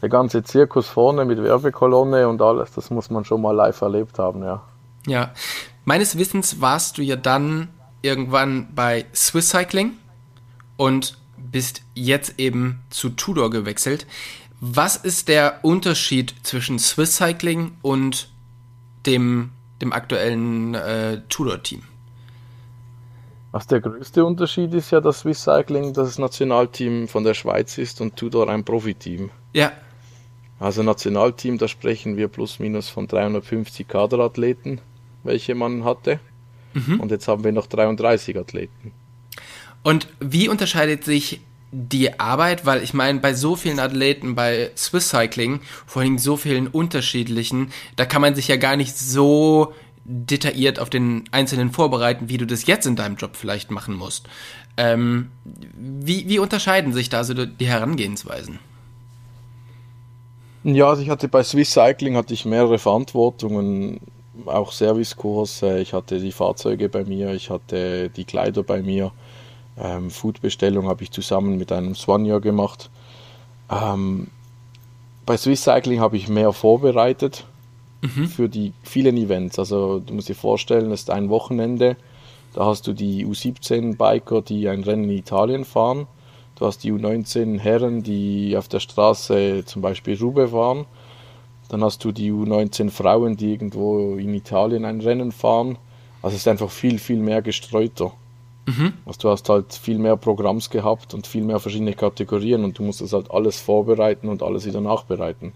der 0.00 0.08
ganze 0.08 0.42
Zirkus 0.42 0.88
vorne 0.88 1.24
mit 1.24 1.42
Werbekolonne 1.42 2.28
und 2.28 2.40
alles, 2.40 2.72
das 2.72 2.90
muss 2.90 3.10
man 3.10 3.24
schon 3.24 3.42
mal 3.42 3.52
live 3.54 3.80
erlebt 3.80 4.18
haben, 4.18 4.42
ja. 4.42 4.62
Ja. 5.06 5.32
Meines 5.84 6.18
Wissens 6.18 6.60
warst 6.60 6.98
du 6.98 7.02
ja 7.02 7.16
dann 7.16 7.68
irgendwann 8.02 8.68
bei 8.74 9.06
Swiss 9.14 9.50
Cycling 9.50 9.92
und 10.76 11.18
bist 11.36 11.82
jetzt 11.94 12.38
eben 12.38 12.80
zu 12.90 13.10
Tudor 13.10 13.50
gewechselt. 13.50 14.06
Was 14.60 14.96
ist 14.96 15.28
der 15.28 15.60
Unterschied 15.62 16.34
zwischen 16.42 16.78
Swiss 16.78 17.16
Cycling 17.16 17.72
und 17.82 18.28
dem, 19.06 19.50
dem 19.80 19.92
aktuellen 19.92 20.74
äh, 20.74 21.20
Tudor-Team? 21.28 21.82
Also 23.52 23.68
der 23.68 23.80
größte 23.80 24.24
Unterschied 24.24 24.74
ist 24.74 24.90
ja, 24.90 25.00
dass 25.00 25.20
Swiss 25.20 25.42
Cycling 25.42 25.92
das 25.92 26.18
Nationalteam 26.18 27.08
von 27.08 27.24
der 27.24 27.34
Schweiz 27.34 27.78
ist 27.78 28.00
und 28.00 28.16
Tudor 28.16 28.48
ein 28.48 28.64
Profiteam. 28.64 29.30
Ja. 29.52 29.72
Also 30.60 30.82
Nationalteam, 30.82 31.56
da 31.56 31.68
sprechen 31.68 32.16
wir 32.16 32.28
plus 32.28 32.58
minus 32.58 32.88
von 32.88 33.06
350 33.06 33.86
Kaderathleten, 33.86 34.80
welche 35.22 35.54
man 35.54 35.84
hatte. 35.84 36.18
Mhm. 36.74 37.00
Und 37.00 37.10
jetzt 37.10 37.28
haben 37.28 37.44
wir 37.44 37.52
noch 37.52 37.68
33 37.68 38.36
Athleten. 38.36 38.92
Und 39.84 40.08
wie 40.20 40.48
unterscheidet 40.48 41.04
sich 41.04 41.40
die 41.70 42.18
Arbeit, 42.18 42.64
weil 42.64 42.82
ich 42.82 42.94
meine, 42.94 43.20
bei 43.20 43.34
so 43.34 43.56
vielen 43.56 43.78
Athleten, 43.78 44.34
bei 44.34 44.70
Swiss 44.76 45.10
Cycling, 45.10 45.60
vor 45.86 46.02
allem 46.02 46.18
so 46.18 46.36
vielen 46.36 46.66
unterschiedlichen, 46.66 47.72
da 47.96 48.06
kann 48.06 48.22
man 48.22 48.34
sich 48.34 48.48
ja 48.48 48.56
gar 48.56 48.76
nicht 48.76 48.96
so 48.96 49.74
detailliert 50.04 50.80
auf 50.80 50.88
den 50.88 51.24
Einzelnen 51.32 51.70
vorbereiten, 51.70 52.30
wie 52.30 52.38
du 52.38 52.46
das 52.46 52.66
jetzt 52.66 52.86
in 52.86 52.96
deinem 52.96 53.16
Job 53.16 53.36
vielleicht 53.36 53.70
machen 53.70 53.94
musst. 53.94 54.26
Ähm, 54.78 55.30
wie, 55.44 56.28
wie 56.28 56.38
unterscheiden 56.38 56.92
sich 56.92 57.10
da 57.10 57.24
so 57.24 57.34
die 57.34 57.66
Herangehensweisen? 57.66 58.58
Ja, 60.64 60.88
also 60.88 61.02
ich 61.02 61.10
hatte 61.10 61.28
bei 61.28 61.42
Swiss 61.42 61.72
Cycling 61.72 62.16
hatte 62.16 62.32
ich 62.32 62.44
mehrere 62.44 62.78
Verantwortungen, 62.78 64.00
auch 64.46 64.72
Servicekurse, 64.72 65.80
ich 65.80 65.92
hatte 65.92 66.20
die 66.20 66.32
Fahrzeuge 66.32 66.88
bei 66.88 67.04
mir, 67.04 67.34
ich 67.34 67.50
hatte 67.50 68.08
die 68.08 68.24
Kleider 68.24 68.62
bei 68.62 68.82
mir 68.82 69.12
ähm, 69.80 70.10
Foodbestellung 70.10 70.88
habe 70.88 71.02
ich 71.02 71.10
zusammen 71.10 71.56
mit 71.58 71.72
einem 71.72 71.94
Swanja 71.94 72.38
gemacht. 72.38 72.90
Ähm, 73.70 74.28
bei 75.26 75.36
Swiss 75.36 75.62
Cycling 75.62 76.00
habe 76.00 76.16
ich 76.16 76.28
mehr 76.28 76.52
vorbereitet 76.52 77.44
mhm. 78.02 78.26
für 78.28 78.48
die 78.48 78.72
vielen 78.82 79.16
Events. 79.16 79.58
Also 79.58 80.00
du 80.00 80.14
musst 80.14 80.28
dir 80.28 80.34
vorstellen, 80.34 80.90
es 80.92 81.00
ist 81.00 81.10
ein 81.10 81.28
Wochenende. 81.28 81.96
Da 82.54 82.64
hast 82.64 82.86
du 82.86 82.92
die 82.92 83.26
U17-Biker, 83.26 84.42
die 84.42 84.68
ein 84.68 84.82
Rennen 84.82 85.04
in 85.04 85.18
Italien 85.18 85.64
fahren. 85.64 86.06
Du 86.56 86.66
hast 86.66 86.82
die 86.82 86.92
U19 86.92 87.58
Herren, 87.58 88.02
die 88.02 88.56
auf 88.56 88.68
der 88.68 88.80
Straße 88.80 89.64
zum 89.64 89.82
Beispiel 89.82 90.18
Rube 90.18 90.48
fahren. 90.48 90.86
Dann 91.68 91.84
hast 91.84 92.04
du 92.04 92.10
die 92.10 92.32
U19 92.32 92.90
Frauen, 92.90 93.36
die 93.36 93.52
irgendwo 93.52 94.16
in 94.16 94.34
Italien 94.34 94.84
ein 94.84 95.00
Rennen 95.00 95.30
fahren. 95.30 95.76
Also 96.22 96.34
es 96.34 96.42
ist 96.42 96.48
einfach 96.48 96.70
viel, 96.70 96.98
viel 96.98 97.18
mehr 97.18 97.42
gestreuter. 97.42 98.12
Mhm. 98.68 98.92
Also 99.06 99.20
du 99.20 99.30
hast 99.30 99.48
halt 99.48 99.72
viel 99.72 99.98
mehr 99.98 100.16
Programms 100.18 100.68
gehabt 100.68 101.14
und 101.14 101.26
viel 101.26 101.42
mehr 101.42 101.58
verschiedene 101.58 101.94
Kategorien 101.94 102.64
und 102.64 102.78
du 102.78 102.82
musst 102.82 103.00
das 103.00 103.14
halt 103.14 103.30
alles 103.30 103.58
vorbereiten 103.58 104.28
und 104.28 104.42
alles 104.42 104.66
wieder 104.66 104.82
nachbereiten. 104.82 105.54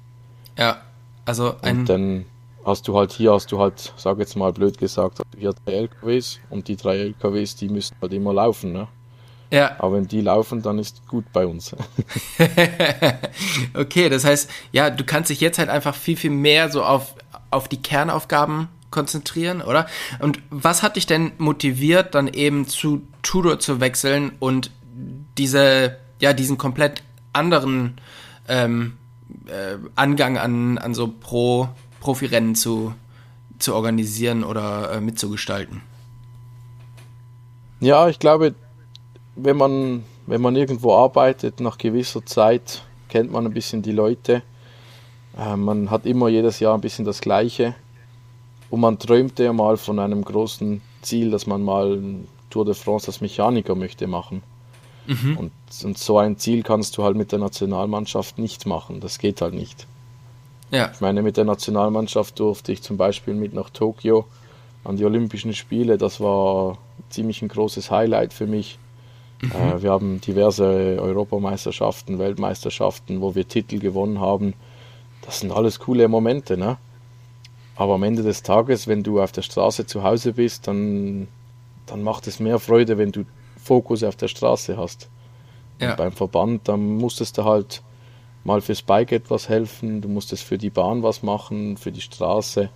Ja, 0.56 0.78
also 1.26 1.54
ein. 1.60 1.80
Und 1.80 1.88
dann 1.90 2.24
hast 2.64 2.88
du 2.88 2.96
halt 2.96 3.12
hier, 3.12 3.32
hast 3.32 3.52
du 3.52 3.58
halt, 3.58 3.92
sag 3.98 4.18
jetzt 4.18 4.34
mal 4.34 4.50
blöd 4.52 4.78
gesagt, 4.78 5.20
hier 5.36 5.52
drei 5.52 5.72
LKWs 5.72 6.40
und 6.48 6.68
die 6.68 6.76
drei 6.76 6.96
LKWs, 6.96 7.54
die 7.56 7.68
müssen 7.68 7.94
halt 8.00 8.14
immer 8.14 8.32
laufen, 8.32 8.72
ne? 8.72 8.88
Ja. 9.50 9.76
Aber 9.78 9.96
wenn 9.96 10.08
die 10.08 10.22
laufen, 10.22 10.62
dann 10.62 10.78
ist 10.78 11.06
gut 11.06 11.26
bei 11.34 11.46
uns. 11.46 11.76
okay, 13.74 14.08
das 14.08 14.24
heißt, 14.24 14.48
ja, 14.72 14.88
du 14.88 15.04
kannst 15.04 15.28
dich 15.28 15.42
jetzt 15.42 15.58
halt 15.58 15.68
einfach 15.68 15.94
viel, 15.94 16.16
viel 16.16 16.30
mehr 16.30 16.70
so 16.70 16.82
auf, 16.82 17.14
auf 17.50 17.68
die 17.68 17.76
Kernaufgaben 17.76 18.68
konzentrieren, 18.92 19.60
oder? 19.60 19.86
Und 20.20 20.40
was 20.50 20.84
hat 20.84 20.94
dich 20.94 21.06
denn 21.06 21.32
motiviert, 21.38 22.14
dann 22.14 22.28
eben 22.28 22.68
zu 22.68 23.02
Tudor 23.22 23.58
zu 23.58 23.80
wechseln 23.80 24.32
und 24.38 24.70
diese, 25.38 25.96
ja, 26.20 26.32
diesen 26.32 26.58
komplett 26.58 27.02
anderen 27.32 27.94
ähm, 28.48 28.96
äh, 29.46 29.78
Angang 29.96 30.38
an, 30.38 30.78
an 30.78 30.94
so 30.94 31.08
Pro, 31.08 31.68
Profirennen 32.00 32.54
zu, 32.54 32.94
zu 33.58 33.74
organisieren 33.74 34.44
oder 34.44 34.92
äh, 34.92 35.00
mitzugestalten? 35.00 35.80
Ja, 37.80 38.08
ich 38.08 38.18
glaube, 38.18 38.54
wenn 39.34 39.56
man, 39.56 40.04
wenn 40.26 40.40
man 40.40 40.54
irgendwo 40.54 40.94
arbeitet, 40.94 41.60
nach 41.60 41.78
gewisser 41.78 42.24
Zeit 42.24 42.84
kennt 43.08 43.30
man 43.30 43.46
ein 43.46 43.52
bisschen 43.52 43.82
die 43.82 43.92
Leute. 43.92 44.42
Äh, 45.36 45.56
man 45.56 45.90
hat 45.90 46.06
immer 46.06 46.28
jedes 46.28 46.60
Jahr 46.60 46.74
ein 46.74 46.80
bisschen 46.80 47.04
das 47.04 47.20
Gleiche. 47.20 47.74
Und 48.72 48.80
man 48.80 48.98
träumte 48.98 49.44
ja 49.44 49.52
mal 49.52 49.76
von 49.76 49.98
einem 49.98 50.24
großen 50.24 50.80
Ziel, 51.02 51.30
dass 51.30 51.46
man 51.46 51.62
mal 51.62 52.00
Tour 52.48 52.64
de 52.64 52.72
France 52.72 53.08
als 53.08 53.20
Mechaniker 53.20 53.74
möchte 53.74 54.06
machen. 54.06 54.42
Mhm. 55.06 55.36
Und, 55.36 55.52
und, 55.84 55.98
so 55.98 56.16
ein 56.16 56.38
Ziel 56.38 56.62
kannst 56.62 56.96
du 56.96 57.04
halt 57.04 57.14
mit 57.14 57.32
der 57.32 57.38
Nationalmannschaft 57.38 58.38
nicht 58.38 58.64
machen. 58.64 59.00
Das 59.00 59.18
geht 59.18 59.42
halt 59.42 59.52
nicht. 59.52 59.86
Ja. 60.70 60.90
Ich 60.90 61.02
meine, 61.02 61.20
mit 61.20 61.36
der 61.36 61.44
Nationalmannschaft 61.44 62.40
durfte 62.40 62.72
ich 62.72 62.80
zum 62.80 62.96
Beispiel 62.96 63.34
mit 63.34 63.52
nach 63.52 63.68
Tokio 63.68 64.24
an 64.84 64.96
die 64.96 65.04
Olympischen 65.04 65.52
Spiele. 65.52 65.98
Das 65.98 66.18
war 66.18 66.78
ziemlich 67.10 67.42
ein 67.42 67.48
großes 67.48 67.90
Highlight 67.90 68.32
für 68.32 68.46
mich. 68.46 68.78
Mhm. 69.42 69.52
Äh, 69.52 69.82
wir 69.82 69.90
haben 69.90 70.22
diverse 70.22 70.96
Europameisterschaften, 70.98 72.18
Weltmeisterschaften, 72.18 73.20
wo 73.20 73.34
wir 73.34 73.46
Titel 73.46 73.80
gewonnen 73.80 74.18
haben. 74.18 74.54
Das 75.20 75.40
sind 75.40 75.52
alles 75.52 75.78
coole 75.78 76.08
Momente, 76.08 76.56
ne? 76.56 76.78
Aber 77.76 77.94
am 77.94 78.02
Ende 78.02 78.22
des 78.22 78.42
Tages, 78.42 78.86
wenn 78.86 79.02
du 79.02 79.20
auf 79.20 79.32
der 79.32 79.42
Straße 79.42 79.86
zu 79.86 80.02
Hause 80.02 80.34
bist, 80.34 80.66
dann, 80.66 81.28
dann 81.86 82.02
macht 82.02 82.26
es 82.26 82.38
mehr 82.38 82.58
Freude, 82.58 82.98
wenn 82.98 83.12
du 83.12 83.24
Fokus 83.62 84.02
auf 84.02 84.16
der 84.16 84.28
Straße 84.28 84.76
hast. 84.76 85.08
Ja. 85.80 85.96
beim 85.96 86.12
Verband, 86.12 86.68
dann 86.68 86.96
musstest 86.96 87.38
du 87.38 87.44
halt 87.44 87.82
mal 88.44 88.60
fürs 88.60 88.82
Bike 88.82 89.10
etwas 89.10 89.48
helfen, 89.48 90.00
du 90.00 90.08
musstest 90.08 90.44
für 90.44 90.58
die 90.58 90.70
Bahn 90.70 91.02
was 91.02 91.22
machen, 91.22 91.76
für 91.76 91.90
die 91.90 92.00
Straße, 92.00 92.68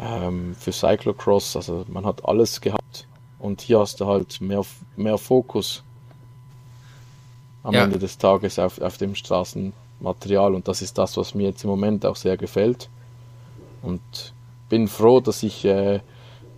ähm, 0.00 0.56
für 0.58 0.72
Cyclocross, 0.72 1.54
also 1.54 1.84
man 1.88 2.04
hat 2.04 2.24
alles 2.24 2.60
gehabt. 2.60 3.06
Und 3.38 3.60
hier 3.60 3.78
hast 3.78 4.00
du 4.00 4.06
halt 4.06 4.40
mehr, 4.40 4.62
mehr 4.96 5.16
Fokus 5.16 5.82
am 7.62 7.74
ja. 7.74 7.84
Ende 7.84 7.98
des 7.98 8.18
Tages 8.18 8.58
auf, 8.58 8.80
auf 8.80 8.98
dem 8.98 9.14
Straßenmaterial. 9.14 10.54
Und 10.54 10.68
das 10.68 10.82
ist 10.82 10.98
das, 10.98 11.16
was 11.16 11.34
mir 11.34 11.48
jetzt 11.48 11.64
im 11.64 11.70
Moment 11.70 12.04
auch 12.04 12.16
sehr 12.16 12.36
gefällt. 12.36 12.88
Und 13.82 14.34
bin 14.68 14.88
froh, 14.88 15.20
dass 15.20 15.42
ich 15.42 15.64
äh, 15.64 16.00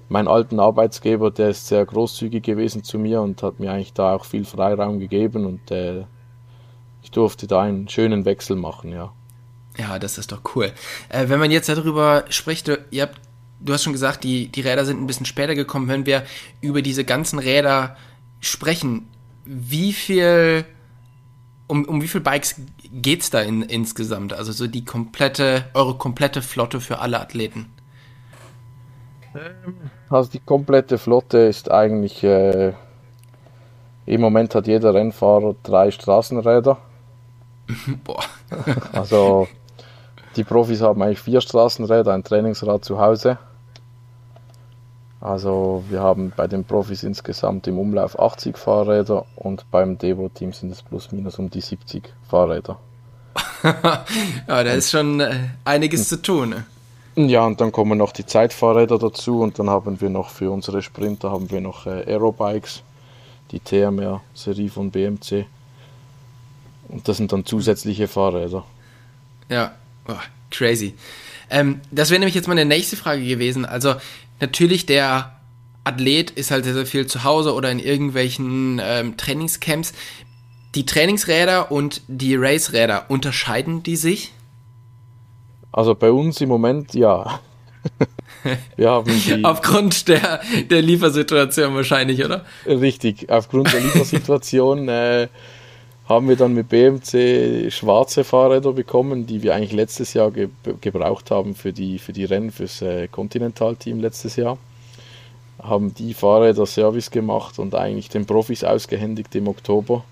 meinen 0.08 0.28
alten 0.28 0.60
Arbeitsgeber, 0.60 1.30
der 1.30 1.50
ist 1.50 1.66
sehr 1.66 1.84
großzügig 1.84 2.42
gewesen 2.42 2.84
zu 2.84 2.98
mir 2.98 3.20
und 3.22 3.42
hat 3.42 3.58
mir 3.58 3.72
eigentlich 3.72 3.92
da 3.92 4.14
auch 4.14 4.24
viel 4.24 4.44
Freiraum 4.44 5.00
gegeben 5.00 5.46
und 5.46 5.70
äh, 5.70 6.04
ich 7.02 7.10
durfte 7.10 7.46
da 7.46 7.62
einen 7.62 7.88
schönen 7.88 8.24
Wechsel 8.24 8.56
machen, 8.56 8.92
ja. 8.92 9.12
Ja, 9.78 9.98
das 9.98 10.18
ist 10.18 10.30
doch 10.30 10.42
cool. 10.54 10.70
Äh, 11.08 11.28
wenn 11.28 11.40
man 11.40 11.50
jetzt 11.50 11.68
darüber 11.68 12.24
spricht, 12.28 12.68
du, 12.68 12.78
ihr 12.90 13.02
habt, 13.02 13.18
du 13.60 13.72
hast 13.72 13.82
schon 13.82 13.94
gesagt, 13.94 14.22
die, 14.22 14.48
die 14.48 14.60
Räder 14.60 14.84
sind 14.84 15.00
ein 15.00 15.06
bisschen 15.06 15.26
später 15.26 15.54
gekommen. 15.54 15.88
Wenn 15.88 16.04
wir 16.04 16.24
über 16.60 16.82
diese 16.82 17.04
ganzen 17.04 17.38
Räder 17.38 17.96
sprechen, 18.40 19.08
wie 19.44 19.92
viel, 19.94 20.66
um, 21.68 21.84
um 21.86 22.02
wie 22.02 22.08
viele 22.08 22.22
Bikes 22.22 22.56
geht 22.92 23.22
es 23.22 23.30
da 23.30 23.40
in, 23.40 23.62
insgesamt? 23.62 24.32
Also 24.32 24.52
so 24.52 24.66
die 24.66 24.84
komplette, 24.84 25.64
eure 25.74 25.96
komplette 25.96 26.42
Flotte 26.42 26.80
für 26.80 26.98
alle 26.98 27.20
Athleten? 27.20 27.72
Ähm, 29.34 29.76
also 30.10 30.30
die 30.30 30.40
komplette 30.40 30.98
Flotte 30.98 31.38
ist 31.38 31.70
eigentlich, 31.70 32.22
äh, 32.22 32.72
im 34.04 34.20
Moment 34.20 34.54
hat 34.54 34.66
jeder 34.66 34.94
Rennfahrer 34.94 35.54
drei 35.62 35.90
Straßenräder. 35.90 36.78
Boah. 38.04 38.22
also 38.92 39.48
die 40.36 40.44
Profis 40.44 40.82
haben 40.82 41.02
eigentlich 41.02 41.20
vier 41.20 41.40
Straßenräder, 41.40 42.12
ein 42.12 42.24
Trainingsrad 42.24 42.84
zu 42.84 42.98
Hause. 42.98 43.38
Also 45.22 45.84
wir 45.88 46.00
haben 46.00 46.32
bei 46.36 46.48
den 46.48 46.64
Profis 46.64 47.04
insgesamt 47.04 47.68
im 47.68 47.78
Umlauf 47.78 48.18
80 48.18 48.58
Fahrräder 48.58 49.24
und 49.36 49.70
beim 49.70 49.96
Devo-Team 49.96 50.52
sind 50.52 50.72
es 50.72 50.82
plus 50.82 51.12
minus 51.12 51.38
um 51.38 51.48
die 51.48 51.60
70 51.60 52.12
Fahrräder. 52.28 52.76
ja, 53.62 54.04
da 54.46 54.72
ist 54.72 54.90
schon 54.90 55.20
äh, 55.20 55.50
einiges 55.64 56.08
zu 56.08 56.20
tun. 56.20 56.50
Ne? 56.50 56.64
Ja, 57.14 57.46
und 57.46 57.60
dann 57.60 57.70
kommen 57.70 57.98
noch 57.98 58.10
die 58.10 58.26
Zeitfahrräder 58.26 58.98
dazu 58.98 59.42
und 59.42 59.60
dann 59.60 59.70
haben 59.70 60.00
wir 60.00 60.10
noch 60.10 60.30
für 60.30 60.50
unsere 60.50 60.82
Sprinter 60.82 61.30
haben 61.30 61.48
wir 61.52 61.60
noch 61.60 61.86
äh, 61.86 62.02
Aerobikes, 62.04 62.82
die 63.52 63.60
TMR-Serie 63.60 64.70
von 64.70 64.90
BMC. 64.90 65.46
Und 66.88 67.06
das 67.06 67.18
sind 67.18 67.32
dann 67.32 67.46
zusätzliche 67.46 68.08
Fahrräder. 68.08 68.64
Ja, 69.48 69.72
oh, 70.08 70.14
crazy. 70.50 70.94
Ähm, 71.48 71.80
das 71.92 72.10
wäre 72.10 72.18
nämlich 72.18 72.34
jetzt 72.34 72.48
meine 72.48 72.64
nächste 72.64 72.96
Frage 72.96 73.24
gewesen. 73.24 73.64
Also 73.64 73.94
natürlich 74.42 74.84
der 74.84 75.32
Athlet 75.84 76.30
ist 76.30 76.50
halt 76.50 76.64
sehr, 76.64 76.74
sehr 76.74 76.84
viel 76.84 77.06
zu 77.06 77.24
Hause 77.24 77.54
oder 77.54 77.70
in 77.70 77.78
irgendwelchen 77.78 78.80
ähm, 78.84 79.16
Trainingscamps. 79.16 79.94
Die 80.74 80.84
Trainingsräder 80.84 81.72
und 81.72 82.02
die 82.08 82.36
Raceräder, 82.36 83.06
unterscheiden 83.08 83.82
die 83.82 83.96
sich? 83.96 84.32
Also 85.70 85.94
bei 85.94 86.10
uns 86.10 86.40
im 86.40 86.48
Moment 86.48 86.94
ja. 86.94 87.40
Wir 88.76 88.90
haben 88.90 89.12
die 89.26 89.44
aufgrund 89.44 90.08
der, 90.08 90.40
der 90.68 90.82
Liefersituation 90.82 91.74
wahrscheinlich, 91.74 92.24
oder? 92.24 92.44
Richtig, 92.66 93.30
aufgrund 93.30 93.72
der 93.72 93.80
Liefersituation 93.80 94.88
äh, 94.88 95.28
haben 96.12 96.28
wir 96.28 96.36
dann 96.36 96.54
mit 96.54 96.68
BMC 96.68 97.70
schwarze 97.72 98.24
Fahrräder 98.24 98.72
bekommen, 98.72 99.26
die 99.26 99.42
wir 99.42 99.54
eigentlich 99.54 99.72
letztes 99.72 100.14
Jahr 100.14 100.30
ge 100.30 100.48
gebraucht 100.80 101.30
haben 101.30 101.54
für 101.54 101.72
die, 101.72 101.98
für 101.98 102.12
die 102.12 102.24
Rennen 102.24 102.50
fürs 102.50 102.82
äh, 102.82 103.08
Continental-Team 103.08 104.00
letztes 104.00 104.36
Jahr. 104.36 104.58
Haben 105.62 105.94
die 105.94 106.14
Fahrräder 106.14 106.66
Service 106.66 107.10
gemacht 107.10 107.58
und 107.58 107.74
eigentlich 107.74 108.08
den 108.08 108.26
Profis 108.26 108.64
ausgehändigt 108.64 109.34
im 109.34 109.48
Oktober. 109.48 110.04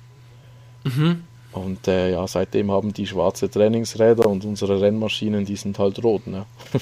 Mhm. 0.85 1.25
Und 1.53 1.89
äh, 1.89 2.13
ja, 2.13 2.27
seitdem 2.27 2.71
haben 2.71 2.93
die 2.93 3.07
schwarze 3.07 3.51
Trainingsräder 3.51 4.27
und 4.27 4.45
unsere 4.45 4.81
Rennmaschinen, 4.81 5.45
die 5.45 5.57
sind 5.57 5.79
halt 5.79 6.03
rot. 6.03 6.27
Ne? 6.27 6.47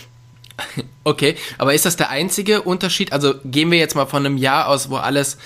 Okay, 1.05 1.37
aber 1.57 1.73
ist 1.73 1.87
das 1.87 1.97
der 1.97 2.11
einzige 2.11 2.63
Unterschied? 2.63 3.13
Also 3.13 3.35
gehen 3.45 3.71
wir 3.71 3.79
jetzt 3.79 3.95
mal 3.95 4.07
von 4.07 4.27
einem 4.27 4.37
Jahr 4.37 4.69
aus, 4.69 4.91
wo 4.91 4.97
alles, 4.97 5.39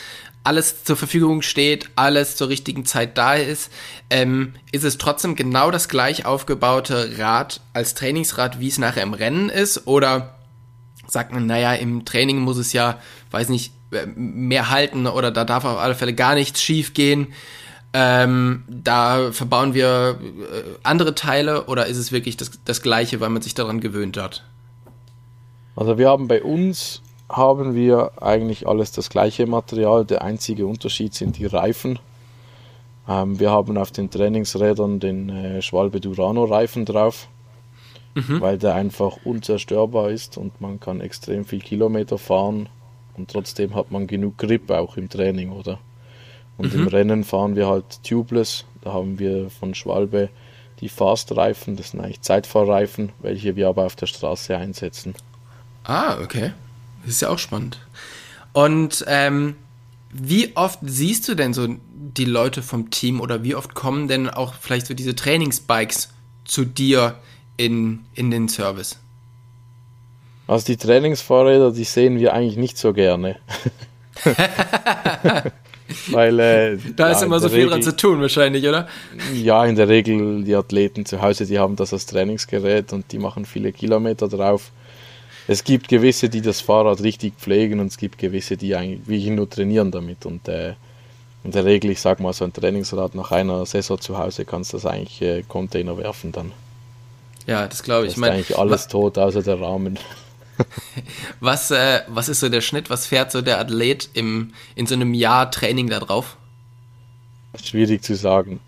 alles 0.45 0.85
zur 0.85 0.97
Verfügung 0.97 1.43
steht, 1.43 1.91
alles 1.95 2.37
zur 2.37 2.49
richtigen 2.49 2.85
Zeit 2.85 3.17
da 3.17 3.35
ist. 3.35 3.71
Ähm, 4.11 4.55
ist 4.73 4.85
es 4.85 4.99
trotzdem 4.99 5.37
genau 5.37 5.71
das 5.71 5.89
gleich 5.89 6.27
aufgebaute 6.27 7.19
Rad 7.19 7.61
als 7.73 7.95
Trainingsrad, 7.95 8.59
wie 8.59 8.69
es 8.69 8.79
nachher 8.79 9.03
im 9.03 9.15
Rennen 9.15 9.49
ist? 9.49 9.87
Oder 9.87 10.37
sagt 11.07 11.33
man, 11.33 11.47
naja, 11.47 11.75
im 11.75 12.05
Training 12.05 12.39
muss 12.39 12.57
es 12.57 12.73
ja, 12.73 12.99
weiß 13.31 13.49
nicht, 13.51 13.73
äh, 13.93 14.07
mehr 14.17 14.71
halten 14.71 15.07
oder 15.07 15.31
da 15.31 15.45
darf 15.45 15.65
auf 15.65 15.79
alle 15.79 15.95
Fälle 15.95 16.15
gar 16.15 16.35
nichts 16.35 16.63
schief 16.63 16.95
gehen? 16.95 17.29
Ähm, 17.95 18.65
da 18.69 19.33
verbauen 19.33 19.75
wir 19.75 20.19
äh, 20.21 20.63
andere 20.83 21.15
Teile 21.15 21.67
oder 21.67 21.87
ist 21.87 21.99
es 21.99 22.11
wirklich 22.11 22.39
das, 22.39 22.51
das 22.65 22.81
gleiche, 22.81 23.21
weil 23.21 23.29
man 23.29 23.43
sich 23.43 23.55
daran 23.55 23.81
gewöhnt 23.81 24.17
hat? 24.17 24.45
Also 25.77 25.99
wir 25.99 26.09
haben 26.09 26.27
bei 26.27 26.43
uns 26.43 27.03
haben 27.33 27.75
wir 27.75 28.12
eigentlich 28.23 28.68
alles 28.68 28.92
das 28.92 29.11
gleiche 29.11 29.47
Material. 29.47 30.05
Der 30.05 30.23
einzige 30.23 30.66
Unterschied 30.66 31.14
sind 31.14 31.38
die 31.38 31.47
Reifen. 31.47 31.99
Ähm, 33.09 33.40
wir 33.40 33.51
haben 33.51 33.77
auf 33.79 33.90
den 33.90 34.11
Trainingsrädern 34.11 35.01
den 35.01 35.29
äh, 35.29 35.62
Schwalbe 35.62 36.01
Durano 36.01 36.45
Reifen 36.45 36.85
drauf, 36.85 37.29
mhm. 38.14 38.40
weil 38.40 38.59
der 38.59 38.75
einfach 38.75 39.18
unzerstörbar 39.25 40.11
ist 40.11 40.37
und 40.37 40.61
man 40.61 40.79
kann 40.79 41.01
extrem 41.01 41.45
viel 41.45 41.61
Kilometer 41.61 42.18
fahren 42.18 42.68
und 43.16 43.31
trotzdem 43.31 43.75
hat 43.75 43.90
man 43.90 44.07
genug 44.07 44.38
Grip 44.38 44.71
auch 44.71 44.97
im 44.97 45.09
Training, 45.09 45.51
oder? 45.51 45.79
Und 46.59 46.75
mhm. 46.75 46.83
im 46.83 46.88
Rennen 46.88 47.25
fahren 47.25 47.57
wir 47.57 47.66
halt 47.66 48.03
tubeless. 48.05 48.66
Da 48.83 48.92
haben 48.92 49.18
wir 49.18 49.51
von 49.51 49.75
Schwalbe 49.75 50.29
die 50.81 50.88
Fast-Reifen, 50.88 51.77
das 51.77 51.90
sind 51.90 52.01
eigentlich 52.01 52.21
Zeitfahrreifen, 52.21 53.12
welche 53.21 53.57
wir 53.57 53.68
aber 53.68 53.87
auf 53.87 53.97
der 53.97 54.07
Straße 54.07 54.57
einsetzen. 54.57 55.14
Ah, 55.85 56.18
okay. 56.23 56.53
Das 57.05 57.15
ist 57.15 57.23
ja 57.23 57.29
auch 57.29 57.38
spannend. 57.38 57.79
Und 58.53 59.05
ähm, 59.09 59.57
wie 60.12 60.57
oft 60.57 60.79
siehst 60.83 61.29
du 61.29 61.35
denn 61.35 61.55
so 61.55 61.69
die 61.95 62.25
Leute 62.27 62.62
vom 62.62 62.91
Team 62.91 63.21
oder 63.21 63.43
wie 63.43 63.55
oft 63.55 63.75
kommen 63.75 64.09
denn 64.09 64.29
auch 64.29 64.55
vielleicht 64.55 64.87
so 64.87 64.95
diese 64.95 65.15
Trainingsbikes 65.15 66.11
zu 66.45 66.65
dir 66.65 67.17
in, 67.57 68.01
in 68.15 68.31
den 68.31 68.49
Service? 68.49 68.99
Also 70.47 70.67
die 70.67 70.77
Trainingsfahrräder, 70.77 71.73
die 71.73 71.85
sehen 71.85 72.19
wir 72.19 72.35
eigentlich 72.35 72.57
nicht 72.57 72.77
so 72.77 72.93
gerne. 72.93 73.37
Weil, 76.09 76.41
äh, 76.41 76.79
da 76.97 77.09
ja, 77.09 77.17
ist 77.17 77.23
immer 77.23 77.41
so 77.41 77.49
viel 77.49 77.59
Regel, 77.59 77.71
dran 77.71 77.83
zu 77.83 77.97
tun, 77.97 78.21
wahrscheinlich, 78.21 78.67
oder? 78.67 78.88
Ja, 79.35 79.65
in 79.65 79.77
der 79.77 79.88
Regel 79.88 80.43
die 80.45 80.55
Athleten 80.55 81.07
zu 81.07 81.21
Hause, 81.23 81.47
die 81.47 81.59
haben 81.59 81.77
das 81.77 81.93
als 81.93 82.07
Trainingsgerät 82.07 82.93
und 82.93 83.12
die 83.12 83.19
machen 83.19 83.45
viele 83.45 83.73
Kilometer 83.73 84.29
drauf. 84.29 84.71
Es 85.49 85.65
gibt 85.65 85.89
gewisse, 85.89 86.29
die 86.29 86.41
das 86.41 86.61
Fahrrad 86.61 87.03
richtig 87.03 87.35
pflegen 87.39 87.81
und 87.81 87.89
es 87.89 87.97
gibt 87.97 88.19
gewisse, 88.19 88.57
die 88.57 88.77
eigentlich 88.77 89.27
nur 89.27 89.49
trainieren 89.51 89.91
damit. 89.91 90.25
Und 90.25 90.49
äh, 90.49 90.75
in 91.45 91.51
der 91.51 91.65
Regel, 91.65 91.91
ich 91.91 92.01
sag 92.01 92.21
mal, 92.21 92.33
so 92.33 92.45
ein 92.45 92.53
Trainingsrad 92.53 93.15
nach 93.15 93.33
einer 93.33 93.67
Saison 93.67 94.01
zu 94.01 94.19
Hause 94.19 94.45
kannst 94.45 94.73
du 94.73 94.77
das 94.77 94.87
eigentlich 94.87 95.21
äh, 95.23 95.43
Container 95.43 95.99
werfen 95.99 96.33
dann. 96.33 96.53
Ja, 97.47 97.67
das 97.67 97.83
glaube 97.83 98.07
ich. 98.07 98.17
ist 98.17 98.23
eigentlich 98.23 98.57
alles 98.57 98.87
tot, 98.87 99.19
außer 99.19 99.43
der 99.43 99.61
Rahmen. 99.61 99.99
was, 101.41 101.73
äh, 101.73 102.03
was 102.07 102.29
ist 102.29 102.41
so 102.41 102.49
der 102.49 102.61
Schnitt? 102.61 102.91
Was 102.91 103.07
fährt 103.07 103.33
so 103.33 103.43
der 103.43 103.59
Athlet 103.59 104.11
im, 104.15 104.53
in 104.77 104.87
so 104.87 104.95
einem 104.95 105.15
Jahr 105.15 105.51
Training 105.51 105.89
da 105.89 105.99
drauf? 105.99 106.37
Schwierig 107.63 108.03
zu 108.05 108.15
sagen. 108.15 108.61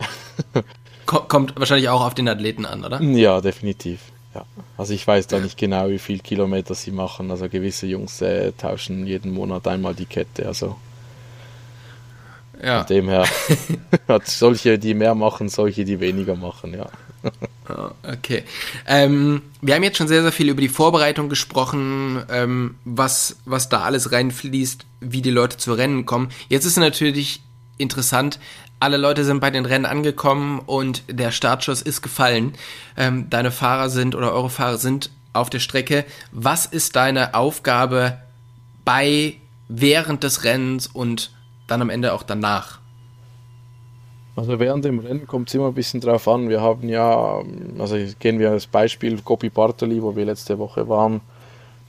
Kommt 1.07 1.57
wahrscheinlich 1.57 1.89
auch 1.89 2.05
auf 2.05 2.15
den 2.15 2.29
Athleten 2.29 2.67
an, 2.67 2.85
oder? 2.85 3.01
Ja, 3.01 3.41
definitiv. 3.41 4.01
Ja. 4.35 4.45
Also 4.77 4.93
ich 4.95 5.07
weiß 5.07 5.29
da 5.29 5.39
nicht 5.39 5.57
genau, 5.57 5.89
wie 5.89 5.99
viel 5.99 6.19
Kilometer 6.19 6.75
sie 6.75 6.91
machen. 6.91 7.31
Also 7.31 7.49
gewisse 7.49 7.87
Jungs 7.87 8.21
äh, 8.21 8.53
tauschen 8.53 9.07
jeden 9.07 9.33
Monat 9.33 9.67
einmal 9.69 9.95
die 9.95 10.07
Kette. 10.07 10.47
Also 10.47 10.77
ja. 12.63 12.79
von 12.79 12.87
dem 12.89 13.09
her 13.09 13.25
hat 14.09 14.27
solche, 14.27 14.79
die 14.79 14.95
mehr 14.95 15.15
machen, 15.15 15.49
solche, 15.49 15.85
die 15.85 16.01
weniger 16.01 16.37
machen, 16.37 16.75
ja. 16.75 16.87
Okay. 18.03 18.45
Ähm, 18.87 19.43
wir 19.63 19.75
haben 19.75 19.83
jetzt 19.83 19.97
schon 19.97 20.09
sehr, 20.09 20.23
sehr 20.23 20.33
viel 20.33 20.51
über 20.51 20.61
die 20.61 20.69
Vorbereitung 20.69 21.29
gesprochen, 21.29 22.23
ähm, 22.29 22.75
was, 22.85 23.37
was 23.47 23.71
da 23.71 23.81
alles 23.81 24.13
reinfließt, 24.13 24.85
wie 25.01 25.23
die 25.23 25.31
Leute 25.31 25.57
zu 25.57 25.73
Rennen 25.73 26.05
kommen. 26.05 26.29
Jetzt 26.49 26.67
ist 26.67 26.77
natürlich 26.77 27.41
interessant, 27.79 28.39
alle 28.81 28.97
Leute 28.97 29.25
sind 29.25 29.41
bei 29.41 29.51
den 29.51 29.67
Rennen 29.67 29.87
angekommen 29.87 30.61
und 30.65 31.05
der 31.09 31.31
Startschuss 31.31 31.81
ist 31.83 32.03
gefallen. 32.03 32.53
Ähm, 32.97 33.29
deine 33.31 33.51
Fahrer 33.51 33.89
sind 33.89 34.15
oder 34.15 34.33
eure 34.33 34.51
Fahrer 34.51 34.79
sind 34.79 35.11
auf 35.33 35.51
der 35.51 35.59
Strecke. 35.59 36.05
Was 36.33 36.67
ist 36.67 36.97
deine 36.97 37.35
Aufgabe 37.35 38.19
bei, 38.85 39.35
während 39.69 40.23
des 40.23 40.45
Rennens 40.45 40.87
und 40.87 41.33
dann 41.67 41.83
am 41.83 41.91
Ende 41.91 42.13
auch 42.13 42.23
danach? 42.23 42.81
Also 44.37 44.59
während 44.59 44.85
dem 44.85 44.99
Rennen 44.99 45.27
kommt 45.27 45.49
es 45.49 45.55
immer 45.55 45.69
ein 45.69 45.75
bisschen 45.75 46.01
drauf 46.01 46.27
an. 46.27 46.49
Wir 46.49 46.61
haben 46.61 46.89
ja, 46.89 47.41
also 47.79 47.97
gehen 48.19 48.39
wir 48.39 48.51
als 48.51 48.67
Beispiel 48.67 49.21
Gopi 49.23 49.49
Bartoli, 49.49 50.03
wo 50.03 50.17
wir 50.17 50.25
letzte 50.25 50.59
Woche 50.59 50.89
waren, 50.89 51.21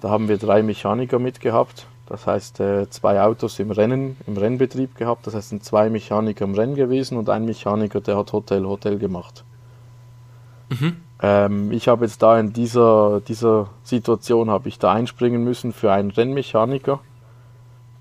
da 0.02 0.10
haben 0.10 0.28
wir 0.28 0.38
drei 0.38 0.62
Mechaniker 0.62 1.18
mitgehabt. 1.18 1.88
Das 2.08 2.28
heißt, 2.28 2.60
äh, 2.60 2.90
zwei 2.90 3.22
Autos 3.22 3.60
im 3.60 3.72
Rennen, 3.72 4.18
im 4.28 4.38
Rennbetrieb 4.38 4.96
gehabt. 4.96 5.26
Das 5.26 5.34
heißt, 5.34 5.50
sind 5.50 5.64
zwei 5.64 5.90
Mechaniker 5.90 6.46
im 6.46 6.54
Rennen 6.54 6.76
gewesen 6.76 7.18
und 7.18 7.30
ein 7.30 7.46
Mechaniker, 7.46 8.00
der 8.00 8.18
hat 8.18 8.32
Hotel, 8.32 8.66
Hotel 8.66 9.00
gemacht. 9.00 9.44
Mhm. 10.70 10.98
Ähm, 11.22 11.72
ich 11.72 11.88
habe 11.88 12.06
jetzt 12.06 12.22
da 12.22 12.40
in 12.40 12.54
dieser, 12.54 13.22
dieser 13.22 13.70
Situation, 13.84 14.52
habe 14.52 14.68
ich 14.68 14.78
da 14.78 14.94
einspringen 14.94 15.44
müssen 15.44 15.74
für 15.74 15.92
einen 15.92 16.12
Rennmechaniker, 16.12 17.00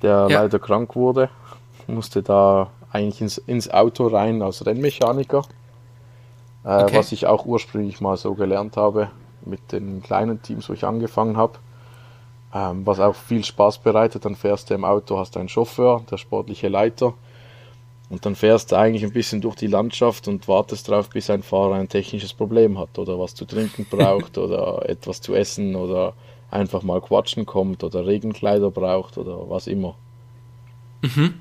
der 0.02 0.26
ja. 0.28 0.42
leider 0.42 0.58
krank 0.58 0.94
wurde. 0.96 1.30
Musste 1.86 2.22
da 2.22 2.70
eigentlich 2.92 3.22
ins, 3.22 3.38
ins 3.38 3.70
Auto 3.70 4.06
rein 4.08 4.42
als 4.42 4.66
Rennmechaniker. 4.66 5.42
Äh, 6.64 6.82
okay. 6.82 6.98
Was 6.98 7.12
ich 7.12 7.26
auch 7.26 7.46
ursprünglich 7.46 8.02
mal 8.02 8.18
so 8.18 8.34
gelernt 8.34 8.76
habe 8.76 9.10
mit 9.46 9.72
den 9.72 10.02
kleinen 10.02 10.42
Teams, 10.42 10.68
wo 10.68 10.74
ich 10.74 10.84
angefangen 10.84 11.38
habe 11.38 11.58
ähm, 12.54 12.86
was 12.86 13.00
auch 13.00 13.16
viel 13.16 13.44
Spaß 13.44 13.78
bereitet. 13.78 14.24
Dann 14.24 14.36
fährst 14.36 14.70
du 14.70 14.74
im 14.74 14.84
Auto, 14.84 15.18
hast 15.18 15.36
einen 15.36 15.48
Chauffeur, 15.48 16.04
der 16.10 16.16
sportliche 16.16 16.68
Leiter. 16.68 17.14
Und 18.10 18.24
dann 18.24 18.36
fährst 18.36 18.70
du 18.70 18.76
eigentlich 18.76 19.02
ein 19.02 19.12
bisschen 19.12 19.40
durch 19.40 19.56
die 19.56 19.66
Landschaft 19.66 20.28
und 20.28 20.46
wartest 20.46 20.88
darauf, 20.88 21.08
bis 21.10 21.30
ein 21.30 21.42
Fahrer 21.42 21.74
ein 21.74 21.88
technisches 21.88 22.32
Problem 22.32 22.78
hat 22.78 22.98
oder 22.98 23.18
was 23.18 23.34
zu 23.34 23.44
trinken 23.44 23.86
braucht 23.90 24.38
oder 24.38 24.88
etwas 24.88 25.20
zu 25.20 25.34
essen 25.34 25.74
oder 25.74 26.14
einfach 26.50 26.82
mal 26.82 27.00
quatschen 27.00 27.44
kommt 27.44 27.82
oder 27.82 28.06
Regenkleider 28.06 28.70
braucht 28.70 29.18
oder 29.18 29.50
was 29.50 29.66
immer. 29.66 29.96
Mhm. 31.02 31.34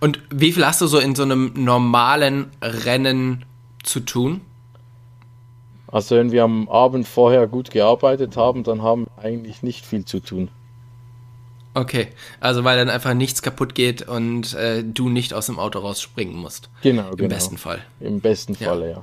Und 0.00 0.20
wie 0.30 0.52
viel 0.52 0.66
hast 0.66 0.80
du 0.80 0.86
so 0.86 0.98
in 0.98 1.14
so 1.14 1.24
einem 1.24 1.52
normalen 1.56 2.50
Rennen 2.62 3.44
zu 3.82 4.00
tun? 4.00 4.40
Also 5.94 6.16
wenn 6.16 6.32
wir 6.32 6.42
am 6.42 6.68
Abend 6.68 7.06
vorher 7.06 7.46
gut 7.46 7.70
gearbeitet 7.70 8.36
haben, 8.36 8.64
dann 8.64 8.82
haben 8.82 9.06
wir 9.06 9.24
eigentlich 9.24 9.62
nicht 9.62 9.86
viel 9.86 10.04
zu 10.04 10.18
tun. 10.18 10.48
Okay, 11.72 12.08
also 12.40 12.64
weil 12.64 12.76
dann 12.76 12.90
einfach 12.90 13.14
nichts 13.14 13.42
kaputt 13.42 13.76
geht 13.76 14.02
und 14.02 14.54
äh, 14.54 14.82
du 14.82 15.08
nicht 15.08 15.32
aus 15.34 15.46
dem 15.46 15.60
Auto 15.60 15.78
rausspringen 15.78 16.34
musst. 16.34 16.68
Genau, 16.82 17.10
Im 17.10 17.16
genau. 17.16 17.28
besten 17.28 17.58
Fall. 17.58 17.78
Im 18.00 18.18
besten 18.18 18.56
ja. 18.58 18.70
Falle, 18.70 18.90
ja. 18.90 19.02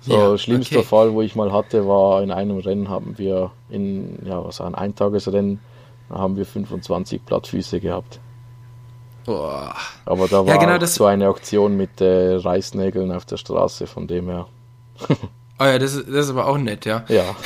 So, 0.00 0.14
ja, 0.14 0.38
schlimmster 0.38 0.78
okay. 0.78 0.86
Fall, 0.86 1.12
wo 1.12 1.20
ich 1.20 1.36
mal 1.36 1.52
hatte, 1.52 1.86
war 1.86 2.22
in 2.22 2.30
einem 2.30 2.56
Rennen 2.56 2.88
haben 2.88 3.18
wir 3.18 3.50
in, 3.68 4.18
ja, 4.24 4.42
was 4.42 4.60
war 4.60 4.68
ein 4.68 4.74
Eintagesrennen, 4.74 5.60
da 6.08 6.14
haben 6.16 6.36
wir 6.36 6.46
25 6.46 7.26
Plattfüße 7.26 7.80
gehabt. 7.80 8.18
Boah. 9.26 9.74
Aber 10.06 10.26
da 10.26 10.46
war 10.46 10.54
ja, 10.54 10.56
genau 10.56 10.82
so 10.86 11.04
eine 11.04 11.28
Auktion 11.28 11.76
mit 11.76 12.00
äh, 12.00 12.36
Reißnägeln 12.36 13.12
auf 13.12 13.26
der 13.26 13.36
Straße, 13.36 13.86
von 13.86 14.06
dem 14.06 14.30
her. 14.30 14.46
Oh 15.58 15.64
ja, 15.64 15.78
das 15.78 15.94
ist, 15.94 16.08
das 16.08 16.26
ist 16.26 16.30
aber 16.30 16.46
auch 16.46 16.58
nett, 16.58 16.86
ja. 16.86 17.04
Ja. 17.08 17.36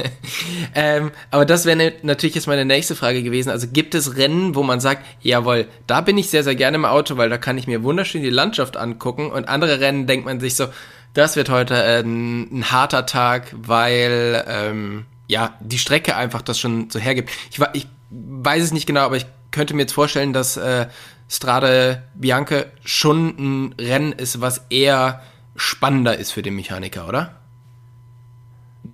ähm, 0.74 1.12
aber 1.30 1.46
das 1.46 1.64
wäre 1.64 1.76
ne, 1.76 1.92
natürlich 2.02 2.34
jetzt 2.34 2.46
meine 2.46 2.64
nächste 2.64 2.94
Frage 2.94 3.22
gewesen. 3.22 3.50
Also 3.50 3.68
gibt 3.72 3.94
es 3.94 4.16
Rennen, 4.16 4.54
wo 4.54 4.62
man 4.62 4.80
sagt, 4.80 5.04
jawohl, 5.22 5.66
da 5.86 6.00
bin 6.00 6.18
ich 6.18 6.28
sehr, 6.28 6.44
sehr 6.44 6.56
gerne 6.56 6.76
im 6.76 6.84
Auto, 6.84 7.16
weil 7.16 7.30
da 7.30 7.38
kann 7.38 7.56
ich 7.56 7.66
mir 7.66 7.82
wunderschön 7.82 8.22
die 8.22 8.30
Landschaft 8.30 8.76
angucken. 8.76 9.30
Und 9.30 9.48
andere 9.48 9.80
Rennen 9.80 10.06
denkt 10.06 10.26
man 10.26 10.40
sich 10.40 10.56
so, 10.56 10.66
das 11.14 11.36
wird 11.36 11.48
heute 11.48 11.74
ein, 11.74 12.58
ein 12.58 12.70
harter 12.70 13.06
Tag, 13.06 13.54
weil 13.56 14.44
ähm, 14.46 15.06
ja 15.26 15.54
die 15.60 15.78
Strecke 15.78 16.16
einfach 16.16 16.42
das 16.42 16.58
schon 16.58 16.90
so 16.90 16.98
hergibt. 16.98 17.30
Ich, 17.50 17.60
ich 17.72 17.86
weiß 18.10 18.64
es 18.64 18.72
nicht 18.72 18.86
genau, 18.86 19.02
aber 19.02 19.16
ich 19.16 19.26
könnte 19.50 19.74
mir 19.74 19.82
jetzt 19.82 19.92
vorstellen, 19.92 20.32
dass 20.32 20.56
äh, 20.56 20.86
Strade 21.28 22.02
Bianca 22.14 22.64
schon 22.84 23.28
ein 23.38 23.74
Rennen 23.78 24.12
ist, 24.12 24.40
was 24.40 24.62
eher 24.70 25.22
spannender 25.58 26.16
ist 26.16 26.32
für 26.32 26.42
den 26.42 26.54
Mechaniker, 26.54 27.08
oder? 27.08 27.34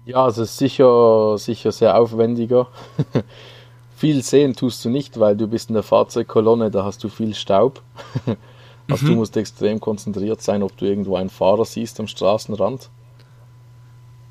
Ja, 0.07 0.27
es 0.29 0.39
ist 0.39 0.59
sicher, 0.59 1.39
sicher 1.39 1.73
sehr 1.73 1.99
aufwendiger. 1.99 2.69
viel 3.97 4.23
sehen 4.23 4.55
tust 4.55 4.85
du 4.85 4.91
nicht, 4.91 5.21
weil 5.21 5.37
du 5.37 5.47
bist 5.47 5.71
in 5.71 5.75
der 5.75 5.83
Fahrzeugkolonne, 5.83 6.71
da 6.71 6.85
hast 6.85 7.05
du 7.05 7.09
viel 7.09 7.35
Staub. 7.35 7.83
also 8.91 9.07
mhm. 9.07 9.11
du 9.11 9.17
musst 9.17 9.37
extrem 9.37 9.81
konzentriert 9.81 10.43
sein, 10.43 10.63
ob 10.63 10.77
du 10.77 10.87
irgendwo 10.87 11.17
einen 11.17 11.31
Fahrer 11.31 11.65
siehst 11.65 12.01
am 12.01 12.07
Straßenrand. 12.07 12.91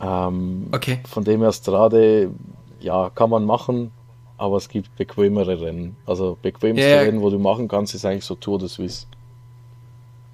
Ähm, 0.02 0.68
okay. 0.72 1.00
Von 1.08 1.24
dem 1.24 1.42
her 1.42 1.54
Strade, 1.54 2.32
ja, 2.80 3.10
kann 3.10 3.30
man 3.30 3.46
machen, 3.46 3.92
aber 4.38 4.58
es 4.58 4.70
gibt 4.70 4.96
bequemere 4.96 5.62
Rennen. 5.62 5.96
Also 6.06 6.38
bequemste 6.42 6.86
yeah. 6.86 7.02
Rennen, 7.02 7.22
wo 7.22 7.30
du 7.30 7.40
machen 7.40 7.68
kannst, 7.68 7.96
ist 7.96 8.06
eigentlich 8.06 8.26
so 8.26 8.36
Tour 8.36 8.60
de 8.60 8.68
Suisse. 8.68 9.06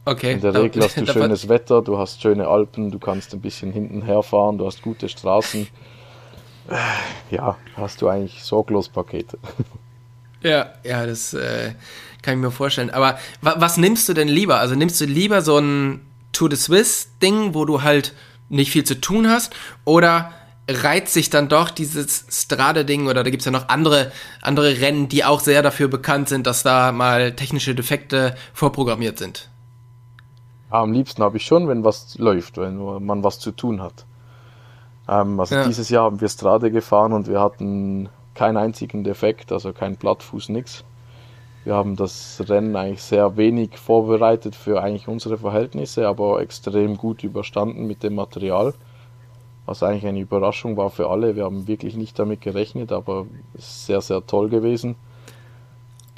Okay. 0.06 0.34
In 0.34 0.42
der 0.42 0.54
Regel 0.56 0.84
hast 0.84 0.98
du 0.98 1.06
schönes 1.12 1.50
Wetter, 1.50 1.82
du 1.82 1.98
hast 1.98 2.22
schöne 2.22 2.48
Alpen, 2.48 2.92
du 2.92 3.00
kannst 3.00 3.34
ein 3.34 3.42
bisschen 3.42 3.72
hinten 3.72 4.02
herfahren, 4.02 4.58
du 4.58 4.66
hast 4.66 4.82
gute 4.82 5.10
Straßen. 5.10 5.68
Äh, 6.70 7.36
ja, 7.36 7.58
hast 7.76 8.02
du 8.02 8.08
eigentlich 8.08 8.44
sorglos 8.44 8.90
Pakete. 8.90 9.38
Ja, 10.42 10.72
ja, 10.86 11.06
das 11.06 11.34
äh, 11.34 11.74
kann 12.22 12.36
ich 12.36 12.40
mir 12.40 12.50
vorstellen. 12.50 12.90
Aber 12.92 13.20
wa 13.42 13.56
was 13.58 13.76
nimmst 13.76 14.08
du 14.08 14.14
denn 14.14 14.30
lieber? 14.30 14.62
Also 14.62 14.74
nimmst 14.74 15.02
du 15.02 15.06
lieber 15.06 15.42
so 15.42 15.58
ein 15.58 16.00
Tour 16.32 16.48
de 16.48 16.58
Suisse 16.58 17.08
Ding, 17.22 17.54
wo 17.54 17.66
du 17.66 17.82
halt 17.82 18.14
nicht 18.48 18.72
viel 18.72 18.86
zu 18.86 19.02
tun 19.02 19.30
hast, 19.30 19.54
oder 19.84 20.32
reizt 20.70 21.14
sich 21.14 21.30
dann 21.30 21.50
doch 21.50 21.72
dieses 21.72 22.26
Strade-Ding 22.30 23.08
oder 23.08 23.24
da 23.24 23.30
gibt 23.30 23.42
es 23.42 23.46
ja 23.46 23.52
noch 23.52 23.70
andere, 23.70 24.12
andere 24.42 24.80
Rennen, 24.80 25.10
die 25.10 25.24
auch 25.24 25.40
sehr 25.40 25.62
dafür 25.62 25.88
bekannt 25.88 26.30
sind, 26.30 26.46
dass 26.46 26.64
da 26.64 26.92
mal 26.92 27.34
technische 27.36 27.74
Defekte 27.74 28.36
vorprogrammiert 28.54 29.18
sind? 29.18 29.49
Am 30.70 30.94
liebsten 30.94 31.24
habe 31.24 31.38
ich 31.38 31.46
schon, 31.46 31.68
wenn 31.68 31.84
was 31.84 32.18
läuft, 32.18 32.58
wenn 32.58 33.04
man 33.06 33.24
was 33.24 33.40
zu 33.40 33.52
tun 33.52 33.82
hat. 33.82 34.06
Ähm, 35.08 35.40
also 35.40 35.56
ja. 35.56 35.66
dieses 35.66 35.90
Jahr 35.90 36.06
haben 36.06 36.22
wir 36.22 36.30
Strade 36.30 36.72
gefahren 36.72 37.14
und 37.14 37.28
wir 37.28 37.40
hatten 37.40 38.10
keinen 38.36 38.58
einzigen 38.58 39.04
Defekt, 39.04 39.52
also 39.52 39.74
kein 39.74 39.98
Plattfuß, 39.98 40.50
nichts. 40.50 40.84
Wir 41.66 41.76
haben 41.76 41.96
das 41.96 42.42
Rennen 42.48 42.76
eigentlich 42.76 43.04
sehr 43.04 43.36
wenig 43.36 43.78
vorbereitet 43.78 44.56
für 44.56 44.82
eigentlich 44.82 45.08
unsere 45.08 45.38
Verhältnisse, 45.38 46.08
aber 46.08 46.42
extrem 46.42 46.98
gut 46.98 47.24
überstanden 47.24 47.86
mit 47.86 48.02
dem 48.02 48.16
Material. 48.16 48.74
Was 49.66 49.84
eigentlich 49.84 50.08
eine 50.08 50.22
Überraschung 50.22 50.78
war 50.78 50.90
für 50.90 51.10
alle. 51.10 51.36
Wir 51.36 51.44
haben 51.44 51.68
wirklich 51.68 51.96
nicht 51.96 52.18
damit 52.18 52.42
gerechnet, 52.42 52.92
aber 52.92 53.28
es 53.54 53.66
ist 53.66 53.86
sehr, 53.88 54.02
sehr 54.02 54.26
toll 54.26 54.50
gewesen. 54.50 54.96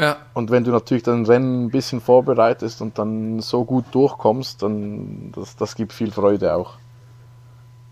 Ja. 0.02 0.18
Und 0.34 0.50
wenn 0.50 0.64
du 0.64 0.72
natürlich 0.72 1.04
dein 1.04 1.26
Rennen 1.28 1.66
ein 1.66 1.70
bisschen 1.70 2.02
vorbereitest 2.02 2.82
und 2.82 2.98
dann 2.98 3.40
so 3.40 3.64
gut 3.64 3.86
durchkommst, 3.92 4.64
dann 4.64 5.32
das, 5.36 5.56
das 5.56 5.76
gibt 5.76 5.94
viel 5.94 6.12
Freude 6.12 6.56
auch. 6.56 6.74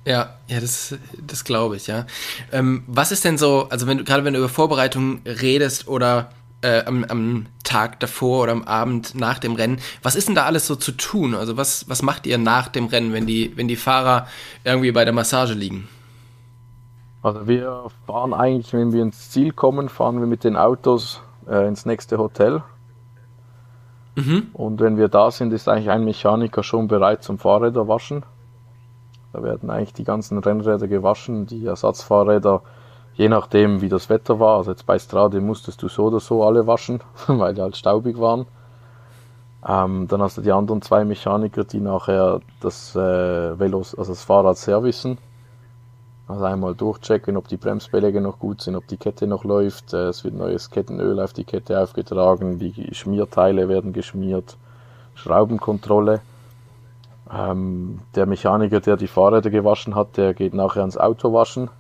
Ja, 0.05 0.33
ja, 0.47 0.59
das, 0.59 0.95
das 1.21 1.43
glaube 1.43 1.75
ich, 1.75 1.85
ja. 1.85 2.07
Ähm, 2.51 2.83
was 2.87 3.11
ist 3.11 3.25
denn 3.25 3.37
so, 3.37 3.67
also 3.69 3.85
wenn 3.85 3.99
du 3.99 4.03
gerade 4.03 4.23
wenn 4.23 4.33
du 4.33 4.39
über 4.39 4.49
Vorbereitung 4.49 5.21
redest 5.23 5.87
oder 5.87 6.31
äh, 6.61 6.83
am, 6.85 7.03
am 7.03 7.45
Tag 7.63 7.99
davor 7.99 8.41
oder 8.41 8.53
am 8.53 8.63
Abend 8.63 9.13
nach 9.13 9.37
dem 9.37 9.53
Rennen, 9.53 9.79
was 10.01 10.15
ist 10.15 10.29
denn 10.29 10.35
da 10.35 10.45
alles 10.45 10.65
so 10.65 10.75
zu 10.75 10.93
tun? 10.93 11.35
Also 11.35 11.57
was, 11.57 11.87
was 11.89 12.01
macht 12.01 12.25
ihr 12.25 12.39
nach 12.39 12.69
dem 12.69 12.87
Rennen, 12.87 13.13
wenn 13.13 13.27
die, 13.27 13.55
wenn 13.55 13.67
die 13.67 13.75
Fahrer 13.75 14.25
irgendwie 14.63 14.91
bei 14.91 15.05
der 15.05 15.13
Massage 15.13 15.53
liegen? 15.53 15.87
Also 17.21 17.47
wir 17.47 17.91
fahren 18.07 18.33
eigentlich, 18.33 18.73
wenn 18.73 18.93
wir 18.93 19.03
ins 19.03 19.29
Ziel 19.29 19.51
kommen, 19.51 19.89
fahren 19.89 20.19
wir 20.19 20.25
mit 20.25 20.43
den 20.43 20.55
Autos 20.55 21.21
äh, 21.49 21.67
ins 21.67 21.85
nächste 21.85 22.17
Hotel. 22.17 22.63
Mhm. 24.15 24.47
Und 24.53 24.79
wenn 24.81 24.97
wir 24.97 25.07
da 25.07 25.31
sind, 25.31 25.53
ist 25.53 25.67
eigentlich 25.67 25.89
ein 25.89 26.05
Mechaniker 26.05 26.63
schon 26.63 26.87
bereit 26.87 27.23
zum 27.23 27.37
Fahrräder 27.37 27.87
waschen. 27.87 28.23
Da 29.33 29.43
werden 29.43 29.69
eigentlich 29.69 29.93
die 29.93 30.03
ganzen 30.03 30.37
Rennräder 30.39 30.87
gewaschen, 30.87 31.45
die 31.45 31.65
Ersatzfahrräder, 31.65 32.61
je 33.13 33.29
nachdem 33.29 33.81
wie 33.81 33.89
das 33.89 34.09
Wetter 34.09 34.39
war. 34.39 34.57
Also 34.57 34.71
jetzt 34.71 34.85
bei 34.85 34.97
Strade 34.97 35.39
musstest 35.39 35.81
du 35.81 35.87
so 35.87 36.05
oder 36.05 36.19
so 36.19 36.43
alle 36.43 36.67
waschen, 36.67 37.01
weil 37.27 37.53
die 37.53 37.61
halt 37.61 37.77
staubig 37.77 38.19
waren. 38.19 38.45
Ähm, 39.67 40.07
dann 40.07 40.21
hast 40.21 40.37
du 40.37 40.41
die 40.41 40.51
anderen 40.51 40.81
zwei 40.81 41.03
Mechaniker, 41.03 41.63
die 41.65 41.81
nachher 41.81 42.39
das 42.61 42.95
äh, 42.95 43.59
Velos, 43.59 43.93
also 43.93 44.13
das 44.13 44.23
Fahrrad 44.23 44.57
servicen. 44.57 45.17
Also 46.29 46.43
einmal 46.43 46.75
durchchecken, 46.75 47.37
ob 47.37 47.47
die 47.47 47.57
Bremsbeläge 47.57 48.21
noch 48.21 48.37
gut 48.37 48.61
sind, 48.61 48.75
ob 48.75 48.85
die 48.87 48.97
Kette 48.97 49.25
noch 49.25 49.43
läuft. 49.43 49.93
Äh, 49.93 50.09
es 50.09 50.23
wird 50.23 50.35
neues 50.35 50.69
Kettenöl 50.69 51.19
auf 51.19 51.33
die 51.33 51.43
Kette 51.43 51.81
aufgetragen, 51.81 52.59
die 52.59 52.93
Schmierteile 52.93 53.67
werden 53.67 53.93
geschmiert, 53.93 54.55
Schraubenkontrolle. 55.15 56.21
Ähm, 57.33 58.01
der 58.13 58.27
Mechaniker, 58.27 58.79
der 58.79 58.95
die 58.95 59.07
Fahrräder 59.07 59.49
gewaschen 59.49 59.95
hat, 59.95 60.17
der 60.17 60.35
geht 60.35 60.53
nachher 60.53 60.81
ans 60.81 60.97
Auto 60.97 61.33
waschen. 61.33 61.71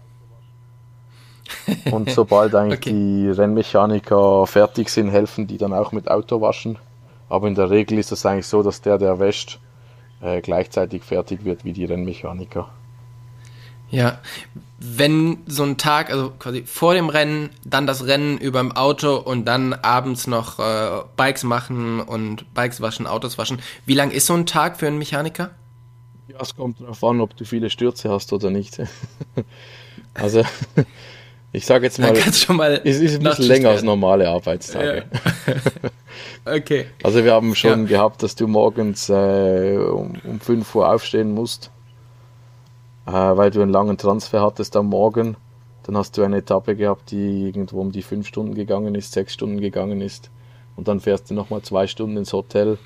Und 1.91 2.09
sobald 2.09 2.55
eigentlich 2.55 2.79
okay. 2.79 2.91
die 2.91 3.29
Rennmechaniker 3.29 4.47
fertig 4.47 4.89
sind, 4.89 5.09
helfen 5.09 5.45
die 5.45 5.59
dann 5.59 5.73
auch 5.73 5.91
mit 5.91 6.09
Auto 6.09 6.41
waschen. 6.41 6.79
Aber 7.29 7.47
in 7.47 7.53
der 7.53 7.69
Regel 7.69 7.99
ist 7.99 8.11
es 8.11 8.25
eigentlich 8.25 8.47
so, 8.47 8.63
dass 8.63 8.81
der, 8.81 8.97
der 8.97 9.19
wäscht, 9.19 9.59
äh, 10.21 10.41
gleichzeitig 10.41 11.03
fertig 11.03 11.45
wird 11.45 11.65
wie 11.65 11.73
die 11.73 11.85
Rennmechaniker. 11.85 12.69
Ja, 13.91 14.19
wenn 14.79 15.39
so 15.45 15.63
ein 15.63 15.77
Tag, 15.77 16.09
also 16.09 16.31
quasi 16.39 16.63
vor 16.63 16.93
dem 16.93 17.09
Rennen, 17.09 17.49
dann 17.65 17.85
das 17.85 18.05
Rennen 18.05 18.37
über 18.37 18.59
dem 18.59 18.71
Auto 18.71 19.15
und 19.17 19.45
dann 19.45 19.73
abends 19.73 20.25
noch 20.25 20.59
äh, 20.59 21.03
Bikes 21.17 21.43
machen 21.43 21.99
und 21.99 22.53
Bikes 22.53 22.79
waschen, 22.79 23.05
Autos 23.05 23.37
waschen. 23.37 23.59
Wie 23.85 23.93
lang 23.93 24.11
ist 24.11 24.25
so 24.25 24.33
ein 24.35 24.45
Tag 24.45 24.77
für 24.77 24.87
einen 24.87 24.97
Mechaniker? 24.97 25.51
Ja, 26.29 26.37
es 26.39 26.55
kommt 26.55 26.79
darauf 26.79 27.03
an, 27.03 27.19
ob 27.19 27.35
du 27.35 27.43
viele 27.43 27.69
Stürze 27.69 28.09
hast 28.09 28.31
oder 28.31 28.51
nicht. 28.51 28.79
also, 30.13 30.43
ich 31.51 31.65
sage 31.65 31.85
jetzt 31.85 31.99
mal, 31.99 32.81
es 32.85 32.99
ist 32.99 33.15
ein 33.15 33.23
bisschen 33.23 33.45
länger 33.45 33.69
als 33.71 33.83
normale 33.83 34.29
Arbeitstage. 34.29 35.03
Ja. 36.45 36.53
okay. 36.55 36.85
Also 37.03 37.25
wir 37.25 37.33
haben 37.33 37.53
schon 37.53 37.81
ja. 37.81 37.97
gehabt, 37.97 38.23
dass 38.23 38.35
du 38.35 38.47
morgens 38.47 39.09
äh, 39.09 39.75
um, 39.77 40.13
um 40.23 40.39
5 40.39 40.73
Uhr 40.75 40.89
aufstehen 40.89 41.33
musst 41.33 41.69
weil 43.13 43.51
du 43.51 43.61
einen 43.61 43.71
langen 43.71 43.97
Transfer 43.97 44.41
hattest 44.41 44.75
am 44.75 44.87
Morgen. 44.87 45.35
Dann 45.83 45.97
hast 45.97 46.17
du 46.17 46.23
eine 46.23 46.37
Etappe 46.37 46.75
gehabt, 46.75 47.11
die 47.11 47.47
irgendwo 47.47 47.81
um 47.81 47.91
die 47.91 48.01
fünf 48.01 48.27
Stunden 48.27 48.53
gegangen 48.53 48.95
ist, 48.95 49.13
sechs 49.13 49.33
Stunden 49.33 49.59
gegangen 49.59 50.01
ist. 50.01 50.29
Und 50.75 50.87
dann 50.87 50.99
fährst 50.99 51.29
du 51.29 51.33
nochmal 51.33 51.61
zwei 51.61 51.87
Stunden 51.87 52.17
ins 52.17 52.31
Hotel, 52.31 52.77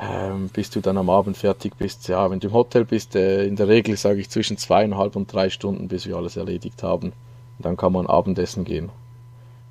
ähm, 0.00 0.50
bis 0.52 0.70
du 0.70 0.80
dann 0.80 0.98
am 0.98 1.10
Abend 1.10 1.36
fertig 1.36 1.76
bist. 1.76 2.08
Ja, 2.08 2.30
wenn 2.30 2.40
du 2.40 2.48
im 2.48 2.54
Hotel 2.54 2.84
bist, 2.84 3.14
äh, 3.14 3.44
in 3.44 3.56
der 3.56 3.68
Regel 3.68 3.96
sage 3.96 4.20
ich 4.20 4.30
zwischen 4.30 4.56
zweieinhalb 4.56 5.16
und 5.16 5.32
drei 5.32 5.48
Stunden, 5.48 5.88
bis 5.88 6.06
wir 6.06 6.16
alles 6.16 6.36
erledigt 6.36 6.82
haben. 6.82 7.12
Und 7.58 7.64
dann 7.64 7.76
kann 7.76 7.92
man 7.92 8.06
Abendessen 8.06 8.64
gehen. 8.64 8.90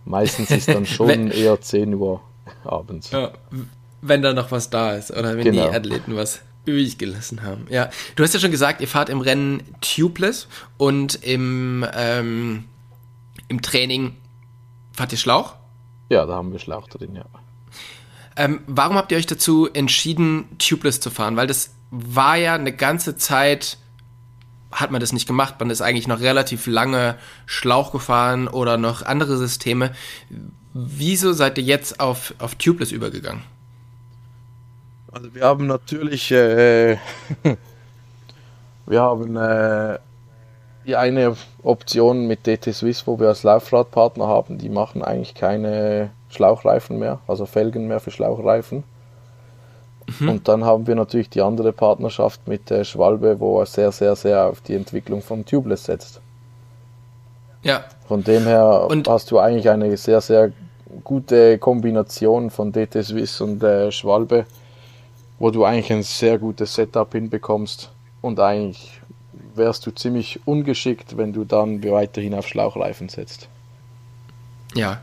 Meistens 0.06 0.52
ist 0.52 0.68
dann 0.70 0.86
schon 0.88 1.32
eher 1.32 1.60
10 1.60 1.94
Uhr 1.96 2.22
abends. 2.64 3.12
Ja, 3.12 3.32
wenn 4.02 4.22
da 4.22 4.34
noch 4.34 4.52
was 4.52 4.70
da 4.70 4.94
ist 4.94 5.12
oder 5.12 5.36
wenn 5.36 5.44
genau. 5.44 5.70
die 5.70 5.76
Athleten 5.76 6.16
was 6.16 6.42
übrig 6.66 6.98
gelassen 6.98 7.44
haben. 7.44 7.66
Ja, 7.70 7.90
du 8.16 8.24
hast 8.24 8.34
ja 8.34 8.40
schon 8.40 8.52
gesagt, 8.52 8.82
ihr 8.82 8.88
fahrt 8.88 9.10
im 9.10 9.22
Rennen 9.22 9.64
tubeless 9.82 10.48
und 10.78 11.16
im, 11.24 11.86
ähm, 11.94 12.66
im 13.48 13.62
Training 13.62 14.16
fahrt 14.94 15.12
ihr 15.12 15.18
Schlauch? 15.18 15.56
Ja, 16.10 16.26
da 16.26 16.36
haben 16.36 16.52
wir 16.52 16.60
Schlauch 16.60 16.88
drin, 16.88 17.16
ja. 17.16 17.26
Ähm, 18.36 18.62
warum 18.68 18.96
habt 18.96 19.12
ihr 19.12 19.18
euch 19.18 19.26
dazu 19.26 19.70
entschieden, 19.72 20.46
tubeless 20.58 21.00
zu 21.00 21.10
fahren? 21.10 21.36
Weil 21.36 21.48
das 21.48 21.72
war 21.90 22.38
ja 22.38 22.56
eine 22.56 22.74
ganze 22.74 23.18
Zeit, 23.18 23.78
hat 24.72 24.92
man 24.92 25.02
das 25.02 25.12
nicht 25.12 25.28
gemacht. 25.28 25.56
Man 25.60 25.70
ist 25.70 25.82
eigentlich 25.82 26.08
noch 26.08 26.22
relativ 26.22 26.66
lange 26.68 27.18
Schlauch 27.46 27.92
gefahren 27.92 28.48
oder 28.48 28.78
noch 28.78 29.02
andere 29.02 29.38
Systeme. 29.38 29.94
Wieso 30.74 31.34
seid 31.34 31.58
ihr 31.58 31.66
jetzt 31.66 32.00
auf, 32.00 32.34
auf 32.40 32.56
tubeless 32.56 32.92
übergegangen? 32.92 33.44
Also 35.12 35.36
wir 35.36 35.44
haben 35.44 35.68
natürlich, 35.68 36.32
äh, 36.32 36.98
wir 38.86 39.02
haben 39.02 39.36
äh, 39.36 40.00
die 40.86 40.96
eine 40.96 41.36
Option 41.64 42.28
mit 42.28 42.48
DT 42.48 42.74
Swiss, 42.74 43.06
wo 43.06 43.20
wir 43.20 43.28
als 43.28 43.44
Laufradpartner 43.44 44.28
haben, 44.28 44.58
die 44.58 44.70
machen 44.70 45.04
eigentlich 45.04 45.36
keine 45.36 46.12
Schlauchreifen 46.30 46.98
mehr, 46.98 47.20
also 47.28 47.46
Felgen 47.46 47.88
mehr 47.88 48.00
für 48.00 48.12
Schlauchreifen. 48.12 48.84
Mhm. 50.20 50.30
Und 50.30 50.48
dann 50.48 50.66
haben 50.66 50.88
wir 50.88 50.96
natürlich 50.96 51.30
die 51.30 51.42
andere 51.42 51.74
Partnerschaft 51.74 52.48
mit 52.48 52.70
der 52.70 52.84
Schwalbe, 52.84 53.40
wo 53.40 53.60
er 53.60 53.66
sehr, 53.66 53.92
sehr, 53.92 54.16
sehr 54.16 54.48
auf 54.48 54.62
die 54.62 54.76
Entwicklung 54.76 55.22
von 55.22 55.46
Tubeless 55.46 55.86
setzt. 55.86 56.22
Ja. 57.64 57.84
Von 58.08 58.24
dem 58.24 58.44
her 58.44 58.88
und 58.90 59.08
hast 59.08 59.30
du 59.30 59.40
eigentlich 59.40 59.70
eine 59.70 59.96
sehr, 59.98 60.22
sehr 60.22 60.52
gute 61.04 61.58
Kombination 61.60 62.50
von 62.50 62.72
DT 62.72 63.04
Swiss 63.04 63.40
und 63.40 63.62
äh, 63.62 63.92
Schwalbe 63.92 64.46
wo 65.42 65.50
du 65.50 65.66
eigentlich 65.66 65.92
ein 65.92 66.04
sehr 66.04 66.38
gutes 66.38 66.76
Setup 66.76 67.12
hinbekommst 67.12 67.90
und 68.22 68.40
eigentlich 68.40 69.02
wärst 69.56 69.88
du 69.88 69.92
ziemlich 69.92 70.40
ungeschickt, 70.46 71.18
wenn 71.18 71.34
du 71.34 71.46
dann 71.46 71.84
weiterhin 71.84 72.36
auf 72.36 72.48
Schlauchreifen 72.48 73.10
setzt. 73.10 73.48
Ja, 74.76 75.02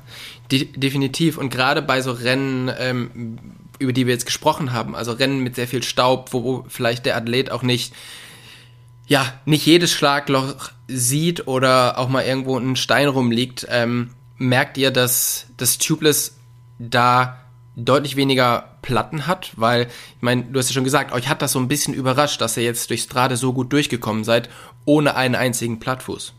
de 0.53 0.67
definitiv. 0.77 1.39
Und 1.39 1.51
gerade 1.51 1.83
bei 1.83 2.03
so 2.03 2.13
Rennen, 2.13 2.71
ähm, 2.79 3.39
über 3.81 3.93
die 3.93 4.07
wir 4.07 4.15
jetzt 4.15 4.27
gesprochen 4.27 4.73
haben, 4.73 4.95
also 4.95 5.11
Rennen 5.11 5.41
mit 5.41 5.57
sehr 5.57 5.67
viel 5.67 5.83
Staub, 5.83 6.33
wo 6.33 6.65
vielleicht 6.69 7.05
der 7.05 7.17
Athlet 7.17 7.51
auch 7.51 7.65
nicht, 7.65 7.93
ja, 9.09 9.27
nicht 9.45 9.67
jedes 9.67 9.91
Schlagloch 9.91 10.71
sieht 10.87 11.49
oder 11.49 11.99
auch 11.99 12.09
mal 12.09 12.25
irgendwo 12.25 12.57
ein 12.57 12.77
Stein 12.77 13.09
rumliegt, 13.09 13.67
ähm, 13.71 14.11
merkt 14.37 14.79
ihr, 14.79 14.93
dass 14.93 15.47
das 15.57 15.79
Tubeless 15.79 16.37
da 16.79 17.39
deutlich 17.79 18.17
weniger 18.17 18.65
Platten 18.83 19.27
hat, 19.27 19.53
weil, 19.57 19.83
ich 19.83 20.23
meine, 20.23 20.43
du 20.43 20.59
hast 20.59 20.69
ja 20.69 20.75
schon 20.75 20.85
gesagt, 20.85 21.13
euch 21.13 21.29
hat 21.29 21.43
das 21.43 21.53
so 21.53 21.59
ein 21.59 21.69
bisschen 21.69 21.95
überrascht, 21.95 22.41
dass 22.41 22.57
ihr 22.57 22.65
jetzt 22.65 22.91
durch 22.91 23.03
Strade 23.03 23.37
so 23.37 23.53
gut 23.53 23.73
durchgekommen 23.73 24.25
seid, 24.25 24.49
ohne 24.85 25.15
einen 25.15 25.35
einzigen 25.35 25.79
Plattfuß. 25.79 26.33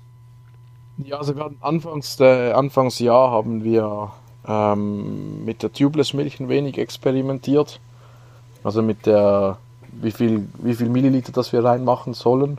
Ja, 1.05 1.17
also 1.17 1.35
wir 1.35 1.45
hatten 1.45 1.57
anfangs, 1.61 2.19
äh, 2.19 2.51
Anfangsjahr 2.51 3.31
haben 3.31 3.63
wir 3.63 4.11
ähm, 4.45 5.45
mit 5.45 5.63
der 5.63 5.71
Tubeless-Milch 5.71 6.39
ein 6.39 6.49
wenig 6.49 6.77
experimentiert. 6.77 7.79
Also 8.63 8.81
mit 8.81 9.05
der, 9.05 9.57
wie 9.93 10.11
viel, 10.11 10.49
wie 10.57 10.75
viel 10.75 10.89
Milliliter 10.89 11.31
das 11.31 11.53
wir 11.53 11.63
reinmachen 11.63 12.13
sollen. 12.13 12.57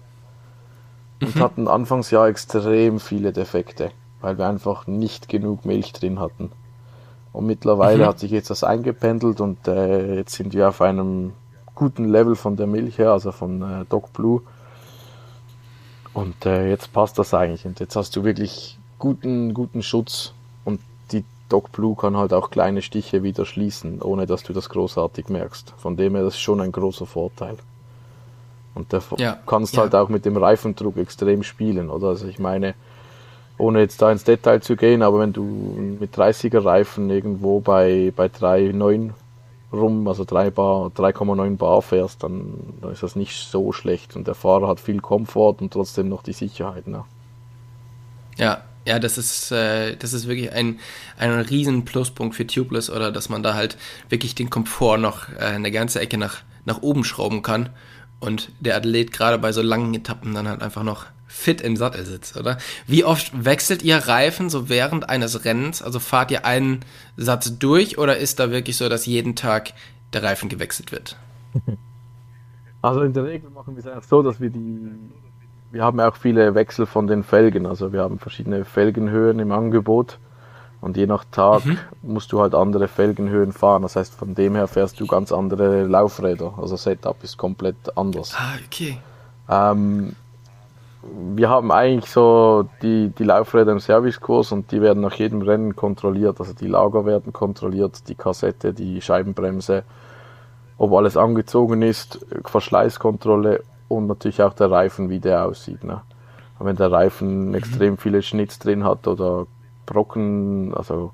Und 1.21 1.37
mhm. 1.37 1.41
hatten 1.41 1.69
Anfangsjahr 1.69 2.29
extrem 2.29 2.99
viele 2.99 3.33
Defekte, 3.33 3.91
weil 4.23 4.39
wir 4.39 4.49
einfach 4.49 4.87
nicht 4.87 5.29
genug 5.29 5.67
Milch 5.67 5.93
drin 5.93 6.19
hatten. 6.19 6.51
Und 7.33 7.47
mittlerweile 7.47 8.05
mhm. 8.05 8.09
hat 8.09 8.19
sich 8.19 8.31
jetzt 8.31 8.51
das 8.51 8.65
eingependelt 8.65 9.41
und 9.41 9.69
äh, 9.69 10.17
jetzt 10.17 10.35
sind 10.35 10.53
wir 10.53 10.69
auf 10.69 10.81
einem 10.81 11.33
guten 11.75 12.09
Level 12.09 12.35
von 12.35 12.57
der 12.57 12.67
Milch 12.67 12.99
her, 12.99 13.13
also 13.13 13.33
von 13.33 13.63
äh, 13.63 13.85
Doc 13.89 14.13
Blue. 14.13 14.43
Und 16.13 16.45
äh, 16.45 16.69
jetzt 16.69 16.93
passt 16.93 17.19
das 17.19 17.33
eigentlich. 17.35 17.65
Und 17.65 17.79
jetzt 17.81 17.95
hast 17.97 18.17
du 18.17 18.25
wirklich 18.25 18.79
guten, 18.99 19.55
guten 19.55 19.83
Schutz. 19.83 20.33
Und 20.65 20.81
die 21.13 21.25
Doc 21.49 21.71
Blue 21.73 21.97
kann 21.97 22.17
halt 22.17 22.33
auch 22.33 22.51
kleine 22.51 22.83
Stiche 22.83 23.23
wieder 23.23 23.47
schließen, 23.47 24.03
ohne 24.03 24.27
dass 24.27 24.43
du 24.43 24.53
das 24.53 24.69
großartig 24.69 25.29
merkst. 25.29 25.75
Von 25.79 25.97
dem 25.97 26.17
her, 26.17 26.25
das 26.25 26.35
ist 26.35 26.41
schon 26.41 26.61
ein 26.61 26.73
großer 26.73 27.07
Vorteil. 27.07 27.57
Und 28.75 28.93
da 28.93 29.01
ja. 29.19 29.39
kannst 29.47 29.75
ja. 29.75 29.83
halt 29.83 29.95
auch 29.95 30.09
mit 30.09 30.25
dem 30.25 30.37
Reifendruck 30.37 30.97
extrem 30.97 31.43
spielen, 31.43 31.91
oder? 31.91 32.09
Also 32.09 32.27
ich 32.27 32.39
meine, 32.39 32.75
ohne 33.61 33.81
jetzt 33.81 34.01
da 34.03 34.11
ins 34.11 34.25
Detail 34.25 34.61
zu 34.61 34.77
gehen, 34.77 35.03
aber 35.03 35.21
wenn 35.21 35.33
du 35.33 35.45
mit 36.01 36.17
30er 36.17 36.65
Reifen 36.65 37.11
irgendwo 37.11 37.61
bei, 37.61 38.13
bei 38.17 38.27
3,9 38.27 39.11
rum, 39.73 40.09
also 40.09 40.25
3 40.25 40.51
Bar, 40.51 40.89
3,9 40.89 41.57
Bar 41.57 41.83
fährst, 41.83 42.23
dann, 42.23 42.55
dann, 42.81 42.93
ist 42.93 43.03
das 43.03 43.17
nicht 43.17 43.37
so 43.37 43.73
schlecht 43.73 44.17
und 44.17 44.27
der 44.27 44.35
Fahrer 44.35 44.69
hat 44.69 44.81
viel 44.81 45.01
Komfort 45.01 45.57
und 45.61 45.73
trotzdem 45.73 46.09
noch 46.09 46.23
die 46.23 46.33
Sicherheit. 46.33 46.87
Ne? 46.87 47.05
Ja, 48.37 48.63
ja, 48.87 48.99
das 48.99 49.19
ist, 49.19 49.53
äh, 49.53 49.97
das 49.97 50.13
ist 50.13 50.27
wirklich 50.27 50.53
ein, 50.53 50.81
ein 51.19 51.31
riesen 51.33 51.85
Pluspunkt 51.85 52.35
für 52.35 52.47
Tubeless 52.47 52.91
oder 52.91 53.13
dass 53.13 53.29
man 53.29 53.43
da 53.43 53.55
halt 53.55 53.77
wirklich 54.09 54.35
den 54.35 54.51
Komfort 54.51 54.99
noch 54.99 55.29
äh, 55.29 55.45
eine 55.45 55.71
ganze 55.71 56.01
Ecke 56.01 56.19
nach, 56.19 56.39
nach 56.65 56.83
oben 56.83 57.05
schrauben 57.05 57.43
kann 57.43 57.69
und 58.21 58.51
der 58.61 58.77
Athlet 58.77 59.13
gerade 59.13 59.39
bei 59.39 59.53
so 59.53 59.63
langen 59.63 59.95
Etappen 59.95 60.35
dann 60.35 60.49
halt 60.49 60.63
einfach 60.63 60.83
noch 60.83 61.07
fit 61.31 61.61
im 61.61 61.77
Sattel 61.77 62.05
sitzt, 62.05 62.37
oder? 62.37 62.59
Wie 62.87 63.05
oft 63.05 63.45
wechselt 63.45 63.83
ihr 63.83 63.97
Reifen 63.97 64.51
so 64.51 64.69
während 64.69 65.09
eines 65.09 65.45
Rennens? 65.45 65.81
Also 65.81 66.01
fahrt 66.01 66.31
ihr 66.31 66.45
einen 66.45 66.81
Satz 67.17 67.59
durch 67.59 67.99
oder 67.99 68.17
ist 68.17 68.41
da 68.41 68.51
wirklich 68.51 68.77
so, 68.77 68.89
dass 68.89 69.07
jeden 69.07 69.37
Tag 69.37 69.73
der 70.13 70.23
Reifen 70.23 70.49
gewechselt 70.49 70.93
wird? 70.93 71.17
Also 72.83 73.03
in 73.03 73.13
der 73.13 73.25
Regel 73.25 73.51
machen 73.51 73.77
wir 73.77 73.81
es 73.81 73.87
einfach 73.87 74.09
so, 74.09 74.23
dass 74.23 74.41
wir 74.41 74.49
die, 74.49 74.91
wir 75.71 75.85
haben 75.85 76.01
auch 76.01 76.17
viele 76.17 76.55
Wechsel 76.55 76.87
von 76.87 77.07
den 77.07 77.25
Felgen, 77.25 77.67
also 77.67 77.93
wir 77.93 78.01
haben 78.01 78.19
verschiedene 78.19 78.65
Felgenhöhen 78.65 79.39
im 79.39 79.53
Angebot 79.53 80.19
Und 80.81 80.97
je 80.97 81.07
nach 81.07 81.25
Tag 81.31 81.67
mhm. 81.67 81.79
musst 82.03 82.33
du 82.33 82.41
halt 82.41 82.55
andere 82.55 82.89
Felgenhöhen 82.89 83.53
fahren. 83.53 83.83
Das 83.83 83.97
heißt, 83.97 84.15
von 84.15 84.35
dem 84.35 84.55
her 84.55 84.67
fährst 84.67 84.99
du 84.99 85.07
ganz 85.07 85.31
andere 85.31 85.85
Laufräder. 85.85 86.55
Also 86.57 86.77
Setup 86.77 87.23
ist 87.23 87.37
komplett 87.37 87.77
anders. 87.97 88.35
Ah, 88.35 88.55
okay. 88.67 88.99
Ähm, 89.49 90.17
wir 91.03 91.49
haben 91.49 91.73
eigentlich 91.73 92.11
so 92.11 92.69
die, 92.83 93.09
die 93.09 93.25
Laufräder 93.25 93.73
im 93.73 93.81
Servicekurs 93.81 94.53
und 94.53 94.71
die 94.71 94.83
werden 94.83 95.03
nach 95.03 95.15
jedem 95.15 95.43
Rennen 95.43 95.75
kontrolliert. 95.75 96.41
Also 96.41 96.53
die 96.53 96.67
Lager 96.67 97.07
werden 97.07 97.33
kontrolliert, 97.33 98.09
die 98.09 98.15
Kassette, 98.15 98.75
die 98.75 99.01
Scheibenbremse, 99.01 99.85
ob 100.77 100.93
alles 100.93 101.17
angezogen 101.17 101.83
ist, 101.83 102.25
Verschleißkontrolle 102.45 103.63
und 103.89 104.07
natürlich 104.07 104.43
auch 104.43 104.53
der 104.53 104.71
Reifen, 104.71 105.09
wie 105.09 105.21
der 105.21 105.47
aussieht. 105.47 105.85
Ne? 105.85 106.03
wenn 106.61 106.77
der 106.77 106.93
Reifen 106.93 107.49
mhm. 107.49 107.55
extrem 107.55 107.99
viele 107.99 108.23
Schnitz 108.23 108.59
drin 108.59 108.85
hat 108.85 109.09
oder 109.09 109.47
Brocken, 109.87 110.75
also 110.75 111.11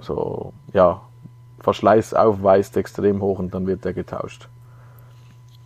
so, 0.00 0.52
ja, 0.72 1.00
Verschleiß 1.60 2.14
aufweist 2.14 2.76
extrem 2.76 3.20
hoch 3.20 3.38
und 3.38 3.52
dann 3.54 3.66
wird 3.66 3.84
der 3.84 3.92
getauscht. 3.92 4.48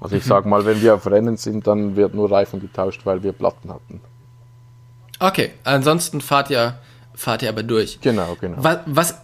Also 0.01 0.17
ich 0.17 0.25
sag 0.25 0.45
mal, 0.45 0.67
wenn 0.67 0.83
wir 0.83 0.95
auf 0.95 1.07
Rennen 1.07 1.37
sind, 1.37 1.67
dann 1.67 1.97
wird 1.97 2.15
nur 2.15 2.31
Reifen 2.31 2.61
getauscht, 2.61 3.07
weil 3.07 3.23
wir 3.23 3.33
Platten 3.33 3.71
hatten. 3.71 4.01
Okay, 5.19 5.51
ansonsten 5.65 6.21
fahrt 6.21 6.51
ihr, 6.51 6.79
fahrt 7.15 7.43
ihr 7.43 7.49
aber 7.49 7.63
durch. 7.63 8.01
Genau, 8.01 8.37
genau. 8.41 8.57
Was, 8.59 8.79
was, 8.87 9.15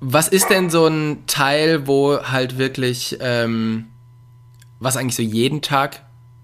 was 0.00 0.28
ist 0.28 0.50
denn 0.50 0.70
so 0.70 0.86
ein 0.86 1.24
Teil, 1.26 1.86
wo 1.86 2.22
halt 2.22 2.58
wirklich, 2.58 3.18
ähm, 3.20 3.86
was 4.78 4.96
eigentlich 4.96 5.16
so 5.16 5.22
jeden 5.22 5.62
Tag 5.62 6.02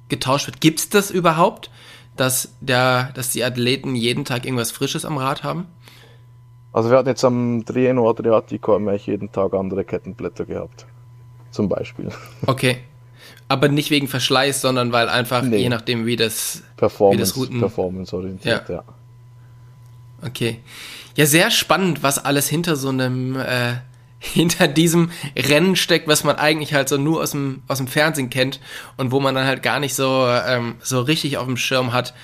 getauscht 0.09 0.47
wird? 0.47 0.61
Gibt 0.61 0.81
es 0.81 0.89
das 0.89 1.11
überhaupt, 1.11 1.70
dass, 2.16 2.55
der, 2.61 3.11
dass 3.14 3.31
die 3.31 3.45
Athleten 3.45 3.95
jeden 3.95 4.24
Tag 4.24 4.45
irgendwas 4.45 4.70
Frisches 4.70 5.05
am 5.05 5.18
Rad 5.18 5.45
haben? 5.45 5.66
Also 6.72 6.91
wir 6.91 6.99
hatten 6.99 7.09
jetzt 7.09 7.24
am 7.24 7.64
Trieno 7.64 8.09
Adriatico 8.11 8.74
haben 8.74 8.85
wir 8.85 8.97
jeden 8.97 9.33
Tag 9.33 9.55
andere 9.55 9.85
Kettenblätter 9.85 10.45
gehabt. 10.45 10.87
Zum 11.51 11.68
Beispiel. 11.68 12.11
Okay. 12.47 12.79
Aber 13.49 13.68
nicht 13.68 13.90
wegen 13.90 14.09
Verschleiß, 14.09 14.61
sondern 14.61 14.92
weil 14.92 15.09
einfach, 15.09 15.42
nee. 15.42 15.59
je 15.59 15.68
nachdem, 15.68 16.05
wie 16.05 16.16
das, 16.16 16.62
Performance, 16.76 17.16
wie 17.16 17.20
das 17.20 17.36
Routen... 17.36 17.61
Performance 17.61 18.16
orientiert, 18.16 18.68
ja. 18.68 18.74
ja. 18.76 18.84
Okay. 20.26 20.61
Ja, 21.16 21.26
sehr 21.26 21.51
spannend, 21.51 22.03
was 22.03 22.24
alles 22.24 22.49
hinter 22.49 22.76
so 22.76 22.88
einem, 22.88 23.36
äh, 23.36 23.74
hinter 24.18 24.66
diesem 24.66 25.11
Rennen 25.36 25.76
steckt, 25.76 26.09
was 26.09 26.24
man 26.24 26.36
eigentlich 26.36 26.74
halt 26.74 26.88
so 26.88 26.97
nur 26.97 27.22
aus 27.22 27.30
dem, 27.30 27.62
aus 27.68 27.78
dem 27.78 27.86
Fernsehen 27.86 28.30
kennt 28.30 28.61
und 28.97 29.12
wo 29.12 29.20
man 29.20 29.34
dann 29.34 29.47
halt 29.47 29.62
gar 29.62 29.78
nicht 29.78 29.94
so, 29.94 30.26
ähm, 30.26 30.76
so 30.80 31.01
richtig 31.01 31.38
auf 31.38 31.47
dem 31.47 31.57
Schirm 31.57 31.92
hat, 31.92 32.14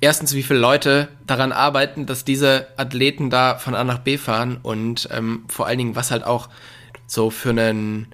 erstens, 0.00 0.34
wie 0.34 0.42
viele 0.42 0.58
Leute 0.58 1.08
daran 1.26 1.52
arbeiten, 1.52 2.06
dass 2.06 2.24
diese 2.24 2.66
Athleten 2.76 3.30
da 3.30 3.56
von 3.56 3.74
A 3.74 3.84
nach 3.84 3.98
B 3.98 4.18
fahren 4.18 4.58
und 4.62 5.08
ähm, 5.12 5.44
vor 5.48 5.66
allen 5.66 5.78
Dingen, 5.78 5.96
was 5.96 6.10
halt 6.10 6.24
auch 6.24 6.48
so 7.06 7.30
für 7.30 7.50
einen 7.50 8.08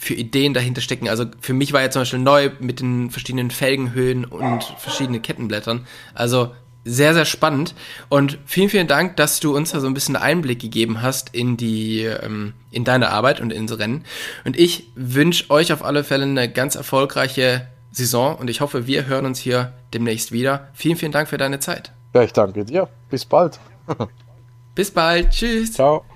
für 0.00 0.14
Ideen 0.14 0.54
dahinter 0.54 0.80
stecken. 0.80 1.10
Also 1.10 1.26
für 1.40 1.52
mich 1.52 1.74
war 1.74 1.82
ja 1.82 1.90
zum 1.90 2.00
Beispiel 2.00 2.20
neu 2.20 2.50
mit 2.58 2.80
den 2.80 3.10
verschiedenen 3.10 3.50
Felgenhöhen 3.50 4.24
und 4.24 4.64
verschiedenen 4.78 5.20
Kettenblättern. 5.20 5.86
Also 6.14 6.52
sehr, 6.86 7.12
sehr 7.12 7.26
spannend. 7.26 7.74
Und 8.08 8.38
vielen, 8.46 8.70
vielen 8.70 8.86
Dank, 8.86 9.18
dass 9.18 9.40
du 9.40 9.54
uns 9.54 9.72
da 9.72 9.80
so 9.80 9.86
ein 9.86 9.92
bisschen 9.92 10.16
Einblick 10.16 10.58
gegeben 10.58 11.02
hast 11.02 11.34
in 11.34 11.58
die, 11.58 12.04
ähm, 12.04 12.54
in 12.70 12.84
deine 12.84 13.10
Arbeit 13.10 13.42
und 13.42 13.52
ins 13.52 13.78
Rennen. 13.78 14.06
Und 14.46 14.58
ich 14.58 14.90
wünsche 14.94 15.50
euch 15.50 15.70
auf 15.70 15.84
alle 15.84 16.02
Fälle 16.02 16.24
eine 16.24 16.50
ganz 16.50 16.76
erfolgreiche 16.76 17.68
Saison 17.92 18.36
und 18.36 18.48
ich 18.48 18.62
hoffe, 18.62 18.86
wir 18.86 19.04
hören 19.04 19.26
uns 19.26 19.38
hier 19.38 19.74
demnächst 19.92 20.32
wieder. 20.32 20.68
Vielen, 20.72 20.96
vielen 20.96 21.12
Dank 21.12 21.28
für 21.28 21.36
deine 21.36 21.58
Zeit. 21.58 21.92
Ja, 22.14 22.22
ich 22.22 22.32
danke 22.32 22.64
dir. 22.64 22.88
Bis 23.10 23.26
bald. 23.26 23.60
Bis 24.74 24.90
bald. 24.90 25.30
Tschüss. 25.30 25.74
Ciao. 25.74 26.06